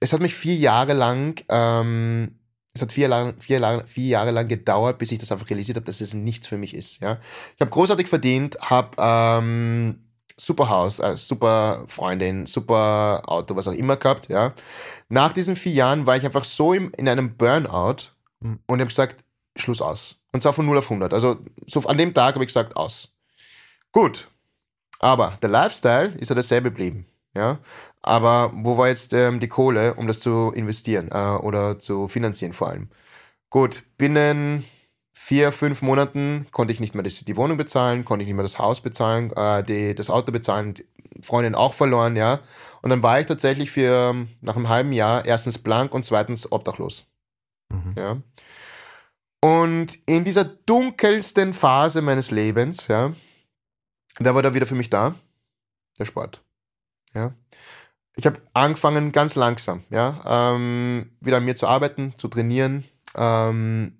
es 0.00 0.12
hat 0.12 0.20
mich 0.20 0.34
vier 0.34 0.56
Jahre 0.56 0.92
lang, 0.92 1.42
ähm, 1.48 2.38
es 2.74 2.82
hat 2.82 2.92
vier, 2.92 3.34
vier, 3.38 3.84
vier 3.86 4.06
Jahre 4.06 4.30
lang 4.30 4.48
gedauert, 4.48 4.98
bis 4.98 5.12
ich 5.12 5.18
das 5.18 5.32
einfach 5.32 5.48
realisiert 5.48 5.76
habe, 5.76 5.86
dass 5.86 6.00
es 6.00 6.14
nichts 6.14 6.46
für 6.46 6.58
mich 6.58 6.74
ist. 6.74 7.00
Ja? 7.00 7.18
Ich 7.54 7.60
habe 7.60 7.70
großartig 7.70 8.06
verdient, 8.06 8.58
habe 8.60 8.90
ähm, 8.98 10.04
super 10.36 10.68
Haus, 10.68 10.98
äh, 10.98 11.16
super 11.16 11.84
Freundin, 11.86 12.46
super 12.46 13.22
Auto, 13.26 13.56
was 13.56 13.68
auch 13.68 13.72
immer 13.72 13.96
gehabt. 13.96 14.28
Ja? 14.28 14.52
Nach 15.08 15.32
diesen 15.32 15.56
vier 15.56 15.72
Jahren 15.72 16.06
war 16.06 16.16
ich 16.16 16.24
einfach 16.26 16.44
so 16.44 16.74
im, 16.74 16.92
in 16.96 17.08
einem 17.08 17.36
Burnout 17.36 18.16
Mhm. 18.40 18.60
und 18.66 18.80
habe 18.80 18.88
gesagt, 18.88 19.24
Schluss 19.56 19.80
aus. 19.80 20.16
Und 20.32 20.42
zwar 20.42 20.52
von 20.52 20.66
0 20.66 20.78
auf 20.78 20.90
100. 20.90 21.12
Also 21.12 21.38
so 21.66 21.80
an 21.86 21.98
dem 21.98 22.12
Tag 22.12 22.34
habe 22.34 22.44
ich 22.44 22.48
gesagt, 22.48 22.76
aus. 22.76 23.12
Gut. 23.92 24.28
Aber 24.98 25.38
der 25.42 25.48
Lifestyle 25.48 26.08
ist 26.18 26.28
ja 26.28 26.34
dasselbe 26.34 26.70
geblieben. 26.70 27.06
Ja? 27.36 27.58
Aber 28.02 28.52
wo 28.54 28.76
war 28.76 28.88
jetzt 28.88 29.12
ähm, 29.12 29.40
die 29.40 29.48
Kohle, 29.48 29.94
um 29.94 30.06
das 30.06 30.20
zu 30.20 30.52
investieren 30.54 31.10
äh, 31.12 31.36
oder 31.42 31.78
zu 31.78 32.08
finanzieren 32.08 32.52
vor 32.52 32.68
allem? 32.68 32.88
Gut, 33.50 33.84
binnen 33.96 34.64
vier, 35.12 35.50
fünf 35.50 35.82
Monaten 35.82 36.46
konnte 36.52 36.72
ich 36.72 36.80
nicht 36.80 36.94
mehr 36.94 37.02
die 37.02 37.36
Wohnung 37.36 37.56
bezahlen, 37.56 38.04
konnte 38.04 38.22
ich 38.22 38.26
nicht 38.26 38.36
mehr 38.36 38.42
das 38.42 38.58
Haus 38.58 38.80
bezahlen, 38.80 39.32
äh, 39.32 39.64
die, 39.64 39.94
das 39.94 40.10
Auto 40.10 40.30
bezahlen, 40.30 40.74
Freundin 41.22 41.54
auch 41.54 41.72
verloren, 41.72 42.16
ja. 42.16 42.40
Und 42.82 42.90
dann 42.90 43.02
war 43.02 43.18
ich 43.18 43.26
tatsächlich 43.26 43.70
für 43.70 44.10
ähm, 44.10 44.28
nach 44.40 44.56
einem 44.56 44.68
halben 44.68 44.92
Jahr 44.92 45.24
erstens 45.24 45.58
blank 45.58 45.94
und 45.94 46.04
zweitens 46.04 46.52
obdachlos. 46.52 47.06
Mhm. 47.70 47.94
Ja. 47.96 48.16
Und 49.40 49.98
in 50.06 50.24
dieser 50.24 50.44
dunkelsten 50.44 51.54
Phase 51.54 52.02
meines 52.02 52.30
Lebens, 52.30 52.88
ja, 52.88 53.12
da 54.18 54.34
war 54.34 54.42
da 54.42 54.54
wieder 54.54 54.66
für 54.66 54.74
mich 54.74 54.90
da, 54.90 55.14
der 55.98 56.04
Sport. 56.04 56.45
Ja. 57.16 57.34
Ich 58.14 58.26
habe 58.26 58.40
angefangen 58.54 59.12
ganz 59.12 59.34
langsam, 59.34 59.82
ja, 59.90 60.54
ähm, 60.54 61.10
wieder 61.20 61.38
an 61.38 61.44
mir 61.44 61.56
zu 61.56 61.66
arbeiten, 61.66 62.14
zu 62.16 62.28
trainieren, 62.28 62.84
ähm, 63.14 63.98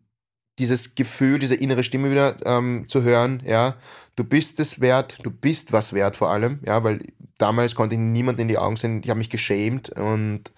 dieses 0.59 0.95
Gefühl, 0.95 1.39
diese 1.39 1.55
innere 1.55 1.83
Stimme 1.83 2.11
wieder 2.11 2.37
ähm, 2.47 2.87
zu 2.89 3.03
hören, 3.03 3.43
ja, 3.45 3.75
du 4.17 4.25
bist 4.25 4.61
es 4.61 4.81
wert, 4.81 5.19
du 5.23 5.31
bist 5.31 5.73
was 5.73 5.93
wert 5.93 6.17
vor 6.17 6.31
allem, 6.31 6.61
ja, 6.64 6.83
weil 6.83 7.01
damals 7.39 7.75
konnte 7.75 7.95
ich 7.95 8.01
niemand 8.01 8.41
in 8.41 8.49
die 8.49 8.59
Augen 8.59 8.77
sehen, 8.77 9.03
ich 9.03 9.11
habe 9.11 9.19
mich 9.19 9.31
geschämt 9.31 9.91
und 9.91 10.53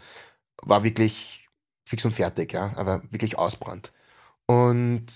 war 0.62 0.84
wirklich 0.84 1.48
fix 1.88 2.04
und 2.04 2.12
fertig, 2.12 2.52
ja, 2.52 2.72
aber 2.76 3.02
wirklich 3.10 3.38
ausbrannt. 3.38 3.92
Und 4.46 5.06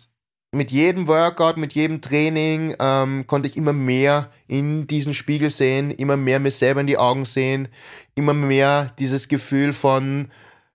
mit 0.54 0.70
jedem 0.70 1.08
Workout, 1.08 1.56
mit 1.56 1.72
jedem 1.72 2.02
Training 2.02 2.76
ähm, 2.78 3.26
konnte 3.26 3.48
ich 3.48 3.56
immer 3.56 3.72
mehr 3.72 4.30
in 4.46 4.86
diesen 4.86 5.14
Spiegel 5.14 5.50
sehen, 5.50 5.90
immer 5.90 6.18
mehr 6.18 6.40
mir 6.40 6.50
selber 6.50 6.82
in 6.82 6.86
die 6.86 6.98
Augen 6.98 7.24
sehen, 7.24 7.68
immer 8.14 8.34
mehr 8.34 8.92
dieses 8.98 9.28
Gefühl 9.28 9.72
von 9.72 10.28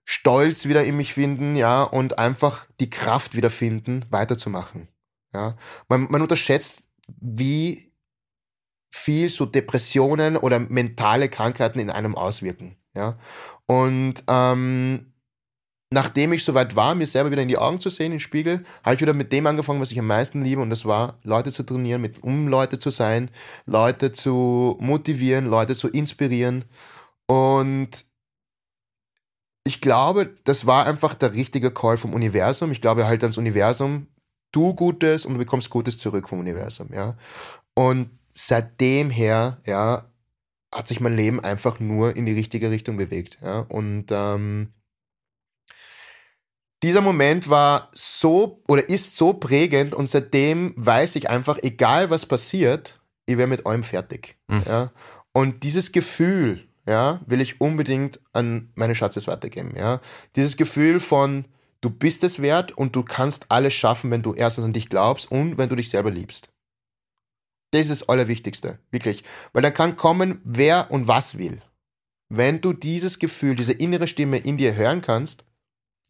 Stolz 0.04 0.66
wieder 0.66 0.84
in 0.84 0.96
mich 0.96 1.14
finden, 1.14 1.54
ja, 1.54 1.82
und 1.82 2.18
einfach 2.18 2.66
die 2.80 2.90
Kraft 2.90 3.36
wieder 3.36 3.50
finden, 3.50 4.04
weiterzumachen. 4.10 4.88
Ja. 5.32 5.54
Man, 5.88 6.08
man 6.10 6.22
unterschätzt, 6.22 6.84
wie 7.20 7.92
viel 8.90 9.28
so 9.28 9.46
Depressionen 9.46 10.36
oder 10.36 10.58
mentale 10.58 11.28
Krankheiten 11.28 11.78
in 11.78 11.90
einem 11.90 12.16
auswirken. 12.16 12.76
Ja. 12.96 13.16
Und 13.66 14.24
ähm, 14.28 15.07
nachdem 15.90 16.32
ich 16.32 16.44
soweit 16.44 16.76
war, 16.76 16.94
mir 16.94 17.06
selber 17.06 17.30
wieder 17.30 17.42
in 17.42 17.48
die 17.48 17.58
Augen 17.58 17.80
zu 17.80 17.88
sehen, 17.88 18.12
im 18.12 18.20
Spiegel, 18.20 18.62
habe 18.82 18.94
ich 18.94 19.00
wieder 19.00 19.14
mit 19.14 19.32
dem 19.32 19.46
angefangen, 19.46 19.80
was 19.80 19.90
ich 19.90 19.98
am 19.98 20.06
meisten 20.06 20.42
liebe, 20.42 20.60
und 20.60 20.70
das 20.70 20.84
war, 20.84 21.18
Leute 21.22 21.52
zu 21.52 21.62
trainieren, 21.62 22.02
mit, 22.02 22.22
um 22.22 22.48
Leute 22.48 22.78
zu 22.78 22.90
sein, 22.90 23.30
Leute 23.64 24.12
zu 24.12 24.76
motivieren, 24.80 25.46
Leute 25.46 25.76
zu 25.76 25.88
inspirieren. 25.88 26.64
Und 27.26 28.04
ich 29.64 29.80
glaube, 29.80 30.34
das 30.44 30.66
war 30.66 30.86
einfach 30.86 31.14
der 31.14 31.32
richtige 31.34 31.70
Call 31.70 31.96
vom 31.96 32.14
Universum. 32.14 32.70
Ich 32.70 32.80
glaube 32.80 33.06
halt 33.06 33.22
ans 33.22 33.38
Universum, 33.38 34.06
tu 34.52 34.74
Gutes 34.74 35.26
und 35.26 35.34
du 35.34 35.38
bekommst 35.38 35.70
Gutes 35.70 35.98
zurück 35.98 36.28
vom 36.28 36.40
Universum, 36.40 36.88
ja. 36.92 37.16
Und 37.74 38.10
seitdem 38.34 39.10
her, 39.10 39.58
ja, 39.64 40.04
hat 40.74 40.88
sich 40.88 41.00
mein 41.00 41.16
Leben 41.16 41.40
einfach 41.40 41.80
nur 41.80 42.14
in 42.16 42.26
die 42.26 42.32
richtige 42.32 42.70
Richtung 42.70 42.96
bewegt, 42.98 43.38
ja. 43.42 43.60
Und 43.60 44.06
ähm, 44.10 44.72
dieser 46.82 47.00
Moment 47.00 47.50
war 47.50 47.88
so 47.92 48.62
oder 48.68 48.88
ist 48.88 49.16
so 49.16 49.32
prägend 49.32 49.94
und 49.94 50.08
seitdem 50.08 50.74
weiß 50.76 51.16
ich 51.16 51.28
einfach, 51.28 51.58
egal 51.62 52.10
was 52.10 52.26
passiert, 52.26 53.00
ich 53.26 53.36
werde 53.36 53.50
mit 53.50 53.66
allem 53.66 53.82
fertig. 53.82 54.36
Mhm. 54.46 54.62
Ja? 54.66 54.92
Und 55.32 55.62
dieses 55.64 55.92
Gefühl, 55.92 56.66
ja, 56.86 57.20
will 57.26 57.40
ich 57.40 57.60
unbedingt 57.60 58.20
an 58.32 58.70
meine 58.74 58.94
Schatzes 58.94 59.26
weitergeben. 59.26 59.74
Ja? 59.76 60.00
Dieses 60.36 60.56
Gefühl 60.56 61.00
von, 61.00 61.44
du 61.80 61.90
bist 61.90 62.24
es 62.24 62.40
wert 62.40 62.72
und 62.72 62.96
du 62.96 63.02
kannst 63.02 63.46
alles 63.48 63.74
schaffen, 63.74 64.10
wenn 64.10 64.22
du 64.22 64.34
erstens 64.34 64.64
an 64.64 64.72
dich 64.72 64.88
glaubst 64.88 65.30
und 65.30 65.58
wenn 65.58 65.68
du 65.68 65.76
dich 65.76 65.90
selber 65.90 66.10
liebst. 66.10 66.48
Das 67.72 67.82
ist 67.82 67.90
das 67.90 68.08
Allerwichtigste, 68.08 68.78
wirklich. 68.90 69.24
Weil 69.52 69.62
dann 69.62 69.74
kann 69.74 69.96
kommen, 69.96 70.40
wer 70.44 70.90
und 70.90 71.06
was 71.06 71.36
will. 71.36 71.60
Wenn 72.30 72.60
du 72.60 72.72
dieses 72.72 73.18
Gefühl, 73.18 73.56
diese 73.56 73.72
innere 73.72 74.06
Stimme 74.06 74.38
in 74.38 74.56
dir 74.56 74.74
hören 74.74 75.02
kannst, 75.02 75.44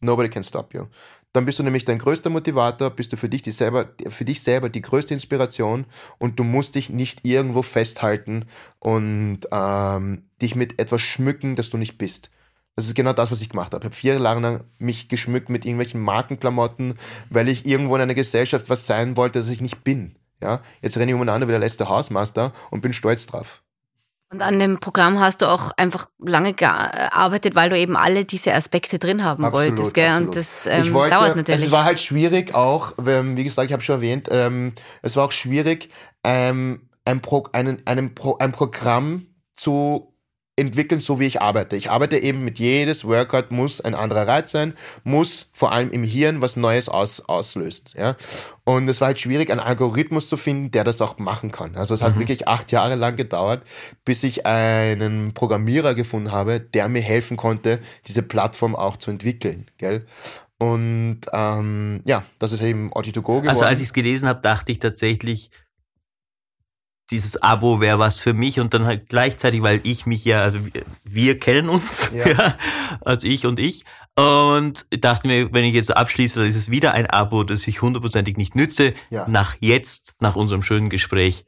Nobody 0.01 0.29
can 0.29 0.43
stop 0.43 0.73
you. 0.73 0.85
Dann 1.33 1.45
bist 1.45 1.59
du 1.59 1.63
nämlich 1.63 1.85
dein 1.85 1.99
größter 1.99 2.29
Motivator, 2.29 2.89
bist 2.89 3.13
du 3.13 3.17
für 3.17 3.29
dich, 3.29 3.41
die 3.41 3.51
selber, 3.51 3.89
für 4.07 4.25
dich 4.25 4.41
selber 4.41 4.69
die 4.69 4.81
größte 4.81 5.13
Inspiration 5.13 5.85
und 6.17 6.39
du 6.39 6.43
musst 6.43 6.75
dich 6.75 6.89
nicht 6.89 7.25
irgendwo 7.25 7.61
festhalten 7.61 8.45
und 8.79 9.41
ähm, 9.51 10.23
dich 10.41 10.55
mit 10.55 10.79
etwas 10.79 11.01
schmücken, 11.01 11.55
das 11.55 11.69
du 11.69 11.77
nicht 11.77 11.97
bist. 11.97 12.31
Das 12.75 12.85
ist 12.85 12.95
genau 12.95 13.13
das, 13.13 13.29
was 13.29 13.41
ich 13.41 13.49
gemacht 13.49 13.73
habe. 13.73 13.83
Ich 13.83 13.85
habe 13.87 13.95
vier 13.95 14.13
Jahre 14.13 14.39
lang 14.39 14.63
mich 14.77 15.09
geschmückt 15.09 15.49
mit 15.49 15.65
irgendwelchen 15.65 15.99
Markenklamotten, 15.99 16.95
weil 17.29 17.49
ich 17.49 17.65
irgendwo 17.65 17.95
in 17.95 18.01
einer 18.01 18.13
Gesellschaft 18.13 18.69
was 18.69 18.87
sein 18.87 19.17
wollte, 19.17 19.39
das 19.39 19.49
ich 19.49 19.59
nicht 19.59 19.83
bin. 19.83 20.15
Ja, 20.41 20.61
jetzt 20.81 20.95
renne 20.95 21.11
ich 21.11 21.15
umeinander 21.15 21.47
wie 21.47 21.51
der 21.51 21.59
letzte 21.59 21.89
Hausmeister 21.89 22.53
und 22.71 22.79
bin 22.79 22.93
stolz 22.93 23.25
drauf. 23.25 23.61
Und 24.31 24.43
an 24.43 24.59
dem 24.59 24.79
Programm 24.79 25.19
hast 25.19 25.41
du 25.41 25.47
auch 25.47 25.71
einfach 25.75 26.07
lange 26.19 26.53
gearbeitet, 26.53 27.55
weil 27.55 27.71
du 27.71 27.77
eben 27.77 27.97
alle 27.97 28.25
diese 28.25 28.53
Aspekte 28.53 28.99
drin 28.99 29.23
haben 29.23 29.43
absolut, 29.43 29.77
wolltest, 29.77 29.93
gell? 29.95 30.07
Absolut. 30.07 30.27
Und 30.27 30.35
das 30.35 30.65
ähm, 30.67 30.93
wollte, 30.93 31.15
dauert 31.15 31.35
natürlich. 31.35 31.63
Es 31.63 31.71
war 31.71 31.83
halt 31.83 31.99
schwierig 31.99 32.53
auch, 32.53 32.93
wie 32.97 33.43
gesagt, 33.43 33.65
ich 33.67 33.73
habe 33.73 33.81
schon 33.81 33.95
erwähnt, 33.95 34.27
ähm, 34.31 34.73
es 35.01 35.15
war 35.15 35.25
auch 35.25 35.31
schwierig, 35.31 35.89
ähm, 36.23 36.89
ein, 37.05 37.21
Pro, 37.21 37.47
einen, 37.53 37.81
einen 37.87 38.13
Pro, 38.13 38.37
ein 38.37 38.51
Programm 38.51 39.25
zu 39.55 40.13
entwickeln, 40.59 40.99
so 41.01 41.19
wie 41.19 41.25
ich 41.25 41.41
arbeite. 41.41 41.75
Ich 41.75 41.89
arbeite 41.89 42.17
eben 42.17 42.43
mit 42.43 42.59
jedes 42.59 43.05
Workout 43.05 43.51
muss 43.51 43.81
ein 43.81 43.95
anderer 43.95 44.27
Reiz 44.27 44.51
sein, 44.51 44.73
muss 45.03 45.49
vor 45.53 45.71
allem 45.71 45.91
im 45.91 46.03
Hirn 46.03 46.41
was 46.41 46.55
Neues 46.55 46.89
aus, 46.89 47.21
auslöst. 47.21 47.93
Ja? 47.97 48.15
Und 48.63 48.87
es 48.87 49.01
war 49.01 49.07
halt 49.07 49.19
schwierig, 49.19 49.49
einen 49.51 49.59
Algorithmus 49.59 50.29
zu 50.29 50.37
finden, 50.37 50.71
der 50.71 50.83
das 50.83 51.01
auch 51.01 51.17
machen 51.17 51.51
kann. 51.51 51.75
Also 51.75 51.93
es 51.93 52.01
hat 52.01 52.15
mhm. 52.15 52.19
wirklich 52.19 52.47
acht 52.47 52.71
Jahre 52.71 52.95
lang 52.95 53.15
gedauert, 53.15 53.63
bis 54.05 54.23
ich 54.23 54.45
einen 54.45 55.33
Programmierer 55.33 55.95
gefunden 55.95 56.31
habe, 56.31 56.59
der 56.59 56.89
mir 56.89 57.01
helfen 57.01 57.37
konnte, 57.37 57.79
diese 58.07 58.21
Plattform 58.21 58.75
auch 58.75 58.97
zu 58.97 59.09
entwickeln. 59.11 59.71
Gell? 59.77 60.05
Und 60.59 61.21
ähm, 61.31 62.01
ja, 62.05 62.23
das 62.37 62.51
ist 62.51 62.61
eben 62.61 62.91
Audi2Go 62.91 63.21
geworden. 63.21 63.49
Also 63.49 63.63
als 63.63 63.79
ich 63.79 63.87
es 63.87 63.93
gelesen 63.93 64.27
habe, 64.27 64.41
dachte 64.41 64.71
ich 64.73 64.79
tatsächlich, 64.79 65.51
dieses 67.11 67.41
Abo 67.41 67.81
wäre 67.81 67.97
was 67.97 68.19
für 68.19 68.33
mich 68.33 68.59
und 68.59 68.73
dann 68.73 68.85
halt 68.85 69.09
gleichzeitig, 69.09 69.63
weil 69.63 69.81
ich 69.83 70.05
mich 70.05 70.25
ja, 70.25 70.41
also 70.41 70.59
wir, 70.63 70.83
wir 71.03 71.39
kennen 71.39 71.69
uns, 71.69 72.11
ja. 72.13 72.27
ja. 72.27 72.57
also 73.01 73.25
ich 73.25 73.45
und 73.45 73.59
ich. 73.59 73.83
Und 74.15 74.85
dachte 75.03 75.27
mir, 75.27 75.51
wenn 75.53 75.63
ich 75.63 75.73
jetzt 75.73 75.95
abschließe, 75.95 76.39
dann 76.39 76.49
ist 76.49 76.55
es 76.55 76.69
wieder 76.69 76.93
ein 76.93 77.07
Abo, 77.07 77.43
das 77.43 77.67
ich 77.67 77.81
hundertprozentig 77.81 78.37
nicht 78.37 78.55
nütze. 78.55 78.93
Ja. 79.09 79.27
Nach 79.27 79.55
jetzt, 79.59 80.15
nach 80.19 80.35
unserem 80.35 80.61
schönen 80.61 80.89
Gespräch, 80.89 81.45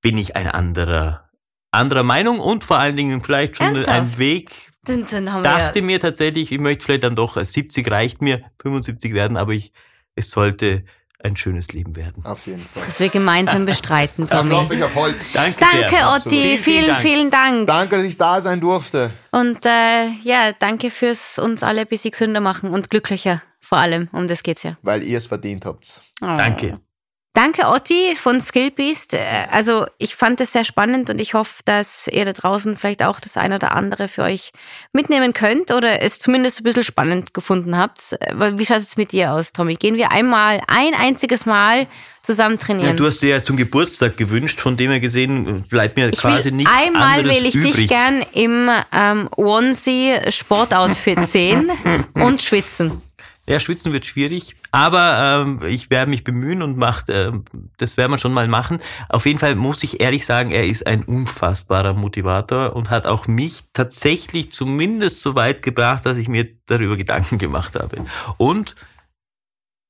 bin 0.00 0.16
ich 0.16 0.36
ein 0.36 0.46
anderer, 0.46 1.28
anderer 1.70 2.02
Meinung 2.02 2.40
und 2.40 2.62
vor 2.62 2.78
allen 2.78 2.96
Dingen 2.96 3.22
vielleicht 3.22 3.56
schon 3.56 3.74
Ernsthaft? 3.74 3.88
ein 3.88 4.18
Weg. 4.18 4.70
Dann, 4.84 5.06
dann 5.10 5.42
dachte 5.42 5.82
mir 5.82 5.98
tatsächlich, 6.00 6.52
ich 6.52 6.58
möchte 6.58 6.84
vielleicht 6.84 7.04
dann 7.04 7.16
doch 7.16 7.38
70 7.38 7.90
reicht 7.90 8.22
mir, 8.22 8.42
75 8.62 9.12
werden, 9.12 9.36
aber 9.36 9.52
ich, 9.52 9.72
es 10.14 10.30
sollte 10.30 10.84
ein 11.22 11.36
schönes 11.36 11.72
Leben 11.72 11.96
werden. 11.96 12.24
Auf 12.24 12.46
jeden 12.46 12.60
Fall. 12.60 12.82
Das 12.86 13.00
wir 13.00 13.08
gemeinsam 13.08 13.66
bestreiten, 13.66 14.28
Tommy. 14.28 14.50
Das 14.50 14.70
ich 14.70 14.82
auf 14.82 14.94
Holz. 14.94 15.32
Danke, 15.32 15.56
danke 15.60 15.90
sehr. 15.90 16.12
Otti. 16.12 16.28
Vielen, 16.30 16.58
vielen, 16.58 16.86
Dank. 16.86 17.00
vielen 17.00 17.30
Dank. 17.30 17.66
Danke, 17.66 17.96
dass 17.96 18.04
ich 18.04 18.18
da 18.18 18.40
sein 18.40 18.60
durfte. 18.60 19.10
Und 19.30 19.64
äh, 19.66 20.08
ja, 20.24 20.52
danke 20.58 20.90
fürs 20.90 21.38
uns 21.38 21.62
alle 21.62 21.82
ein 21.82 21.86
bisschen 21.86 22.10
gesünder 22.10 22.40
machen 22.40 22.70
und 22.70 22.90
glücklicher 22.90 23.42
vor 23.60 23.78
allem. 23.78 24.08
Um 24.12 24.26
das 24.26 24.42
geht's 24.42 24.62
ja. 24.62 24.76
Weil 24.82 25.02
ihr 25.02 25.18
es 25.18 25.26
verdient 25.26 25.64
habt. 25.64 26.00
Oh. 26.22 26.26
Danke. 26.26 26.80
Danke, 27.32 27.68
Otti 27.68 28.16
von 28.16 28.40
Skillbeast. 28.40 29.14
Äh, 29.14 29.18
also 29.52 29.86
ich 29.98 30.16
fand 30.16 30.40
es 30.40 30.52
sehr 30.52 30.64
spannend 30.64 31.10
und 31.10 31.20
ich 31.20 31.34
hoffe, 31.34 31.62
dass 31.64 32.08
ihr 32.08 32.24
da 32.24 32.32
draußen 32.32 32.76
vielleicht 32.76 33.04
auch 33.04 33.20
das 33.20 33.36
eine 33.36 33.54
oder 33.54 33.72
andere 33.72 34.08
für 34.08 34.22
euch 34.22 34.50
mitnehmen 34.92 35.32
könnt 35.32 35.70
oder 35.70 36.02
es 36.02 36.18
zumindest 36.18 36.60
ein 36.60 36.64
bisschen 36.64 36.82
spannend 36.82 37.32
gefunden 37.32 37.76
habt. 37.76 38.16
Äh, 38.20 38.58
wie 38.58 38.66
schaut 38.66 38.78
es 38.78 38.96
mit 38.96 39.12
dir 39.12 39.32
aus, 39.32 39.52
Tommy? 39.52 39.76
Gehen 39.76 39.94
wir 39.94 40.10
einmal, 40.10 40.60
ein 40.66 40.92
einziges 40.94 41.46
Mal 41.46 41.86
zusammen 42.22 42.58
trainieren? 42.58 42.90
Ja, 42.90 42.96
du 42.96 43.06
hast 43.06 43.22
dir 43.22 43.28
ja 43.28 43.42
zum 43.42 43.56
Geburtstag 43.56 44.16
gewünscht, 44.16 44.58
von 44.58 44.76
dem 44.76 44.90
her 44.90 44.98
gesehen 44.98 45.62
bleibt 45.68 45.96
mir 45.96 46.08
ich 46.08 46.18
quasi 46.18 46.50
nichts 46.50 46.72
Einmal 46.72 47.24
will 47.24 47.46
ich 47.46 47.54
übrig. 47.54 47.76
dich 47.76 47.88
gern 47.88 48.24
im 48.32 48.68
ähm, 48.92 49.28
Onesie 49.36 50.16
Sportoutfit 50.30 51.24
sehen 51.24 51.70
und 52.14 52.42
schwitzen. 52.42 53.02
Ja, 53.50 53.58
schwitzen 53.58 53.92
wird 53.92 54.06
schwierig, 54.06 54.54
aber 54.70 55.42
ähm, 55.44 55.60
ich 55.66 55.90
werde 55.90 56.08
mich 56.08 56.22
bemühen 56.22 56.62
und 56.62 56.76
macht, 56.76 57.08
äh, 57.08 57.32
das 57.78 57.96
werden 57.96 58.12
wir 58.12 58.18
schon 58.18 58.32
mal 58.32 58.46
machen. 58.46 58.78
Auf 59.08 59.26
jeden 59.26 59.40
Fall 59.40 59.56
muss 59.56 59.82
ich 59.82 60.00
ehrlich 60.00 60.24
sagen, 60.24 60.52
er 60.52 60.68
ist 60.68 60.86
ein 60.86 61.02
unfassbarer 61.02 61.94
Motivator 61.94 62.76
und 62.76 62.90
hat 62.90 63.06
auch 63.06 63.26
mich 63.26 63.64
tatsächlich 63.72 64.52
zumindest 64.52 65.20
so 65.20 65.34
weit 65.34 65.62
gebracht, 65.62 66.06
dass 66.06 66.16
ich 66.16 66.28
mir 66.28 66.48
darüber 66.66 66.96
Gedanken 66.96 67.38
gemacht 67.38 67.74
habe. 67.74 68.04
Und 68.36 68.76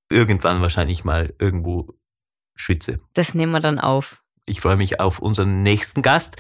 irgendwann 0.08 0.62
wahrscheinlich 0.62 1.04
mal 1.04 1.34
irgendwo 1.38 1.98
schwitze. 2.56 3.00
Das 3.12 3.34
nehmen 3.34 3.52
wir 3.52 3.61
dann 3.61 3.78
auf. 3.78 4.22
Ich 4.46 4.62
freue 4.62 4.76
mich 4.76 5.00
auf 5.00 5.18
unseren 5.18 5.62
nächsten 5.62 6.00
Gast. 6.00 6.36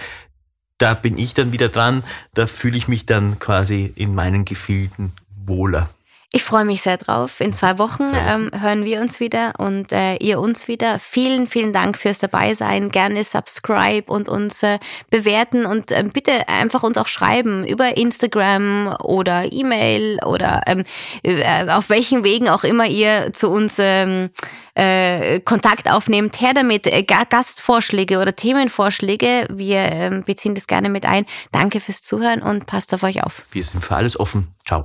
Da 0.78 0.94
bin 0.94 1.18
ich 1.18 1.34
dann 1.34 1.52
wieder 1.52 1.68
dran. 1.68 2.02
Da 2.32 2.46
fühle 2.46 2.78
ich 2.78 2.88
mich 2.88 3.04
dann 3.04 3.38
quasi 3.38 3.92
in 3.94 4.14
meinen 4.14 4.46
Gefilden 4.46 5.12
wohler. 5.28 5.90
Ich 6.32 6.44
freue 6.44 6.64
mich 6.64 6.82
sehr 6.82 6.96
drauf. 6.96 7.40
In 7.40 7.52
zwei 7.52 7.78
Wochen 7.78 8.04
ähm, 8.14 8.52
hören 8.56 8.84
wir 8.84 9.00
uns 9.00 9.18
wieder 9.18 9.54
und 9.58 9.90
äh, 9.90 10.14
ihr 10.18 10.38
uns 10.38 10.68
wieder. 10.68 11.00
Vielen, 11.00 11.48
vielen 11.48 11.72
Dank 11.72 11.98
fürs 11.98 12.20
Dabeisein. 12.20 12.90
Gerne 12.90 13.24
subscribe 13.24 14.12
und 14.12 14.28
uns 14.28 14.62
äh, 14.62 14.78
bewerten 15.10 15.66
und 15.66 15.90
äh, 15.90 16.04
bitte 16.04 16.48
einfach 16.48 16.84
uns 16.84 16.98
auch 16.98 17.08
schreiben 17.08 17.66
über 17.66 17.96
Instagram 17.96 18.96
oder 19.02 19.52
E-Mail 19.52 20.20
oder 20.24 20.62
ähm, 20.68 20.84
äh, 21.24 21.68
auf 21.68 21.90
welchen 21.90 22.22
Wegen 22.22 22.48
auch 22.48 22.62
immer 22.62 22.86
ihr 22.86 23.32
zu 23.32 23.50
uns 23.50 23.78
ähm, 23.80 24.30
äh, 24.74 25.40
Kontakt 25.40 25.90
aufnehmt. 25.90 26.40
Her 26.40 26.54
damit. 26.54 26.86
Äh, 26.86 27.02
Gastvorschläge 27.02 28.20
oder 28.20 28.36
Themenvorschläge. 28.36 29.48
Wir 29.50 29.78
äh, 29.80 30.22
beziehen 30.24 30.54
das 30.54 30.68
gerne 30.68 30.90
mit 30.90 31.06
ein. 31.06 31.26
Danke 31.50 31.80
fürs 31.80 32.02
Zuhören 32.02 32.40
und 32.40 32.66
passt 32.66 32.94
auf 32.94 33.02
euch 33.02 33.24
auf. 33.24 33.42
Wir 33.50 33.64
sind 33.64 33.84
für 33.84 33.96
alles 33.96 34.18
offen. 34.18 34.54
Ciao. 34.64 34.84